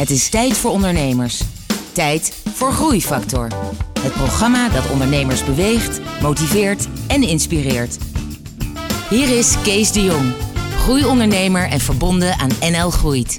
Het 0.00 0.10
is 0.10 0.28
tijd 0.28 0.56
voor 0.56 0.70
ondernemers. 0.70 1.42
Tijd 1.92 2.42
voor 2.54 2.72
Groeifactor. 2.72 3.48
Het 4.00 4.12
programma 4.12 4.68
dat 4.68 4.90
ondernemers 4.90 5.44
beweegt, 5.44 6.00
motiveert 6.22 6.88
en 7.06 7.22
inspireert. 7.22 7.98
Hier 9.10 9.38
is 9.38 9.54
Kees 9.62 9.92
de 9.92 10.02
Jong, 10.02 10.32
groeiondernemer 10.76 11.68
en 11.68 11.80
verbonden 11.80 12.38
aan 12.38 12.50
NL 12.60 12.90
Groeit. 12.90 13.38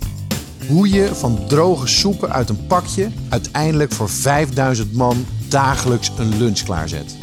Hoe 0.68 0.90
je 0.90 1.16
van 1.16 1.48
droge 1.48 1.88
soepen 1.88 2.32
uit 2.32 2.50
een 2.50 2.68
pakje 2.68 3.12
uiteindelijk 3.30 3.92
voor 3.92 4.10
5000 4.10 4.94
man 4.94 5.26
dagelijks 5.48 6.12
een 6.18 6.38
lunch 6.38 6.64
klaarzet. 6.64 7.16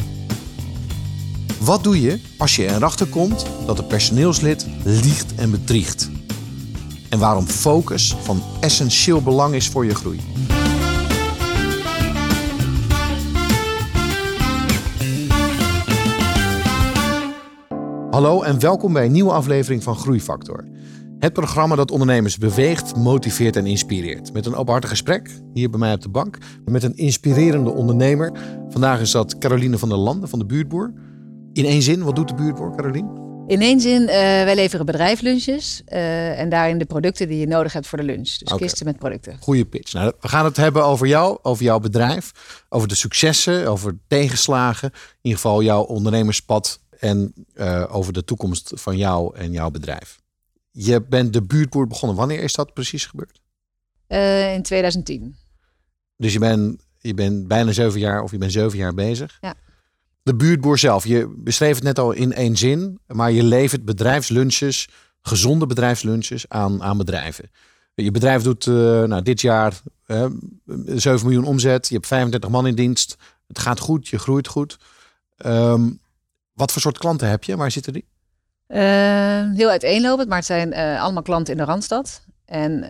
Wat 1.59 1.83
doe 1.83 2.01
je 2.01 2.19
als 2.37 2.55
je 2.55 2.67
erachter 2.67 3.07
komt 3.07 3.45
dat 3.65 3.79
een 3.79 3.87
personeelslid 3.87 4.65
liegt 4.83 5.35
en 5.35 5.51
bedriegt? 5.51 6.09
En 7.09 7.19
waarom 7.19 7.45
focus 7.45 8.15
van 8.21 8.41
essentieel 8.59 9.21
belang 9.21 9.53
is 9.53 9.69
voor 9.69 9.85
je 9.85 9.95
groei? 9.95 10.19
Hallo 18.09 18.41
en 18.41 18.59
welkom 18.59 18.93
bij 18.93 19.05
een 19.05 19.11
nieuwe 19.11 19.31
aflevering 19.31 19.83
van 19.83 19.95
Groeifactor. 19.95 20.67
Het 21.19 21.33
programma 21.33 21.75
dat 21.75 21.91
ondernemers 21.91 22.37
beweegt, 22.37 22.95
motiveert 22.95 23.55
en 23.55 23.65
inspireert. 23.65 24.33
Met 24.33 24.45
een 24.45 24.55
openhartig 24.55 24.89
gesprek 24.89 25.31
hier 25.53 25.69
bij 25.69 25.79
mij 25.79 25.93
op 25.93 26.01
de 26.01 26.09
bank. 26.09 26.37
Met 26.65 26.83
een 26.83 26.95
inspirerende 26.95 27.71
ondernemer. 27.71 28.31
Vandaag 28.69 28.99
is 28.99 29.11
dat 29.11 29.37
Caroline 29.37 29.77
van 29.77 29.89
der 29.89 29.97
Landen 29.97 30.29
van 30.29 30.39
de 30.39 30.45
Buurtboer. 30.45 30.93
In 31.53 31.65
één 31.65 31.81
zin, 31.81 32.03
wat 32.03 32.15
doet 32.15 32.27
de 32.27 32.33
Buurtboer, 32.33 32.75
Caroline? 32.75 33.28
In 33.49 33.61
één 33.61 33.79
zin, 33.79 34.01
uh, 34.01 34.07
wij 34.09 34.55
leveren 34.55 34.85
bedrijflunches 34.85 35.81
uh, 35.87 36.39
en 36.39 36.49
daarin 36.49 36.77
de 36.77 36.85
producten 36.85 37.27
die 37.27 37.39
je 37.39 37.47
nodig 37.47 37.73
hebt 37.73 37.87
voor 37.87 37.97
de 37.97 38.03
lunch. 38.03 38.23
Dus 38.23 38.41
okay. 38.41 38.57
kisten 38.57 38.85
met 38.85 38.97
producten. 38.97 39.37
Goeie 39.39 39.65
pitch. 39.65 39.93
Nou, 39.93 40.13
we 40.19 40.27
gaan 40.27 40.45
het 40.45 40.57
hebben 40.57 40.85
over 40.85 41.07
jou, 41.07 41.39
over 41.41 41.63
jouw 41.63 41.79
bedrijf, 41.79 42.31
over 42.69 42.87
de 42.87 42.95
successen, 42.95 43.67
over 43.67 43.97
tegenslagen. 44.07 44.89
In 44.91 45.17
ieder 45.21 45.39
geval 45.39 45.61
jouw 45.61 45.81
ondernemerspad 45.81 46.79
en 46.99 47.33
uh, 47.53 47.85
over 47.89 48.13
de 48.13 48.23
toekomst 48.23 48.71
van 48.75 48.97
jou 48.97 49.35
en 49.35 49.51
jouw 49.51 49.69
bedrijf. 49.69 50.19
Je 50.71 51.01
bent 51.01 51.33
de 51.33 51.43
buurtboer 51.43 51.87
begonnen. 51.87 52.17
Wanneer 52.17 52.43
is 52.43 52.53
dat 52.53 52.73
precies 52.73 53.05
gebeurd? 53.05 53.41
in 54.55 54.61
2010. 54.61 55.35
Dus 56.17 56.33
je 56.33 56.39
bent, 56.39 56.81
je 56.97 57.13
bent 57.13 57.47
bijna 57.47 57.71
zeven 57.71 57.99
jaar 57.99 58.23
of 58.23 58.31
je 58.31 58.37
bent 58.37 58.51
zeven 58.51 58.77
jaar 58.77 58.93
bezig. 58.93 59.37
Ja 59.41 59.55
de 60.29 60.35
buurtboer 60.35 60.77
zelf. 60.77 61.05
Je 61.05 61.33
beschreef 61.37 61.75
het 61.75 61.83
net 61.83 61.99
al 61.99 62.11
in 62.11 62.33
één 62.33 62.57
zin, 62.57 62.99
maar 63.07 63.31
je 63.31 63.43
levert 63.43 63.85
bedrijfslunches, 63.85 64.89
gezonde 65.21 65.65
bedrijfslunches 65.65 66.49
aan, 66.49 66.83
aan 66.83 66.97
bedrijven. 66.97 67.51
Je 67.95 68.11
bedrijf 68.11 68.41
doet 68.43 68.65
uh, 68.65 68.75
nou, 69.03 69.21
dit 69.21 69.41
jaar 69.41 69.81
uh, 70.07 70.25
7 70.85 71.25
miljoen 71.25 71.45
omzet. 71.45 71.87
Je 71.87 71.93
hebt 71.93 72.07
35 72.07 72.49
man 72.49 72.67
in 72.67 72.75
dienst. 72.75 73.15
Het 73.47 73.59
gaat 73.59 73.79
goed, 73.79 74.07
je 74.07 74.17
groeit 74.17 74.47
goed. 74.47 74.77
Um, 75.45 75.99
wat 76.53 76.71
voor 76.71 76.81
soort 76.81 76.97
klanten 76.97 77.29
heb 77.29 77.43
je? 77.43 77.57
Waar 77.57 77.71
zitten 77.71 77.93
die? 77.93 78.05
Uh, 78.67 78.79
heel 79.55 79.69
uiteenlopend, 79.69 80.27
maar 80.27 80.37
het 80.37 80.45
zijn 80.45 80.73
uh, 80.73 81.01
allemaal 81.01 81.23
klanten 81.23 81.53
in 81.53 81.59
de 81.59 81.65
Randstad. 81.65 82.21
En 82.45 82.81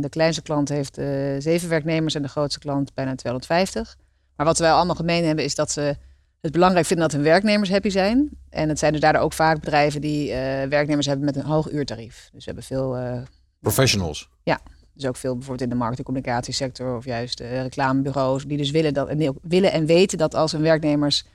de 0.00 0.08
kleinste 0.08 0.42
klant 0.42 0.68
heeft 0.68 0.94
zeven 1.38 1.68
werknemers 1.68 2.14
en 2.14 2.22
de 2.22 2.28
grootste 2.28 2.58
klant 2.58 2.94
bijna 2.94 3.14
250. 3.14 3.96
Maar 4.36 4.46
wat 4.46 4.58
wij 4.58 4.72
allemaal 4.72 4.94
gemeen 4.94 5.24
hebben 5.24 5.44
is 5.44 5.54
dat 5.54 5.72
ze 5.72 5.96
het 6.42 6.52
belangrijk 6.52 6.86
vinden 6.86 7.08
dat 7.08 7.16
hun 7.16 7.24
werknemers 7.24 7.70
happy 7.70 7.88
zijn. 7.88 8.30
En 8.50 8.68
het 8.68 8.78
zijn 8.78 8.92
dus 8.92 9.00
daardoor 9.00 9.22
ook 9.22 9.32
vaak 9.32 9.60
bedrijven 9.60 10.00
die 10.00 10.28
uh, 10.28 10.34
werknemers 10.68 11.06
hebben 11.06 11.24
met 11.24 11.36
een 11.36 11.44
hoog 11.44 11.70
uurtarief. 11.70 12.28
Dus 12.32 12.44
we 12.44 12.44
hebben 12.44 12.64
veel... 12.64 12.98
Uh, 12.98 13.22
Professionals. 13.60 14.28
Ja, 14.42 14.60
dus 14.94 15.06
ook 15.06 15.16
veel 15.16 15.32
bijvoorbeeld 15.32 15.70
in 15.70 15.76
de 15.76 15.82
markt- 15.82 15.98
en 15.98 16.04
communicatiesector 16.04 16.96
of 16.96 17.04
juist 17.04 17.40
uh, 17.40 17.62
reclamebureaus. 17.62 18.44
Die 18.44 18.56
dus 18.56 18.70
willen, 18.70 18.94
dat, 18.94 19.14
willen 19.42 19.72
en 19.72 19.86
weten 19.86 20.18
dat 20.18 20.34
als 20.34 20.52
hun 20.52 20.62
werknemers 20.62 21.26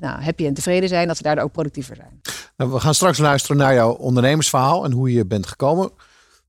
nou, 0.00 0.22
happy 0.22 0.46
en 0.46 0.54
tevreden 0.54 0.88
zijn, 0.88 1.06
dat 1.06 1.16
ze 1.16 1.22
daardoor 1.22 1.44
ook 1.44 1.52
productiever 1.52 1.96
zijn. 1.96 2.20
Nou, 2.56 2.70
we 2.70 2.80
gaan 2.80 2.94
straks 2.94 3.18
luisteren 3.18 3.56
naar 3.56 3.74
jouw 3.74 3.92
ondernemersverhaal 3.92 4.84
en 4.84 4.92
hoe 4.92 5.12
je 5.12 5.26
bent 5.26 5.46
gekomen. 5.46 5.90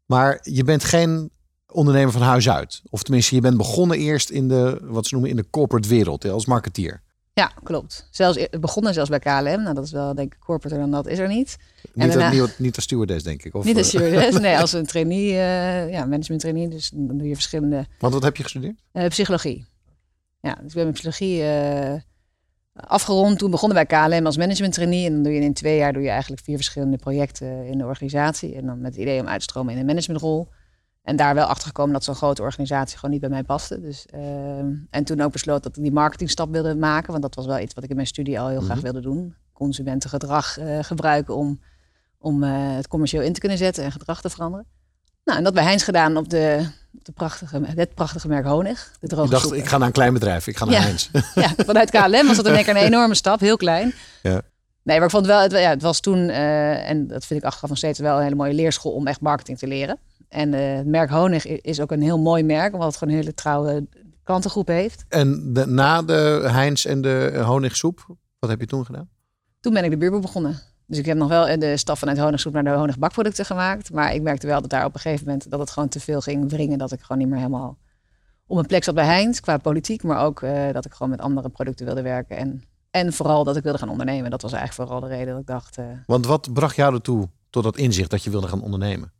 Maar 0.05 0.39
je 0.41 0.63
bent 0.63 0.83
geen 0.83 1.31
ondernemer 1.67 2.11
van 2.11 2.21
huis 2.21 2.49
uit. 2.49 2.81
Of 2.89 3.03
tenminste, 3.03 3.35
je 3.35 3.41
bent 3.41 3.57
begonnen 3.57 3.97
eerst 3.97 4.29
in 4.29 4.47
de, 4.47 4.79
wat 4.81 5.05
ze 5.05 5.13
noemen, 5.13 5.31
in 5.31 5.37
de 5.37 5.49
corporate 5.49 5.89
wereld, 5.89 6.25
als 6.25 6.45
marketeer. 6.45 7.01
Ja, 7.33 7.51
klopt. 7.63 8.07
Zelfs, 8.09 8.39
het 8.39 8.61
begonnen 8.61 8.93
zelfs 8.93 9.09
bij 9.09 9.19
KLM. 9.19 9.61
Nou, 9.61 9.73
dat 9.73 9.83
is 9.83 9.91
wel, 9.91 10.15
denk 10.15 10.33
ik, 10.33 10.39
corporate 10.39 10.79
dan 10.79 10.91
dat 10.91 11.07
is 11.07 11.19
er 11.19 11.27
niet. 11.27 11.57
Niet, 11.93 12.07
daarna, 12.07 12.31
niet, 12.31 12.59
niet 12.59 12.75
als 12.75 12.83
stewardess, 12.83 13.23
denk 13.23 13.43
ik. 13.43 13.53
Of, 13.53 13.65
niet 13.65 13.77
als 13.77 13.87
stewardess, 13.87 14.39
nee, 14.47 14.57
als 14.57 14.73
een 14.73 14.85
trainee, 14.85 15.27
uh, 15.27 15.91
ja, 15.91 16.05
management 16.05 16.41
trainee. 16.41 16.67
Dus 16.67 16.89
dan 16.93 17.17
doe 17.17 17.27
je 17.27 17.33
verschillende... 17.33 17.85
Want 17.99 18.13
wat 18.13 18.23
heb 18.23 18.37
je 18.37 18.43
gestudeerd? 18.43 18.75
Uh, 18.93 19.07
psychologie. 19.07 19.65
Ja, 20.41 20.53
dus 20.53 20.65
ik 20.65 20.73
ben 20.73 20.83
mijn 20.83 20.93
psychologie 20.93 21.41
uh, 21.41 21.93
afgerond. 22.73 23.39
Toen 23.39 23.51
begonnen 23.51 23.87
bij 23.87 23.99
KLM 23.99 24.25
als 24.25 24.37
management 24.37 24.73
trainee. 24.73 25.05
En 25.05 25.13
dan 25.13 25.23
doe 25.23 25.33
je 25.33 25.41
in 25.41 25.53
twee 25.53 25.77
jaar 25.77 25.93
doe 25.93 26.01
je 26.01 26.09
eigenlijk 26.09 26.41
vier 26.41 26.55
verschillende 26.55 26.97
projecten 26.97 27.65
in 27.65 27.77
de 27.77 27.85
organisatie. 27.85 28.55
En 28.55 28.65
dan 28.65 28.81
met 28.81 28.91
het 28.91 29.01
idee 29.01 29.21
om 29.21 29.27
uit 29.27 29.39
te 29.39 29.43
stromen 29.43 29.73
in 29.73 29.79
een 29.79 29.85
managementrol. 29.85 30.47
En 31.03 31.15
daar 31.15 31.35
wel 31.35 31.45
achter 31.45 31.67
gekomen 31.67 31.93
dat 31.93 32.03
zo'n 32.03 32.15
grote 32.15 32.41
organisatie 32.41 32.95
gewoon 32.95 33.11
niet 33.11 33.21
bij 33.21 33.29
mij 33.29 33.43
paste. 33.43 33.81
Dus, 33.81 34.05
uh, 34.15 34.19
en 34.89 35.03
toen 35.03 35.21
ook 35.21 35.31
besloten 35.31 35.61
dat 35.61 35.77
ik 35.77 35.83
die 35.83 35.91
marketingstap 35.91 36.51
wilde 36.51 36.75
maken. 36.75 37.11
Want 37.11 37.21
dat 37.21 37.35
was 37.35 37.45
wel 37.45 37.59
iets 37.59 37.73
wat 37.73 37.83
ik 37.83 37.89
in 37.89 37.95
mijn 37.95 38.07
studie 38.07 38.39
al 38.39 38.47
heel 38.47 38.61
graag 38.61 38.75
mhm. 38.75 38.83
wilde 38.83 39.01
doen. 39.01 39.35
Consumentengedrag 39.53 40.59
uh, 40.59 40.79
gebruiken 40.81 41.35
om, 41.35 41.59
om 42.17 42.43
uh, 42.43 42.49
het 42.53 42.87
commercieel 42.87 43.21
in 43.21 43.33
te 43.33 43.39
kunnen 43.39 43.57
zetten 43.57 43.83
en 43.83 43.91
gedrag 43.91 44.21
te 44.21 44.29
veranderen. 44.29 44.65
Nou, 45.23 45.37
en 45.37 45.43
dat 45.43 45.53
bij 45.53 45.63
Heinz 45.63 45.83
gedaan 45.83 46.17
op 46.17 46.29
de, 46.29 46.67
op 46.93 47.05
de 47.05 47.11
prachtige, 47.11 47.61
het 47.63 47.93
prachtige 47.93 48.27
merk 48.27 48.45
Honig. 48.45 48.91
De 48.99 49.07
droge 49.07 49.25
ik 49.25 49.31
dacht, 49.31 49.51
ik 49.51 49.65
ga 49.65 49.77
naar 49.77 49.87
een 49.87 49.93
klein 49.93 50.13
bedrijf. 50.13 50.47
Ik 50.47 50.57
ga 50.57 50.65
naar 50.65 50.73
ja. 50.73 50.81
Heinz. 50.81 51.09
ja, 51.35 51.53
vanuit 51.57 51.89
KLM 51.89 52.27
was 52.27 52.35
dat 52.35 52.47
in 52.47 52.53
een 52.53 52.75
enorme 52.91 53.15
stap. 53.15 53.39
Heel 53.39 53.57
klein. 53.57 53.93
Ja. 54.21 54.41
Nee, 54.83 54.97
maar 54.97 55.05
ik 55.05 55.11
vond 55.11 55.25
wel, 55.25 55.41
het, 55.41 55.51
ja, 55.51 55.69
het 55.69 55.81
was 55.81 55.99
toen, 55.99 56.29
en 56.29 57.07
dat 57.07 57.25
vind 57.25 57.39
ik 57.39 57.45
achteraf 57.45 57.69
nog 57.69 57.77
steeds 57.77 57.99
wel 57.99 58.17
een 58.17 58.23
hele 58.23 58.35
mooie 58.35 58.53
leerschool 58.53 58.91
om 58.91 59.07
echt 59.07 59.21
marketing 59.21 59.57
te 59.57 59.67
leren. 59.67 59.99
En 60.31 60.53
uh, 60.53 60.75
het 60.75 60.87
merk 60.87 61.09
Honig 61.09 61.45
is 61.45 61.79
ook 61.79 61.91
een 61.91 62.01
heel 62.01 62.19
mooi 62.19 62.43
merk, 62.43 62.73
omdat 62.73 62.87
het 62.87 62.97
gewoon 62.97 63.13
een 63.13 63.19
hele 63.19 63.33
trouwe 63.33 63.87
klantengroep 64.23 64.67
heeft. 64.67 65.05
En 65.09 65.53
de, 65.53 65.65
na 65.65 66.01
de 66.01 66.47
Heinz 66.51 66.85
en 66.85 67.01
de 67.01 67.41
honigsoep, 67.45 68.15
wat 68.39 68.49
heb 68.49 68.59
je 68.59 68.65
toen 68.65 68.85
gedaan? 68.85 69.09
Toen 69.59 69.73
ben 69.73 69.83
ik 69.83 69.89
de 69.89 69.97
buurboer 69.97 70.21
begonnen. 70.21 70.59
Dus 70.87 70.97
ik 70.97 71.05
heb 71.05 71.17
nog 71.17 71.27
wel 71.27 71.59
de 71.59 71.77
stap 71.77 71.97
vanuit 71.97 72.19
honigsoep 72.19 72.53
naar 72.53 72.63
de 72.63 72.69
honigbakproducten 72.69 73.45
gemaakt. 73.45 73.91
Maar 73.93 74.13
ik 74.13 74.21
merkte 74.21 74.47
wel 74.47 74.61
dat 74.61 74.69
daar 74.69 74.85
op 74.85 74.93
een 74.93 74.99
gegeven 74.99 75.25
moment 75.25 75.49
dat 75.49 75.59
het 75.59 75.69
gewoon 75.69 75.89
te 75.89 75.99
veel 75.99 76.21
ging 76.21 76.49
wringen. 76.49 76.77
Dat 76.77 76.91
ik 76.91 77.01
gewoon 77.01 77.17
niet 77.17 77.27
meer 77.27 77.37
helemaal 77.37 77.77
op 78.45 78.55
mijn 78.55 78.67
plek 78.67 78.83
zat 78.83 78.95
bij 78.95 79.05
Heinz 79.05 79.39
qua 79.39 79.57
politiek. 79.57 80.03
Maar 80.03 80.25
ook 80.25 80.41
uh, 80.41 80.71
dat 80.71 80.85
ik 80.85 80.93
gewoon 80.93 81.09
met 81.09 81.21
andere 81.21 81.49
producten 81.49 81.85
wilde 81.85 82.01
werken. 82.01 82.37
En, 82.37 82.63
en 82.91 83.13
vooral 83.13 83.43
dat 83.43 83.55
ik 83.55 83.63
wilde 83.63 83.77
gaan 83.77 83.89
ondernemen. 83.89 84.31
Dat 84.31 84.41
was 84.41 84.53
eigenlijk 84.53 84.89
vooral 84.89 85.09
de 85.09 85.15
reden 85.15 85.31
dat 85.31 85.41
ik 85.41 85.47
dacht... 85.47 85.77
Uh, 85.77 85.85
Want 86.05 86.25
wat 86.25 86.53
bracht 86.53 86.75
jou 86.75 86.93
ertoe 86.93 87.29
tot 87.49 87.63
dat 87.63 87.77
inzicht 87.77 88.09
dat 88.09 88.23
je 88.23 88.29
wilde 88.29 88.47
gaan 88.47 88.61
ondernemen? 88.61 89.11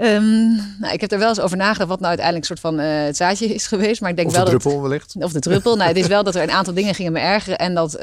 Um, 0.00 0.54
nou, 0.78 0.92
ik 0.92 1.00
heb 1.00 1.12
er 1.12 1.18
wel 1.18 1.28
eens 1.28 1.40
over 1.40 1.56
nagedacht 1.56 1.88
wat 1.88 2.00
nou 2.00 2.08
uiteindelijk 2.08 2.50
een 2.50 2.56
soort 2.56 2.74
van 2.74 2.80
uh, 2.84 3.04
het 3.04 3.16
zaadje 3.16 3.46
is 3.46 3.66
geweest. 3.66 4.00
Maar 4.00 4.10
ik 4.10 4.16
denk 4.16 4.28
of 4.28 4.34
wel 4.34 4.44
de 4.44 4.50
druppel 4.50 4.72
dat, 4.72 4.80
wellicht. 4.80 5.16
Of 5.26 5.32
de 5.32 5.40
druppel. 5.40 5.76
nou, 5.76 5.88
het 5.88 5.96
is 5.96 6.06
wel 6.06 6.24
dat 6.24 6.34
er 6.34 6.42
een 6.42 6.50
aantal 6.50 6.74
dingen 6.80 6.94
gingen 6.94 7.12
me 7.12 7.18
ergeren. 7.18 7.58
En 7.58 7.74
dat 7.74 7.94
uh, 7.94 8.00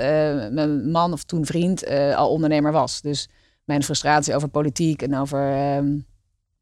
mijn 0.50 0.92
man 0.92 1.14
of 1.14 1.24
toen 1.24 1.46
vriend 1.46 1.88
uh, 1.88 2.16
al 2.16 2.30
ondernemer 2.30 2.72
was. 2.72 3.02
Dus 3.02 3.30
mijn 3.64 3.84
frustratie 3.84 4.36
over 4.36 4.48
politiek 4.48 5.02
en 5.02 5.18
over 5.18 5.76
um, 5.76 6.06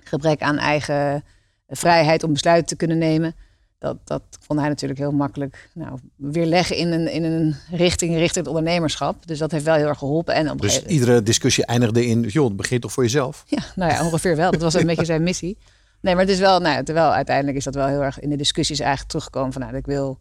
gebrek 0.03 0.41
aan 0.41 0.57
eigen 0.57 1.23
vrijheid 1.67 2.23
om 2.23 2.33
besluiten 2.33 2.67
te 2.67 2.75
kunnen 2.75 2.97
nemen 2.97 3.35
dat, 3.77 3.97
dat 4.03 4.23
vond 4.39 4.59
hij 4.59 4.69
natuurlijk 4.69 4.99
heel 4.99 5.11
makkelijk 5.11 5.69
nou, 5.73 5.99
weer 6.15 6.45
leggen 6.45 6.75
in 6.75 6.91
een, 6.91 7.11
in 7.11 7.23
een 7.23 7.55
richting 7.71 8.15
richting 8.15 8.45
het 8.45 8.55
ondernemerschap. 8.55 9.27
Dus 9.27 9.39
dat 9.39 9.51
heeft 9.51 9.65
wel 9.65 9.75
heel 9.75 9.88
erg 9.88 9.97
geholpen. 9.97 10.33
En 10.33 10.51
op 10.51 10.61
dus 10.61 10.85
iedere 10.85 11.23
discussie 11.23 11.65
eindigde 11.65 12.05
in, 12.05 12.21
joh, 12.21 12.55
begin 12.55 12.79
toch 12.79 12.91
voor 12.91 13.03
jezelf? 13.03 13.43
Ja, 13.45 13.63
nou 13.75 13.91
ja, 13.91 14.05
ongeveer 14.05 14.35
wel. 14.35 14.51
Dat 14.51 14.61
was 14.61 14.73
een 14.73 14.85
beetje 14.95 15.05
zijn 15.05 15.23
missie. 15.23 15.57
Nee, 16.01 16.15
maar 16.15 16.23
het 16.23 16.33
is 16.33 16.39
wel, 16.39 16.59
nou, 16.59 16.83
terwijl 16.83 17.13
uiteindelijk 17.13 17.57
is 17.57 17.63
dat 17.63 17.75
wel 17.75 17.88
heel 17.88 18.03
erg 18.03 18.19
in 18.19 18.29
de 18.29 18.35
discussies 18.35 18.79
eigenlijk 18.79 19.09
teruggekomen 19.09 19.53
van, 19.53 19.62
nou, 19.62 19.75
ik 19.75 19.85
wil, 19.85 20.19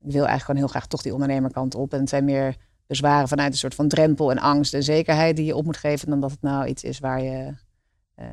ik 0.00 0.12
wil 0.12 0.26
eigenlijk 0.26 0.44
gewoon 0.44 0.60
heel 0.60 0.68
graag 0.68 0.86
toch 0.86 1.02
die 1.02 1.12
ondernemerkant 1.12 1.74
op. 1.74 1.92
En 1.92 2.00
het 2.00 2.08
zijn 2.08 2.24
meer 2.24 2.56
bezwaren 2.86 3.28
vanuit 3.28 3.52
een 3.52 3.58
soort 3.58 3.74
van 3.74 3.88
drempel 3.88 4.30
en 4.30 4.38
angst 4.38 4.74
en 4.74 4.82
zekerheid 4.82 5.36
die 5.36 5.44
je 5.44 5.56
op 5.56 5.64
moet 5.64 5.76
geven, 5.76 6.08
dan 6.08 6.20
dat 6.20 6.30
het 6.30 6.42
nou 6.42 6.66
iets 6.66 6.84
is 6.84 6.98
waar 6.98 7.22
je, 7.22 7.30
uh, 7.30 8.26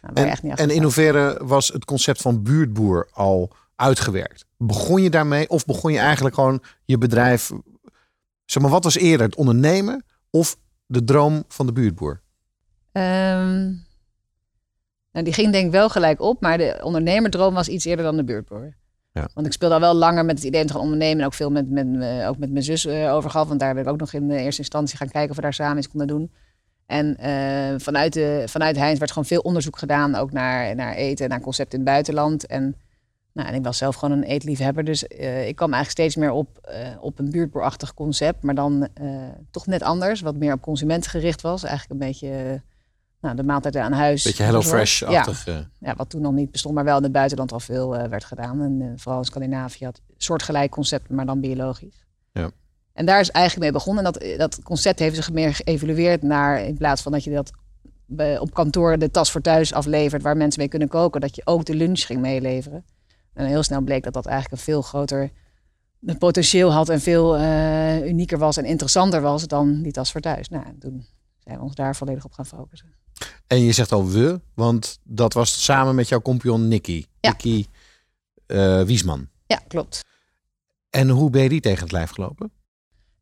nou, 0.00 0.12
waar 0.12 0.12
en, 0.14 0.24
je 0.24 0.30
echt 0.30 0.42
niet 0.42 0.58
En 0.58 0.70
in 0.70 0.82
hoeverre 0.82 1.40
was 1.44 1.68
het 1.68 1.84
concept 1.84 2.20
van 2.20 2.42
buurtboer 2.42 3.08
al 3.12 3.52
uitgewerkt? 3.78 4.44
Begon 4.56 5.02
je 5.02 5.10
daarmee 5.10 5.48
of 5.48 5.64
begon 5.64 5.92
je 5.92 5.98
eigenlijk 5.98 6.34
gewoon 6.34 6.62
je 6.84 6.98
bedrijf... 6.98 7.50
Zeg 8.44 8.62
maar, 8.62 8.72
wat 8.72 8.84
was 8.84 8.96
eerder, 8.96 9.26
het 9.26 9.36
ondernemen 9.36 10.04
of 10.30 10.56
de 10.86 11.04
droom 11.04 11.44
van 11.48 11.66
de 11.66 11.72
buurtboer? 11.72 12.20
Um, 12.92 13.86
nou, 15.12 15.24
die 15.24 15.32
ging 15.32 15.52
denk 15.52 15.66
ik 15.66 15.72
wel 15.72 15.88
gelijk 15.88 16.20
op, 16.20 16.40
maar 16.40 16.58
de 16.58 16.80
ondernemerdroom 16.82 17.54
was 17.54 17.68
iets 17.68 17.84
eerder 17.84 18.04
dan 18.04 18.16
de 18.16 18.24
buurtboer. 18.24 18.76
Ja. 19.12 19.28
Want 19.34 19.46
ik 19.46 19.52
speelde 19.52 19.74
al 19.74 19.80
wel 19.80 19.94
langer 19.94 20.24
met 20.24 20.36
het 20.36 20.46
idee 20.46 20.60
om 20.60 20.66
te 20.66 20.72
gaan 20.72 20.82
ondernemen. 20.82 21.18
En 21.18 21.26
ook 21.26 21.34
veel 21.34 21.50
met, 21.50 21.70
met, 21.70 21.86
ook 22.26 22.38
met 22.38 22.50
mijn 22.50 22.64
zus 22.64 22.86
uh, 22.86 23.14
over 23.14 23.30
gehad. 23.30 23.48
Want 23.48 23.60
daar 23.60 23.74
ben 23.74 23.82
ik 23.82 23.88
ook 23.88 23.98
nog 23.98 24.12
in 24.12 24.28
de 24.28 24.36
eerste 24.36 24.60
instantie 24.60 24.96
gaan 24.96 25.08
kijken 25.08 25.30
of 25.30 25.36
we 25.36 25.42
daar 25.42 25.54
samen 25.54 25.78
iets 25.78 25.88
konden 25.88 26.06
doen. 26.06 26.32
En 26.86 27.16
uh, 27.20 27.80
vanuit, 27.80 28.12
de, 28.12 28.42
vanuit 28.46 28.76
Heinz 28.76 28.98
werd 28.98 29.10
gewoon 29.10 29.28
veel 29.28 29.40
onderzoek 29.40 29.78
gedaan, 29.78 30.14
ook 30.14 30.32
naar, 30.32 30.74
naar 30.74 30.94
eten, 30.94 31.28
naar 31.28 31.40
concepten 31.40 31.78
in 31.78 31.84
het 31.84 31.92
buitenland. 31.92 32.46
En, 32.46 32.76
nou, 33.38 33.50
en 33.50 33.56
ik 33.56 33.64
was 33.64 33.78
zelf 33.78 33.96
gewoon 33.96 34.18
een 34.18 34.24
eetliefhebber, 34.24 34.84
dus 34.84 35.04
uh, 35.04 35.48
ik 35.48 35.56
kwam 35.56 35.72
eigenlijk 35.72 35.90
steeds 35.90 36.16
meer 36.16 36.30
op, 36.30 36.68
uh, 36.70 37.02
op 37.02 37.18
een 37.18 37.30
buurtboerachtig 37.30 37.94
concept, 37.94 38.42
maar 38.42 38.54
dan 38.54 38.88
toch 39.50 39.66
net 39.66 39.82
anders, 39.82 40.20
wat 40.20 40.36
meer 40.36 40.52
op 40.52 40.60
consumenten 40.60 41.10
gericht 41.10 41.40
was. 41.40 41.62
Eigenlijk 41.62 42.00
een 42.00 42.06
beetje 42.08 42.62
nou, 43.20 43.36
de 43.36 43.42
maaltijd 43.42 43.76
aan 43.76 43.92
huis. 43.92 44.22
Beetje 44.22 44.42
Hello 44.42 44.62
Fresh-achtig. 44.62 45.44
Ja. 45.44 45.68
ja. 45.78 45.94
wat 45.96 46.10
toen 46.10 46.20
nog 46.20 46.32
niet 46.32 46.50
bestond, 46.50 46.74
maar 46.74 46.84
wel 46.84 46.96
in 46.96 47.02
het 47.02 47.12
buitenland 47.12 47.52
al 47.52 47.60
veel 47.60 47.90
werd 47.90 48.24
gedaan. 48.24 48.62
En 48.62 48.92
vooral 48.96 49.20
in 49.20 49.26
Scandinavië 49.26 49.84
had 49.84 50.00
soortgelijk 50.16 50.70
concept, 50.70 51.10
maar 51.10 51.26
dan 51.26 51.40
biologisch. 51.40 52.04
Ja. 52.32 52.50
En 52.92 53.06
daar 53.06 53.20
is 53.20 53.30
eigenlijk 53.30 53.64
mee 53.64 53.72
begonnen. 53.72 54.04
En 54.04 54.12
dat, 54.12 54.38
dat 54.38 54.62
concept 54.62 54.98
heeft 54.98 55.14
zich 55.14 55.32
meer 55.32 55.54
geëvalueerd 55.54 56.22
naar, 56.22 56.64
in 56.64 56.76
plaats 56.76 57.02
van 57.02 57.12
dat 57.12 57.24
je 57.24 57.30
dat 57.30 57.50
op 58.40 58.54
kantoor 58.54 58.98
de 58.98 59.10
tas 59.10 59.30
voor 59.30 59.40
thuis 59.40 59.72
aflevert, 59.72 60.22
waar 60.22 60.36
mensen 60.36 60.60
mee 60.60 60.68
kunnen 60.68 60.88
koken, 60.88 61.20
dat 61.20 61.36
je 61.36 61.42
ook 61.44 61.64
de 61.64 61.74
lunch 61.74 62.00
ging 62.00 62.20
meeleveren. 62.20 62.84
En 63.38 63.46
heel 63.46 63.62
snel 63.62 63.80
bleek 63.80 64.02
dat 64.02 64.12
dat 64.12 64.26
eigenlijk 64.26 64.60
een 64.60 64.72
veel 64.72 64.82
groter 64.82 65.30
potentieel 66.18 66.72
had 66.72 66.88
en 66.88 67.00
veel 67.00 67.38
uh, 67.38 68.06
unieker 68.06 68.38
was 68.38 68.56
en 68.56 68.64
interessanter 68.64 69.20
was 69.20 69.46
dan 69.46 69.82
die 69.82 69.92
tas 69.92 70.12
voor 70.12 70.20
thuis. 70.20 70.48
Nou, 70.48 70.64
toen 70.78 71.06
zijn 71.38 71.56
we 71.56 71.62
ons 71.62 71.74
daar 71.74 71.96
volledig 71.96 72.24
op 72.24 72.32
gaan 72.32 72.46
focussen. 72.46 72.94
En 73.46 73.60
je 73.60 73.72
zegt 73.72 73.92
al 73.92 74.08
we, 74.08 74.40
want 74.54 74.98
dat 75.02 75.32
was 75.32 75.64
samen 75.64 75.94
met 75.94 76.08
jouw 76.08 76.20
compagnon 76.20 76.68
Nicky. 76.68 77.04
Ja. 77.20 77.30
Nicky 77.30 77.66
uh, 78.46 78.82
Wiesman. 78.82 79.28
Ja, 79.46 79.60
klopt. 79.68 80.04
En 80.90 81.08
hoe 81.08 81.30
ben 81.30 81.42
je 81.42 81.48
die 81.48 81.60
tegen 81.60 81.82
het 81.82 81.92
lijf 81.92 82.10
gelopen? 82.10 82.50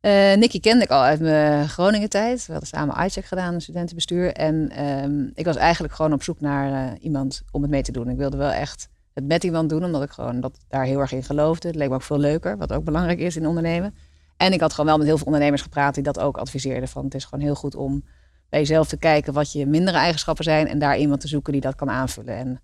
Uh, 0.01 0.35
Nicky 0.35 0.59
kende 0.59 0.83
ik 0.83 0.89
al 0.89 1.01
uit 1.01 1.19
mijn 1.19 1.69
Groningen 1.69 2.09
tijd. 2.09 2.45
We 2.45 2.51
hadden 2.51 2.69
samen 2.69 3.05
iCheck 3.05 3.25
gedaan, 3.25 3.53
een 3.53 3.61
studentenbestuur. 3.61 4.33
En 4.33 4.85
um, 4.85 5.31
ik 5.33 5.45
was 5.45 5.55
eigenlijk 5.55 5.93
gewoon 5.93 6.13
op 6.13 6.23
zoek 6.23 6.39
naar 6.39 6.97
iemand 6.97 7.43
om 7.51 7.61
het 7.61 7.71
mee 7.71 7.81
te 7.81 7.91
doen. 7.91 8.09
Ik 8.09 8.17
wilde 8.17 8.37
wel 8.37 8.51
echt 8.51 8.89
het 9.17 9.27
met 9.27 9.43
iemand 9.43 9.69
doen, 9.69 9.83
omdat 9.83 10.03
ik 10.03 10.09
gewoon 10.09 10.39
dat 10.39 10.57
daar 10.67 10.83
heel 10.83 10.99
erg 10.99 11.11
in 11.11 11.23
geloofde. 11.23 11.67
Het 11.67 11.77
leek 11.77 11.89
me 11.89 11.95
ook 11.95 12.01
veel 12.01 12.19
leuker, 12.19 12.57
wat 12.57 12.73
ook 12.73 12.83
belangrijk 12.83 13.19
is 13.19 13.35
in 13.35 13.47
ondernemen. 13.47 13.95
En 14.37 14.53
ik 14.53 14.59
had 14.59 14.71
gewoon 14.71 14.85
wel 14.85 14.97
met 14.97 15.07
heel 15.07 15.17
veel 15.17 15.25
ondernemers 15.25 15.61
gepraat 15.61 15.93
die 15.93 16.03
dat 16.03 16.19
ook 16.19 16.37
adviseerden. 16.37 16.89
Van 16.89 17.03
het 17.03 17.13
is 17.13 17.25
gewoon 17.25 17.45
heel 17.45 17.55
goed 17.55 17.75
om 17.75 18.03
bij 18.49 18.59
jezelf 18.59 18.87
te 18.87 18.97
kijken 18.97 19.33
wat 19.33 19.51
je 19.51 19.65
mindere 19.65 19.97
eigenschappen 19.97 20.43
zijn. 20.43 20.67
En 20.67 20.79
daar 20.79 20.97
iemand 20.97 21.21
te 21.21 21.27
zoeken 21.27 21.51
die 21.51 21.61
dat 21.61 21.75
kan 21.75 21.89
aanvullen. 21.89 22.35
En 22.35 22.61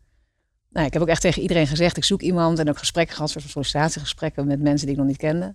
nou, 0.70 0.86
ik 0.86 0.94
heb 0.94 1.02
ook 1.02 1.08
echt 1.08 1.22
tegen 1.22 1.42
iedereen 1.42 1.68
gezegd, 1.68 1.98
ik 1.98 2.04
zoek 2.04 2.22
iemand. 2.22 2.60
En 2.60 2.70
ook 2.70 2.78
gesprekken 2.78 3.16
gehad, 3.16 3.30
soort 3.30 3.44
van 3.44 3.52
sollicitatiegesprekken 3.52 4.48
met 4.48 4.62
mensen 4.62 4.86
die 4.88 4.96
ik 4.96 5.02
nog 5.02 5.10
niet 5.10 5.18
kende. 5.18 5.54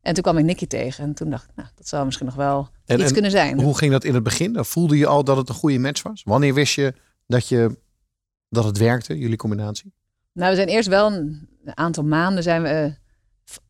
En 0.00 0.14
toen 0.14 0.22
kwam 0.22 0.38
ik 0.38 0.44
Nicky 0.44 0.66
tegen 0.66 1.04
en 1.04 1.14
toen 1.14 1.30
dacht 1.30 1.44
ik, 1.44 1.56
nou, 1.56 1.68
dat 1.74 1.88
zou 1.88 2.04
misschien 2.04 2.26
nog 2.26 2.34
wel 2.34 2.68
en, 2.84 2.96
iets 2.96 3.06
en 3.06 3.12
kunnen 3.12 3.30
zijn. 3.30 3.60
Hoe 3.60 3.76
ging 3.76 3.92
dat 3.92 4.04
in 4.04 4.14
het 4.14 4.22
begin? 4.22 4.64
Voelde 4.64 4.96
je 4.96 5.06
al 5.06 5.24
dat 5.24 5.36
het 5.36 5.48
een 5.48 5.54
goede 5.54 5.78
match 5.78 6.02
was? 6.02 6.22
Wanneer 6.24 6.54
wist 6.54 6.74
je 6.74 6.94
dat, 7.26 7.48
je 7.48 7.78
dat 8.48 8.64
het 8.64 8.78
werkte, 8.78 9.18
jullie 9.18 9.36
combinatie? 9.36 9.92
Nou, 10.40 10.52
we 10.52 10.56
zijn 10.56 10.68
eerst 10.68 10.88
wel 10.88 11.12
een 11.12 11.48
aantal 11.74 12.04
maanden 12.04 12.42
zijn 12.42 12.62
we 12.62 12.68
uh, 12.68 12.92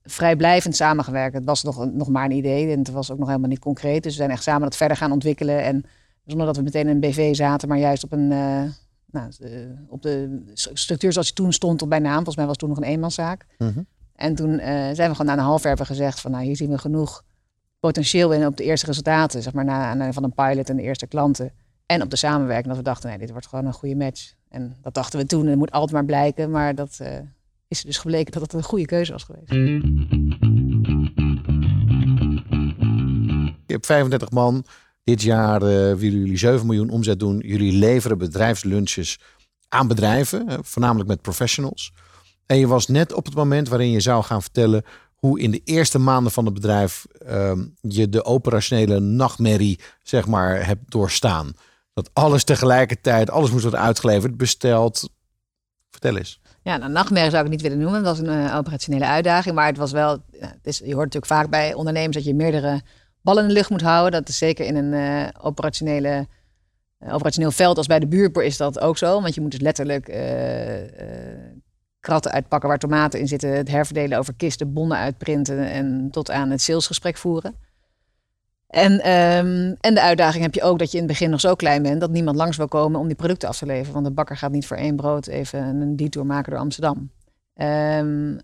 vrijblijvend 0.03 0.77
samengewerkt. 0.77 1.35
Het 1.35 1.45
was 1.45 1.63
nog, 1.63 1.93
nog 1.93 2.09
maar 2.09 2.25
een 2.25 2.37
idee 2.37 2.73
en 2.73 2.79
het 2.79 2.91
was 2.91 3.11
ook 3.11 3.19
nog 3.19 3.29
helemaal 3.29 3.49
niet 3.49 3.59
concreet. 3.59 4.03
Dus 4.03 4.13
we 4.13 4.19
zijn 4.19 4.31
echt 4.31 4.43
samen 4.43 4.63
dat 4.63 4.77
verder 4.77 4.97
gaan 4.97 5.13
ontwikkelen. 5.13 5.63
En 5.65 5.85
zonder 6.25 6.47
dat 6.47 6.57
we 6.57 6.63
meteen 6.63 6.89
in 6.89 6.89
een 6.89 7.01
BV 7.01 7.35
zaten, 7.35 7.69
maar 7.69 7.79
juist 7.79 8.05
op 8.05 8.13
een... 8.13 8.31
Uh, 8.31 8.63
nou, 9.11 9.31
op 9.89 10.03
de 10.03 10.43
structuur 10.55 11.13
zoals 11.13 11.27
die 11.27 11.37
toen 11.37 11.53
stond 11.53 11.83
op 11.83 11.89
bij 11.89 11.99
naam. 11.99 12.15
Volgens 12.15 12.37
mij 12.37 12.45
was 12.45 12.57
het 12.57 12.65
toen 12.65 12.69
nog 12.69 12.79
een 12.79 12.93
eenmanszaak. 12.93 13.47
Mm 13.59 13.73
-hmm. 13.73 13.87
En 14.15 14.35
toen 14.35 14.51
uh, 14.51 14.65
zijn 14.67 14.97
we 15.09 15.17
gewoon 15.17 15.27
na 15.27 15.33
een 15.33 15.39
half 15.39 15.63
jaar 15.63 15.87
gezegd 15.87 16.21
van 16.21 16.31
nou 16.31 16.45
hier 16.45 16.57
zien 16.57 16.71
we 16.71 16.79
genoeg 16.79 17.25
potentieel 17.81 18.33
in 18.33 18.47
op 18.47 18.57
de 18.57 18.65
eerste 18.65 18.87
resultaten, 18.87 19.43
zeg 19.43 19.53
maar 19.53 19.65
na, 19.65 19.95
na, 19.95 20.13
van 20.13 20.25
een 20.25 20.35
pilot 20.35 20.71
en 20.71 20.77
de 20.77 20.83
eerste 20.83 21.07
klanten. 21.07 21.53
En 21.87 22.03
op 22.03 22.11
de 22.11 22.17
samenwerking 22.17 22.67
dat 22.67 22.77
we 22.77 22.83
dachten 22.83 23.09
nee 23.09 23.19
dit 23.19 23.31
wordt 23.31 23.47
gewoon 23.47 23.67
een 23.67 23.73
goede 23.73 23.97
match. 23.97 24.39
En 24.51 24.77
dat 24.83 24.95
dachten 24.95 25.19
we 25.19 25.27
toen 25.27 25.43
en 25.43 25.49
dat 25.49 25.57
moet 25.57 25.71
altijd 25.71 25.93
maar 25.93 26.05
blijken, 26.05 26.51
maar 26.51 26.75
dat 26.75 26.99
uh, 27.03 27.09
is 27.69 27.83
dus 27.83 27.99
gebleken 27.99 28.33
dat 28.33 28.43
het 28.43 28.53
een 28.53 28.63
goede 28.63 28.87
keuze 28.87 29.13
was 29.13 29.25
geweest. 29.25 29.51
Je 33.67 33.77
hebt 33.77 33.87
35 33.87 34.31
man. 34.31 34.65
Dit 35.05 35.23
jaar 35.23 35.63
uh, 35.63 35.69
willen 35.69 36.19
jullie 36.19 36.39
7 36.39 36.67
miljoen 36.67 36.91
omzet 36.91 37.19
doen. 37.19 37.39
Jullie 37.39 37.73
leveren 37.73 38.19
bedrijfslunches 38.19 39.19
aan 39.69 39.89
bedrijven, 39.89 40.65
voornamelijk 40.65 41.09
met 41.09 41.23
professionals. 41.23 41.93
En 42.47 42.59
je 42.59 42.67
was 42.67 42.87
net 42.87 43.13
op 43.13 43.25
het 43.25 43.35
moment 43.35 43.69
waarin 43.69 43.91
je 43.91 44.01
zou 44.01 44.23
gaan 44.23 44.43
vertellen 44.43 44.85
hoe 45.15 45.41
in 45.41 45.51
de 45.51 45.61
eerste 45.65 45.99
maanden 45.99 46.33
van 46.33 46.45
het 46.45 46.55
bedrijf 46.55 47.07
um, 47.29 47.75
je 47.81 48.09
de 48.09 48.25
operationele 48.25 49.01
nachtmerrie, 49.01 49.81
zeg 50.03 50.27
maar, 50.27 50.67
hebt 50.67 50.91
doorstaan. 50.91 51.53
Dat 52.03 52.25
alles 52.25 52.45
tegelijkertijd, 52.45 53.31
alles 53.31 53.51
moest 53.51 53.63
worden 53.63 53.81
uitgeleverd, 53.81 54.37
besteld. 54.37 55.09
Vertel 55.91 56.17
eens. 56.17 56.41
Ja, 56.63 56.77
nou, 56.77 56.93
nachtmerrie 56.93 57.31
zou 57.31 57.45
ik 57.45 57.51
niet 57.51 57.61
willen 57.61 57.79
noemen. 57.79 58.03
Dat 58.03 58.19
was 58.19 58.29
een 58.29 58.45
uh, 58.45 58.57
operationele 58.57 59.07
uitdaging. 59.07 59.55
Maar 59.55 59.67
het 59.67 59.77
was 59.77 59.93
wel, 59.93 60.19
het 60.39 60.59
is, 60.63 60.79
je 60.79 60.95
hoort 60.95 61.15
natuurlijk 61.15 61.33
vaak 61.33 61.51
bij 61.51 61.75
ondernemers 61.75 62.17
dat 62.17 62.25
je 62.25 62.35
meerdere 62.35 62.81
ballen 63.23 63.43
in 63.43 63.49
de 63.49 63.55
lucht 63.55 63.71
moet 63.71 63.81
houden. 63.81 64.13
Dat 64.13 64.29
is 64.29 64.39
zeker 64.39 64.67
in 64.67 64.77
een 64.77 64.93
uh, 64.93 65.29
operationele 65.41 66.27
uh, 66.99 67.15
operationeel 67.15 67.51
veld 67.51 67.77
als 67.77 67.87
bij 67.87 67.99
de 67.99 68.07
buurboer 68.07 68.45
is 68.45 68.57
dat 68.57 68.81
ook 68.81 68.99
zo. 68.99 69.23
Want 69.23 69.35
je 69.35 69.41
moet 69.41 69.51
dus 69.51 69.61
letterlijk 69.61 70.09
kratten 72.01 72.31
uitpakken 72.31 72.69
waar 72.69 72.79
tomaten 72.79 73.21
in 73.21 73.29
zitten, 73.29 73.51
het 73.51 73.69
herverdelen 73.69 74.19
over 74.19 74.35
kisten, 74.35 74.73
bonnen 74.73 74.99
uitprinten 74.99 75.71
en 75.71 76.09
tot 76.11 76.31
aan 76.31 76.51
het 76.51 76.63
salesgesprek 76.63 77.17
voeren. 77.17 77.55
En, 78.71 78.93
um, 78.93 79.77
en 79.81 79.95
de 79.95 80.01
uitdaging 80.01 80.43
heb 80.43 80.55
je 80.55 80.63
ook 80.63 80.79
dat 80.79 80.91
je 80.91 80.97
in 80.97 81.03
het 81.03 81.13
begin 81.13 81.31
nog 81.31 81.41
zo 81.41 81.55
klein 81.55 81.83
bent 81.83 82.01
dat 82.01 82.11
niemand 82.11 82.37
langs 82.37 82.57
wil 82.57 82.69
komen 82.69 83.01
om 83.01 83.07
die 83.07 83.17
producten 83.17 83.49
af 83.49 83.59
te 83.59 83.67
leveren. 83.67 83.93
Want 83.93 84.07
de 84.07 84.13
bakker 84.13 84.37
gaat 84.37 84.53
niet 84.53 84.67
voor 84.67 84.77
één 84.77 84.97
brood 84.97 85.27
even 85.27 85.59
een 85.61 85.97
detour 85.97 86.27
maken 86.27 86.51
door 86.51 86.61
Amsterdam. 86.61 87.11
Um, 87.55 88.39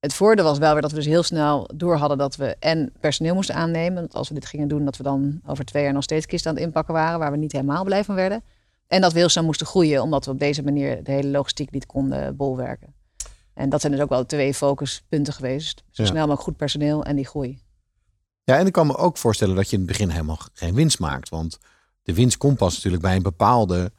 het 0.00 0.14
voordeel 0.14 0.44
was 0.44 0.58
wel 0.58 0.72
weer 0.72 0.82
dat 0.82 0.90
we 0.90 0.96
dus 0.96 1.06
heel 1.06 1.22
snel 1.22 1.70
door 1.74 1.96
hadden 1.96 2.18
dat 2.18 2.36
we 2.36 2.56
en 2.58 2.92
personeel 3.00 3.34
moesten 3.34 3.54
aannemen. 3.54 4.02
Dat 4.02 4.14
als 4.14 4.28
we 4.28 4.34
dit 4.34 4.46
gingen 4.46 4.68
doen, 4.68 4.84
dat 4.84 4.96
we 4.96 5.02
dan 5.02 5.40
over 5.46 5.64
twee 5.64 5.82
jaar 5.82 5.92
nog 5.92 6.02
steeds 6.02 6.26
kisten 6.26 6.50
aan 6.50 6.56
het 6.56 6.64
inpakken 6.66 6.94
waren, 6.94 7.18
waar 7.18 7.30
we 7.30 7.36
niet 7.36 7.52
helemaal 7.52 7.84
blij 7.84 8.04
van 8.04 8.14
werden. 8.14 8.42
En 8.86 9.00
dat 9.00 9.12
we 9.12 9.18
heel 9.18 9.28
snel 9.28 9.44
moesten 9.44 9.66
groeien, 9.66 10.02
omdat 10.02 10.24
we 10.24 10.30
op 10.30 10.38
deze 10.38 10.62
manier 10.62 11.04
de 11.04 11.12
hele 11.12 11.28
logistiek 11.28 11.70
niet 11.70 11.86
konden 11.86 12.36
bolwerken. 12.36 12.94
En 13.54 13.68
dat 13.68 13.80
zijn 13.80 13.92
dus 13.92 14.02
ook 14.02 14.08
wel 14.08 14.26
twee 14.26 14.54
focuspunten 14.54 15.32
geweest. 15.32 15.82
Zo 15.90 16.02
Ja. 16.02 16.08
snel 16.08 16.20
mogelijk 16.20 16.42
goed 16.42 16.56
personeel 16.56 17.04
en 17.04 17.16
die 17.16 17.26
groei. 17.26 17.61
Ja, 18.44 18.58
en 18.58 18.66
ik 18.66 18.72
kan 18.72 18.86
me 18.86 18.96
ook 18.96 19.16
voorstellen 19.16 19.56
dat 19.56 19.70
je 19.70 19.76
in 19.76 19.82
het 19.82 19.90
begin 19.90 20.08
helemaal 20.08 20.38
geen 20.52 20.74
winst 20.74 20.98
maakt. 20.98 21.28
Want 21.28 21.58
de 22.02 22.14
winst 22.14 22.36
komt 22.36 22.56
pas 22.56 22.74
natuurlijk 22.74 23.02
bij 23.02 23.16
een 23.16 23.22
bepaalde 23.22 23.92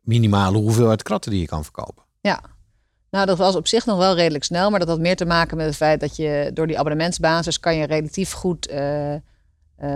minimale 0.00 0.58
hoeveelheid 0.58 1.02
kratten 1.02 1.30
die 1.30 1.40
je 1.40 1.46
kan 1.46 1.64
verkopen. 1.64 2.04
Ja. 2.20 2.40
Nou, 3.10 3.26
dat 3.26 3.38
was 3.38 3.56
op 3.56 3.66
zich 3.66 3.86
nog 3.86 3.98
wel 3.98 4.14
redelijk 4.14 4.44
snel, 4.44 4.70
maar 4.70 4.78
dat 4.78 4.88
had 4.88 4.98
meer 4.98 5.16
te 5.16 5.24
maken 5.24 5.56
met 5.56 5.66
het 5.66 5.76
feit 5.76 6.00
dat 6.00 6.16
je 6.16 6.50
door 6.54 6.66
die 6.66 6.78
abonnementsbasis 6.78 7.60
kan 7.60 7.76
je 7.76 7.86
relatief 7.86 8.32
goed 8.32 8.66
eh, 8.66 9.14
eh, 9.14 9.20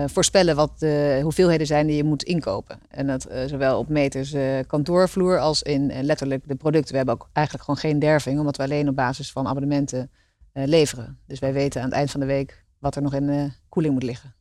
voorspellen 0.07 0.57
wat 0.57 0.79
de 0.79 1.21
hoeveelheden 1.23 1.67
zijn 1.67 1.87
die 1.87 1.97
je 1.97 2.05
moet 2.05 2.23
inkopen. 2.23 2.79
En 2.89 3.07
dat 3.07 3.25
eh, 3.25 3.47
zowel 3.47 3.79
op 3.79 3.89
meters 3.89 4.35
kantoorvloer 4.67 5.39
als 5.39 5.63
in 5.63 6.03
letterlijk 6.03 6.49
de 6.49 6.55
producten. 6.55 6.91
We 6.91 6.97
hebben 6.97 7.15
ook 7.15 7.29
eigenlijk 7.33 7.65
gewoon 7.65 7.81
geen 7.81 7.99
derving, 7.99 8.39
omdat 8.39 8.57
we 8.57 8.63
alleen 8.63 8.89
op 8.89 8.97
basis 8.97 9.33
van 9.33 9.47
abonnementen 9.47 10.11
leveren. 10.53 11.19
Dus 11.27 11.39
wij 11.39 11.53
weten 11.53 11.81
aan 11.81 11.87
het 11.87 11.97
eind 11.97 12.11
van 12.11 12.21
de 12.21 12.27
week 12.27 12.65
wat 12.87 12.97
er 12.97 13.03
nog 13.03 13.15
in 13.15 13.27
de 13.27 13.51
koeling 13.69 13.95
moet 13.95 14.03
liggen. 14.03 14.35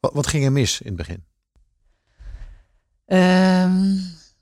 Wat, 0.00 0.12
wat 0.14 0.26
ging 0.26 0.44
er 0.44 0.52
mis 0.52 0.80
in 0.80 0.86
het 0.86 0.96
begin? 0.96 1.24
Ehm, 3.04 3.94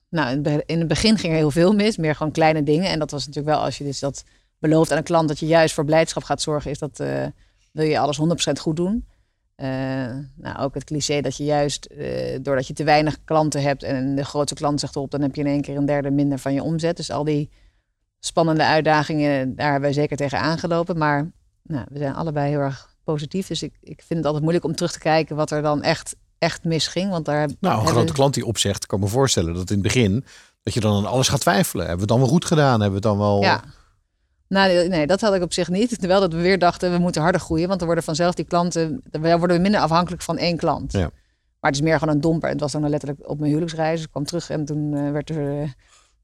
nou, 0.08 0.28
in 0.30 0.34
het 0.34 0.42
be- 0.42 0.62
in 0.66 0.78
het 0.78 0.88
begin 0.88 1.18
ging 1.18 1.32
er 1.32 1.38
heel 1.38 1.50
veel 1.50 1.72
mis, 1.72 1.96
meer 1.96 2.14
gewoon 2.14 2.32
kleine 2.32 2.62
dingen. 2.62 2.90
En 2.90 2.98
dat 2.98 3.10
was 3.10 3.26
natuurlijk 3.26 3.56
wel 3.56 3.64
als 3.64 3.78
je 3.78 3.84
dus 3.84 3.98
dat 3.98 4.24
belooft 4.58 4.90
aan 4.90 4.98
een 4.98 5.04
klant 5.04 5.28
dat 5.28 5.38
je 5.38 5.46
juist 5.46 5.74
voor 5.74 5.84
blijdschap 5.84 6.22
gaat 6.22 6.42
zorgen, 6.42 6.70
is 6.70 6.78
dat 6.78 7.00
eh, 7.00 7.26
wil 7.72 7.84
je 7.84 7.98
alles 7.98 8.20
100% 8.48 8.52
goed 8.60 8.76
doen. 8.76 9.06
Eh, 9.54 9.68
nou, 10.36 10.58
ook 10.58 10.74
het 10.74 10.84
cliché 10.84 11.20
dat 11.20 11.36
je 11.36 11.44
juist 11.44 11.84
eh, 11.84 12.38
doordat 12.42 12.66
je 12.66 12.74
te 12.74 12.84
weinig 12.84 13.24
klanten 13.24 13.62
hebt 13.62 13.82
en 13.82 14.14
de 14.14 14.24
grootste 14.24 14.54
klant 14.54 14.80
zegt 14.80 14.96
op, 14.96 15.10
dan 15.10 15.20
heb 15.20 15.34
je 15.34 15.40
in 15.40 15.46
één 15.46 15.60
keer 15.60 15.76
een 15.76 15.86
derde 15.86 16.10
minder 16.10 16.38
van 16.38 16.54
je 16.54 16.62
omzet. 16.62 16.96
Dus 16.96 17.10
al 17.10 17.24
die 17.24 17.50
spannende 18.20 18.64
uitdagingen, 18.64 19.56
daar 19.56 19.70
hebben 19.70 19.90
wij 19.90 19.92
zeker 19.92 20.16
tegen 20.16 20.38
aangelopen. 20.38 20.98
Maar 20.98 21.30
nou, 21.62 21.86
we 21.90 21.98
zijn 21.98 22.14
allebei 22.14 22.50
heel 22.50 22.60
erg 22.60 22.93
positief. 23.04 23.46
Dus 23.46 23.62
ik, 23.62 23.72
ik 23.80 23.98
vind 24.06 24.14
het 24.18 24.24
altijd 24.24 24.42
moeilijk 24.42 24.64
om 24.64 24.74
terug 24.74 24.92
te 24.92 24.98
kijken 24.98 25.36
wat 25.36 25.50
er 25.50 25.62
dan 25.62 25.82
echt, 25.82 26.16
echt 26.38 26.64
misging. 26.64 27.10
Want 27.10 27.24
daar 27.24 27.34
Nou, 27.46 27.52
een 27.60 27.70
hebben- 27.70 27.92
grote 27.92 28.12
klant 28.12 28.34
die 28.34 28.46
opzegt, 28.46 28.86
kan 28.86 29.00
me 29.00 29.06
voorstellen 29.06 29.54
dat 29.54 29.68
in 29.70 29.74
het 29.74 29.82
begin 29.84 30.24
dat 30.62 30.74
je 30.74 30.80
dan 30.80 30.96
aan 30.96 31.06
alles 31.10 31.28
gaat 31.28 31.40
twijfelen. 31.40 31.86
Hebben 31.86 32.06
we 32.06 32.12
het 32.12 32.20
dan 32.20 32.28
wel 32.28 32.34
goed 32.34 32.44
gedaan? 32.44 32.80
Hebben 32.80 32.88
we 32.88 32.94
het 32.94 33.02
dan 33.02 33.18
wel. 33.18 33.42
Ja. 33.42 33.64
Nou, 34.48 34.68
nee, 34.72 34.88
nee, 34.88 35.06
dat 35.06 35.20
had 35.20 35.34
ik 35.34 35.42
op 35.42 35.52
zich 35.52 35.68
niet. 35.68 35.88
Terwijl 36.00 36.20
dat 36.20 36.32
we 36.32 36.40
weer 36.40 36.58
dachten, 36.58 36.92
we 36.92 36.98
moeten 36.98 37.22
harder 37.22 37.40
groeien. 37.40 37.66
Want 37.66 37.78
dan 37.78 37.86
worden 37.86 38.04
vanzelf 38.04 38.34
die 38.34 38.44
klanten, 38.44 39.02
dan 39.10 39.38
worden 39.38 39.56
we 39.56 39.62
minder 39.62 39.80
afhankelijk 39.80 40.22
van 40.22 40.38
één 40.38 40.56
klant. 40.56 40.92
Ja. 40.92 41.10
Maar 41.60 41.72
het 41.72 41.74
is 41.82 41.86
meer 41.88 41.98
gewoon 41.98 42.14
een 42.14 42.20
domper. 42.20 42.48
Het 42.48 42.60
was 42.60 42.72
dan 42.72 42.88
letterlijk 42.88 43.28
op 43.28 43.36
mijn 43.38 43.48
huwelijksreis. 43.50 44.02
Ik 44.02 44.10
kwam 44.10 44.24
terug 44.24 44.50
en 44.50 44.64
toen 44.64 44.94
eh, 44.94 45.10
werd 45.10 45.30
er, 45.30 45.62
eh, 45.62 45.68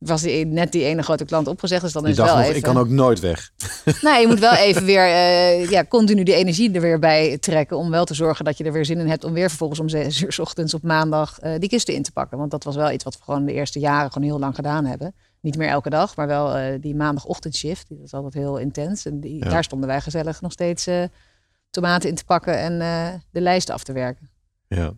was 0.01 0.23
die, 0.23 0.47
net 0.47 0.73
die 0.73 0.85
ene 0.85 1.03
grote 1.03 1.25
klant 1.25 1.47
opgezegd. 1.47 1.83
Dus 1.83 1.93
dan 1.93 2.03
Je 2.03 2.09
is 2.11 2.17
wel 2.17 2.27
nog, 2.27 2.41
even... 2.45 2.57
ik 2.57 2.63
kan 2.63 2.79
ook 2.79 2.89
nooit 2.89 3.21
weg. 3.21 3.51
Nou, 4.01 4.21
je 4.21 4.27
moet 4.27 4.39
wel 4.39 4.55
even 4.69 4.85
weer 4.85 5.05
eh, 5.05 5.71
ja, 5.71 5.85
continu 5.85 6.23
die 6.23 6.35
energie 6.35 6.73
er 6.73 6.81
weer 6.81 6.99
bij 6.99 7.39
trekken. 7.39 7.77
Om 7.77 7.91
wel 7.91 8.05
te 8.05 8.15
zorgen 8.15 8.45
dat 8.45 8.59
je 8.59 8.65
er 8.65 8.73
weer 8.73 8.85
zin 8.85 8.99
in 8.99 9.09
hebt 9.09 9.25
om 9.25 9.33
weer 9.33 9.49
vervolgens 9.49 9.81
om 9.81 9.89
zes 9.89 10.21
uur 10.23 10.33
's 10.33 10.39
ochtends 10.39 10.75
op 10.75 10.83
maandag 10.83 11.39
eh, 11.39 11.59
die 11.59 11.69
kisten 11.69 11.95
in 11.95 12.03
te 12.03 12.13
pakken. 12.13 12.39
Want 12.39 12.51
dat 12.51 12.65
was 12.65 12.77
wel 12.77 12.91
iets 12.91 13.05
wat 13.05 13.17
we 13.19 13.25
gewoon 13.25 13.45
de 13.45 13.53
eerste 13.53 13.79
jaren 13.79 14.13
gewoon 14.13 14.29
heel 14.29 14.39
lang 14.39 14.55
gedaan 14.55 14.85
hebben. 14.85 15.15
Niet 15.41 15.57
meer 15.57 15.69
elke 15.69 15.91
dag, 15.91 16.17
maar 16.17 16.27
wel 16.27 16.57
eh, 16.57 16.81
die 16.81 16.95
maandagochtendshift. 16.95 17.89
Die 17.89 17.99
was 18.01 18.13
altijd 18.13 18.35
heel 18.35 18.59
intens. 18.59 19.07
En 19.07 19.21
die, 19.21 19.45
Ja. 19.45 19.51
daar 19.51 19.65
stonden 19.65 19.89
wij 19.89 20.01
gezellig 20.01 20.41
nog 20.41 20.53
steeds 20.53 20.89
tomaten 21.71 22.09
in 22.09 22.15
te 22.15 22.25
pakken 22.25 22.59
en 22.59 22.79
de 23.31 23.41
lijsten 23.41 23.75
af 23.75 23.85
te 23.85 23.93
werken. 23.93 24.31
Ja. 24.69 24.93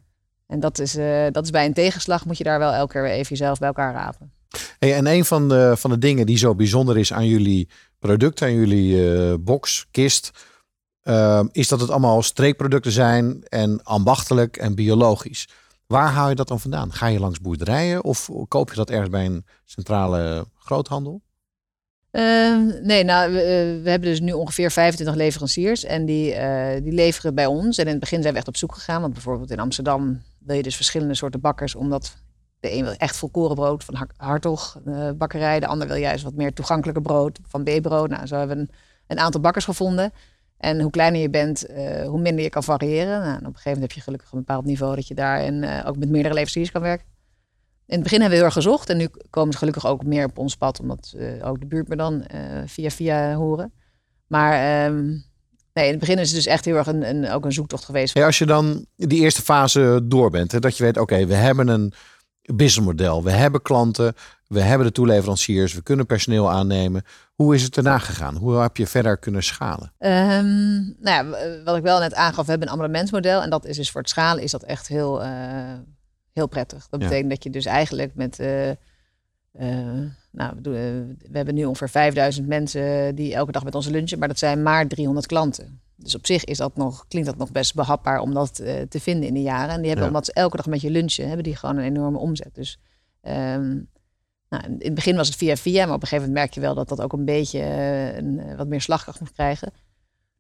En 0.47 0.61
dat 0.61 0.79
is, 0.79 0.93
dat 1.33 1.45
is 1.45 1.51
bij 1.51 1.67
een 1.67 1.73
tegenslag 1.75 2.25
moet 2.27 2.39
je 2.39 2.45
daar 2.45 2.59
wel 2.59 2.73
elke 2.73 2.93
keer 2.93 3.03
weer 3.03 3.11
even 3.13 3.29
jezelf 3.29 3.59
bij 3.59 3.69
elkaar 3.69 3.93
rapen. 3.93 4.33
En 4.79 5.07
een 5.07 5.25
van 5.25 5.49
de, 5.49 5.75
van 5.77 5.91
de 5.91 5.99
dingen 5.99 6.27
die 6.27 6.37
zo 6.37 6.55
bijzonder 6.55 6.99
is 6.99 7.13
aan 7.13 7.27
jullie 7.27 7.69
product, 7.99 8.43
aan 8.43 8.55
jullie 8.55 9.15
eh, 9.15 9.35
box, 9.41 9.87
kist, 9.91 10.31
ehm, 11.03 11.47
is 11.53 11.69
dat 11.69 11.81
het 11.81 11.91
allemaal 11.91 12.23
streekproducten 12.23 12.93
zijn 12.93 13.43
en 13.43 13.83
ambachtelijk 13.83 14.57
en 14.57 14.75
biologisch. 14.75 15.49
Waar 15.87 16.09
haal 16.09 16.29
je 16.29 16.35
dat 16.35 16.49
dan 16.49 16.61
vandaan? 16.61 16.93
Ga 16.93 17.07
je 17.07 17.21
langs 17.21 17.41
boerderijen 17.41 18.05
of 18.05 18.31
koop 18.49 18.71
je 18.71 18.77
dat 18.77 18.91
ergens 18.91 19.11
bij 19.11 19.25
een 19.25 19.45
centrale 19.65 20.47
groothandel? 20.59 21.23
Ehm, 22.13 22.87
nee, 22.87 23.05
nou, 23.05 23.33
we, 23.33 23.41
eh, 23.41 23.83
we 23.83 23.91
hebben 23.91 24.09
dus 24.09 24.21
nu 24.21 24.33
ongeveer 24.33 24.71
25 24.71 25.15
leveranciers 25.15 25.85
en 25.85 26.05
die, 26.05 26.33
eh, 26.35 26.83
die 26.83 26.93
leveren 26.93 27.35
bij 27.35 27.47
ons. 27.47 27.79
En 27.79 27.85
in 27.85 27.91
het 27.91 28.01
begin 28.01 28.21
zijn 28.21 28.33
we 28.33 28.39
echt 28.39 28.49
op 28.49 28.57
zoek 28.57 28.75
gegaan, 28.75 29.01
want 29.01 29.13
bijvoorbeeld 29.13 29.51
in 29.51 29.59
Amsterdam 29.59 30.23
wil 30.39 30.57
je 30.57 30.63
dus 30.63 30.77
verschillende 30.77 31.15
soorten 31.15 31.41
bakkers, 31.41 31.75
omdat 31.75 32.17
de 32.63 32.73
een 32.73 32.85
wil 32.85 32.93
echt 32.93 33.17
volkorenbrood 33.17 33.85
van 33.85 33.95
Har- 33.95 34.15
Hartog 34.17 34.81
eh, 34.87 35.11
bakkerij, 35.11 35.61
de 35.61 35.67
ander 35.67 35.87
wil 35.87 35.97
juist 35.97 36.25
wat 36.25 36.35
meer 36.35 36.53
toegankelijker 36.53 37.03
brood 37.03 37.39
van 37.49 37.63
B-brood. 37.63 38.09
Nou, 38.11 38.27
zo 38.27 38.37
hebben 38.37 38.57
we 38.57 38.63
een, 38.63 38.71
een 39.07 39.19
aantal 39.19 39.41
bakkers 39.41 39.65
gevonden. 39.65 40.13
En 40.57 40.81
hoe 40.81 40.91
kleiner 40.91 41.21
je 41.21 41.31
bent, 41.31 41.67
eh, 41.67 42.07
hoe 42.07 42.21
minder 42.21 42.45
je 42.45 42.51
kan 42.51 42.63
variëren. 42.63 43.21
Nou, 43.21 43.31
en 43.31 43.39
op 43.39 43.45
een 43.45 43.45
gegeven 43.45 43.71
moment 43.71 43.81
heb 43.81 43.93
je 43.93 44.01
gelukkig 44.01 44.33
een 44.33 44.39
bepaald 44.39 44.65
niveau 44.65 44.95
dat 44.95 45.09
je 45.09 45.15
daarin 45.15 45.65
eh, 45.65 45.89
ook 45.89 45.97
met 45.97 46.09
meerdere 46.09 46.35
leveranciers 46.35 46.71
kan 46.71 46.83
werken. 46.83 47.07
In 47.87 47.95
het 47.95 48.03
begin 48.03 48.21
hebben 48.21 48.39
we 48.39 48.45
heel 48.45 48.55
erg 48.55 48.65
gezocht 48.65 48.91
en 48.91 48.97
nu 48.97 49.09
komen 49.31 49.53
ze 49.53 49.59
gelukkig 49.59 49.87
ook 49.87 50.05
meer 50.05 50.25
op 50.25 50.39
ons 50.39 50.57
pad, 50.57 50.81
omdat 50.81 51.17
ook 51.43 51.61
de 51.61 51.67
buurt 51.67 51.89
me 51.89 51.97
dan 51.97 52.25
via 52.67 52.91
via 52.91 53.35
horen. 53.35 53.73
Maar 54.27 54.53
ehm, 54.53 55.05
nee, 55.73 55.85
in 55.85 55.91
het 55.91 55.99
begin 55.99 56.19
is 56.19 56.27
het 56.27 56.37
dus 56.37 56.47
echt 56.47 56.65
heel 56.65 56.77
erg 56.77 56.87
een, 56.87 57.09
een, 57.09 57.31
ook 57.31 57.45
een 57.45 57.53
zoektocht 57.53 57.85
geweest. 57.85 58.17
Als 58.17 58.39
je 58.39 58.47
dan 58.47 58.87
die 58.97 59.21
eerste 59.21 59.43
fase 59.43 60.01
door 60.05 60.31
bent, 60.31 60.53
hè, 60.53 60.59
dat 60.59 60.77
je 60.77 60.85
weet, 60.85 60.99
oké, 60.99 61.27
we 61.27 61.35
hebben 61.35 61.69
een 61.69 61.93
businessmodel, 62.43 63.23
we 63.23 63.31
hebben 63.31 63.63
klanten, 63.63 64.15
we 64.47 64.61
hebben 64.61 64.87
de 64.87 64.93
toeleveranciers, 64.93 65.75
we 65.75 65.83
kunnen 65.83 66.07
personeel 66.07 66.51
aannemen. 66.51 67.03
Hoe 67.35 67.55
is 67.55 67.63
het 67.63 67.75
daarna 67.75 67.99
gegaan? 67.99 68.37
Hoe 68.37 68.57
heb 68.57 68.77
je 68.77 68.87
verder 68.87 69.19
kunnen 69.19 69.43
schalen? 69.43 69.93
Ehm, 69.99 70.75
nou 71.01 71.03
ja, 71.03 71.25
wat 71.65 71.77
ik 71.77 71.83
wel 71.83 71.99
net 71.99 72.15
aangaf, 72.15 72.45
we 72.45 72.51
hebben 72.51 72.69
een 72.69 72.75
abonnementsmodel. 72.75 73.43
En 73.43 73.51
dat 73.51 73.65
is 73.67 73.77
dus 73.77 73.91
voor 73.91 74.01
het 74.01 74.11
schalen 74.11 74.43
is 74.43 74.51
dat 74.51 74.63
echt 74.63 74.89
heel, 74.89 75.23
eh, 75.23 75.31
heel 76.33 76.47
prettig. 76.47 76.87
Dat 76.89 77.01
Ja. 77.01 77.07
betekent 77.07 77.31
dat 77.31 77.43
je 77.43 77.51
dus 77.51 77.65
eigenlijk 77.65 78.15
met... 78.15 78.39
eh, 78.39 78.71
eh, 78.71 78.77
nou, 80.31 80.53
we 80.63 81.07
hebben 81.33 81.55
nu 81.55 81.65
ongeveer 81.65 81.89
5000 81.89 82.47
mensen 82.47 83.15
die 83.15 83.35
elke 83.35 83.53
dag 83.53 83.65
met 83.65 83.75
ons 83.75 83.87
lunchen. 83.89 84.19
Maar 84.19 84.29
dat 84.29 84.39
zijn 84.39 84.63
maar 84.63 84.87
300 84.87 85.27
klanten. 85.27 85.81
Dus 86.03 86.15
op 86.15 86.27
zich 86.27 86.45
is 86.45 86.57
dat 86.59 86.77
nog, 86.77 87.05
klinkt 87.09 87.29
dat 87.29 87.39
nog 87.39 87.53
best 87.53 87.75
behapbaar 87.75 88.21
om 88.21 88.35
dat 88.35 88.59
eh, 88.59 88.83
te 88.89 89.01
vinden 89.01 89.29
in 89.29 89.35
de 89.35 89.43
jaren. 89.43 89.69
En 89.75 89.77
die 89.79 89.87
hebben, 89.87 90.03
Ja. 90.05 90.11
omdat 90.11 90.25
ze 90.25 90.33
elke 90.33 90.57
dag 90.57 90.67
met 90.67 90.81
je 90.81 90.91
lunchen, 90.91 91.27
hebben 91.27 91.45
die 91.45 91.57
gewoon 91.57 91.77
een 91.77 91.85
enorme 91.85 92.19
omzet. 92.19 92.55
Dus 92.55 92.79
ehm, 93.21 93.79
nou, 94.49 94.65
in 94.65 94.79
het 94.79 94.95
begin 94.95 95.17
was 95.17 95.27
het 95.27 95.37
via 95.37 95.57
via, 95.57 95.85
maar 95.87 95.95
op 95.95 96.03
een 96.03 96.09
gegeven 96.09 96.29
moment 96.29 96.45
merk 96.45 96.55
je 96.55 96.61
wel 96.61 96.75
dat 96.75 96.89
dat 96.89 97.01
ook 97.01 97.13
een 97.13 97.25
beetje 97.25 97.61
eh, 97.61 98.17
een, 98.17 98.39
eh, 98.41 98.57
wat 98.57 98.67
meer 98.69 98.81
slagkracht 98.81 99.21
moet 99.21 99.33
krijgen. 99.33 99.73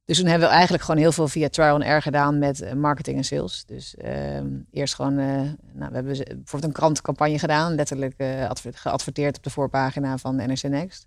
Dus 0.04 0.18
toen 0.18 0.26
hebben 0.26 0.48
we 0.48 0.54
eigenlijk 0.54 0.84
gewoon 0.84 1.00
heel 1.00 1.12
veel 1.12 1.28
via 1.28 1.48
trial 1.48 1.74
and 1.74 1.82
error 1.82 2.02
gedaan 2.02 2.38
met 2.38 2.74
marketing 2.74 3.16
en 3.16 3.24
sales. 3.24 3.64
Dus 3.66 3.96
ehm, 3.96 4.48
eerst 4.70 4.94
gewoon, 4.94 5.14
nou, 5.14 5.56
we 5.72 5.82
hebben 5.94 6.04
bijvoorbeeld 6.04 6.64
een 6.64 6.72
krantencampagne 6.72 7.38
gedaan, 7.38 7.74
letterlijk 7.74 8.20
adver- 8.48 8.74
geadverteerd 8.74 9.36
op 9.36 9.42
de 9.42 9.50
voorpagina 9.50 10.18
van 10.18 10.36
NRC 10.36 10.62
Next. 10.62 11.06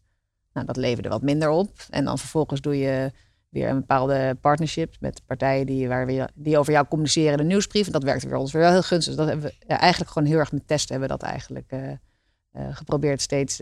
Nou, 0.54 0.66
dat 0.66 0.78
leverde 0.78 1.10
wat 1.10 1.22
minder 1.22 1.50
op. 1.50 1.70
En 1.90 2.06
dan 2.06 2.18
vervolgens 2.18 2.62
doe 2.62 2.78
je 2.78 3.12
weer 3.56 3.70
een 3.70 3.80
bepaalde 3.80 4.38
partnership 4.42 4.96
met 5.00 5.22
partijen 5.26 5.66
die, 5.66 5.88
waar 5.88 6.06
we, 6.06 6.30
die 6.34 6.58
over 6.58 6.74
jou 6.74 6.88
communiceren 6.88 7.34
in 7.34 7.40
een 7.40 7.48
nieuwsbrief. 7.48 7.86
En 7.86 7.92
dat 7.92 8.04
werkte 8.04 8.28
voor 8.28 8.38
ons 8.38 8.52
weer 8.52 8.62
wel 8.62 8.72
heel 8.72 8.82
gunstig. 8.82 9.16
Dus 9.16 9.26
dat 9.26 9.28
hebben 9.28 9.46
we 9.46 9.66
ja, 9.68 9.80
eigenlijk 9.80 10.12
gewoon 10.12 10.28
heel 10.28 10.38
erg 10.38 10.52
met 10.52 10.68
testen 10.68 10.92
hebben 10.92 11.10
we 11.10 11.18
dat 11.18 11.30
eigenlijk 11.32 11.72
eh, 11.72 11.92
eh, 11.92 12.76
geprobeerd 12.76 13.22
steeds 13.22 13.60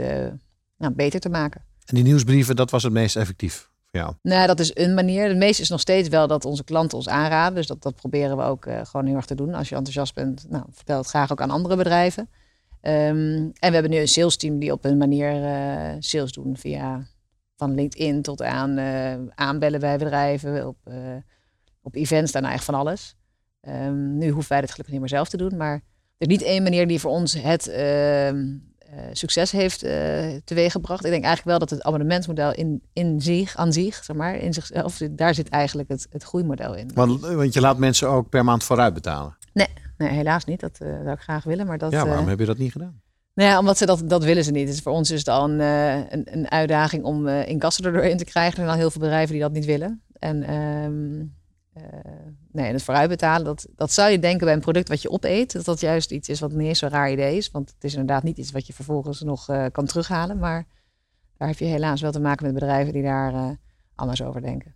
nou, 0.77 0.93
beter 0.93 1.19
te 1.19 1.29
maken. 1.29 1.61
En 1.85 1.95
die 1.95 2.03
nieuwsbrieven, 2.03 2.55
dat 2.55 2.71
was 2.71 2.83
het 2.83 2.93
meest 2.93 3.15
effectief 3.15 3.69
voor 3.91 3.99
jou. 3.99 4.13
Nou, 4.21 4.47
dat 4.47 4.59
is 4.59 4.71
een 4.75 4.93
manier. 4.93 5.27
De 5.27 5.35
meeste 5.35 5.61
is 5.61 5.69
nog 5.69 5.79
steeds 5.79 6.09
wel 6.09 6.27
dat 6.27 6.45
onze 6.45 6.63
klanten 6.63 6.97
ons 6.97 7.09
aanraden. 7.09 7.55
Dus 7.55 7.67
dat, 7.67 7.81
dat 7.81 7.95
proberen 7.95 8.37
we 8.37 8.43
ook 8.43 8.67
gewoon 8.83 9.05
heel 9.05 9.15
erg 9.15 9.25
te 9.25 9.35
doen. 9.35 9.53
Als 9.53 9.69
je 9.69 9.75
enthousiast 9.75 10.13
bent, 10.13 10.45
nou, 10.49 10.63
vertel 10.71 10.97
het 10.97 11.07
graag 11.07 11.31
ook 11.31 11.41
aan 11.41 11.49
andere 11.49 11.75
bedrijven. 11.75 12.29
Ehm, 12.81 13.49
en 13.59 13.69
we 13.69 13.73
hebben 13.73 13.91
nu 13.91 13.97
een 13.97 14.07
sales 14.07 14.37
team 14.37 14.59
die 14.59 14.71
op 14.71 14.85
een 14.85 14.97
manier 14.97 15.33
sales 15.99 16.31
doen 16.31 16.57
via 16.57 17.07
van 17.63 17.75
LinkedIn 17.75 18.21
tot 18.21 18.41
aan 18.41 18.77
eh, 18.77 19.13
aanbellen 19.35 19.79
bij 19.79 19.97
bedrijven, 19.97 20.67
op, 20.67 20.77
eh, 20.83 20.95
op 21.81 21.95
events, 21.95 22.31
daarna 22.31 22.51
echt 22.51 22.63
van 22.63 22.73
alles. 22.73 23.15
Ehm, 23.61 24.17
nu 24.17 24.29
hoeven 24.29 24.49
wij 24.49 24.59
het 24.59 24.69
gelukkig 24.69 24.91
niet 24.93 24.99
meer 24.99 25.09
zelf 25.09 25.29
te 25.29 25.37
doen, 25.37 25.57
maar 25.57 25.73
er 25.73 25.81
is 26.17 26.27
niet 26.27 26.41
één 26.41 26.63
manier 26.63 26.87
die 26.87 26.99
voor 26.99 27.11
ons 27.11 27.33
het 27.33 27.67
ehm, 27.67 28.47
eh, 28.77 28.99
succes 29.11 29.51
heeft 29.51 29.79
teweeggebracht. 30.45 31.05
Ik 31.05 31.11
denk 31.11 31.23
eigenlijk 31.23 31.57
wel 31.57 31.59
dat 31.59 31.69
het 31.69 31.81
abonnementsmodel 31.81 32.53
in, 32.53 32.81
in 32.93 33.21
zich, 33.21 33.55
aan 33.55 33.73
zich, 33.73 34.03
zeg 34.03 34.15
maar, 34.15 34.35
in 34.35 34.53
zichzelf, 34.53 34.97
daar 35.11 35.33
zit 35.33 35.49
eigenlijk 35.49 35.89
het, 35.89 36.07
het 36.09 36.23
groeimodel 36.23 36.75
in. 36.75 36.91
Want, 36.93 37.19
want 37.19 37.53
je 37.53 37.61
laat 37.61 37.77
mensen 37.77 38.09
ook 38.09 38.29
per 38.29 38.43
maand 38.43 38.63
vooruit 38.63 38.93
betalen. 38.93 39.37
Nee, 39.97 40.09
helaas 40.09 40.45
niet. 40.45 40.59
Dat 40.59 40.77
zou 40.77 41.11
ik 41.11 41.19
graag 41.19 41.43
willen, 41.43 41.67
maar 41.67 41.77
dat. 41.77 41.91
Ja, 41.91 42.05
waarom 42.05 42.27
heb 42.27 42.39
je 42.39 42.45
dat 42.45 42.57
niet 42.57 42.71
gedaan? 42.71 43.01
Nou 43.33 43.49
ja, 43.49 43.59
omdat 43.59 43.77
ze 43.77 43.85
dat, 43.85 44.09
dat 44.09 44.23
willen 44.23 44.43
ze 44.43 44.51
niet. 44.51 44.67
Dus 44.67 44.79
voor 44.79 44.91
ons 44.91 45.11
is 45.11 45.19
het 45.19 45.27
al 45.27 45.49
een, 45.49 45.61
eh, 45.61 46.11
een, 46.11 46.27
een 46.31 46.51
uitdaging 46.51 47.03
om 47.03 47.27
eh 47.27 47.47
inkassen 47.47 47.85
er 47.85 47.91
doorheen 47.91 48.17
te 48.17 48.23
krijgen. 48.23 48.51
Er 48.51 48.63
zijn 48.63 48.69
al 48.69 48.77
heel 48.81 48.91
veel 48.91 49.01
bedrijven 49.01 49.31
die 49.31 49.41
dat 49.41 49.51
niet 49.51 49.65
willen. 49.65 50.01
En 50.19 50.43
ehm, 50.43 51.19
eh, 51.73 51.99
nee, 52.51 52.67
en 52.67 52.73
het 52.73 52.83
vooruitbetalen, 52.83 53.45
dat, 53.45 53.67
dat 53.75 53.91
zou 53.91 54.11
je 54.11 54.19
denken 54.19 54.45
bij 54.45 54.53
een 54.53 54.61
product 54.61 54.89
wat 54.89 55.01
je 55.01 55.09
opeet. 55.09 55.53
Dat 55.53 55.65
dat 55.65 55.79
juist 55.79 56.11
iets 56.11 56.29
is 56.29 56.39
wat 56.39 56.51
niet 56.51 56.67
eens 56.67 56.79
zo'n 56.79 56.89
raar 56.89 57.11
idee 57.11 57.37
is. 57.37 57.51
Want 57.51 57.69
het 57.73 57.83
is 57.83 57.91
inderdaad 57.91 58.23
niet 58.23 58.37
iets 58.37 58.51
wat 58.51 58.67
je 58.67 58.73
vervolgens 58.73 59.21
nog 59.21 59.45
kan 59.71 59.85
terughalen. 59.85 60.37
Maar 60.39 60.65
daar 61.37 61.47
heb 61.47 61.57
je 61.57 61.65
helaas 61.65 62.01
wel 62.01 62.11
te 62.11 62.19
maken 62.19 62.45
met 62.45 62.53
bedrijven 62.53 62.93
die 62.93 63.03
daar 63.03 63.57
anders 63.95 64.21
over 64.21 64.41
denken. 64.41 64.75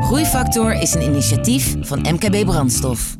Groeifactor 0.00 0.72
is 0.72 0.94
een 0.94 1.02
initiatief 1.02 1.76
van 1.80 2.00
MKB 2.00 2.44
Brandstof. 2.44 3.16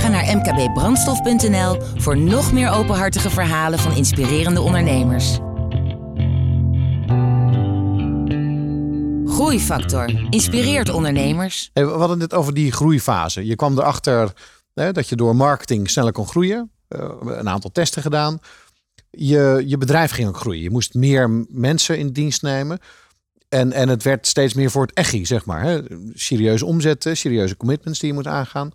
Ga 0.00 0.08
naar 0.08 0.36
mkbbrandstof.nl 0.36 1.82
voor 1.96 2.16
nog 2.16 2.52
meer 2.52 2.70
openhartige 2.70 3.30
verhalen 3.30 3.78
van 3.78 3.96
inspirerende 3.96 4.60
ondernemers. 4.60 5.38
Groeifactor 9.34 10.28
inspireert 10.30 10.88
ondernemers. 10.88 11.70
We 11.72 11.80
hadden 11.80 12.20
het 12.20 12.34
over 12.34 12.54
die 12.54 12.72
groeifase. 12.72 13.46
Je 13.46 13.56
kwam 13.56 13.78
erachter 13.78 14.32
hè, 14.74 14.92
dat 14.92 15.08
je 15.08 15.16
door 15.16 15.36
marketing 15.36 15.90
sneller 15.90 16.12
kon 16.12 16.28
groeien. 16.28 16.70
Eh, 16.88 17.10
een 17.20 17.48
aantal 17.48 17.72
testen 17.72 18.02
gedaan. 18.02 18.38
Je, 19.10 19.62
je 19.66 19.78
bedrijf 19.78 20.10
ging 20.10 20.28
ook 20.28 20.36
groeien. 20.36 20.62
Je 20.62 20.70
moest 20.70 20.94
meer 20.94 21.46
mensen 21.48 21.98
in 21.98 22.12
dienst 22.12 22.42
nemen. 22.42 22.78
En, 23.48 23.72
en 23.72 23.88
het 23.88 24.02
werd 24.02 24.26
steeds 24.26 24.54
meer 24.54 24.70
voor 24.70 24.82
het 24.82 24.92
echi, 24.92 25.26
zeg 25.26 25.44
maar. 25.44 25.62
Hè. 25.62 25.80
Serieuze 26.14 26.64
omzetten, 26.64 27.16
serieuze 27.16 27.56
commitments 27.56 27.98
die 27.98 28.08
je 28.08 28.14
moet 28.14 28.26
aangaan. 28.26 28.72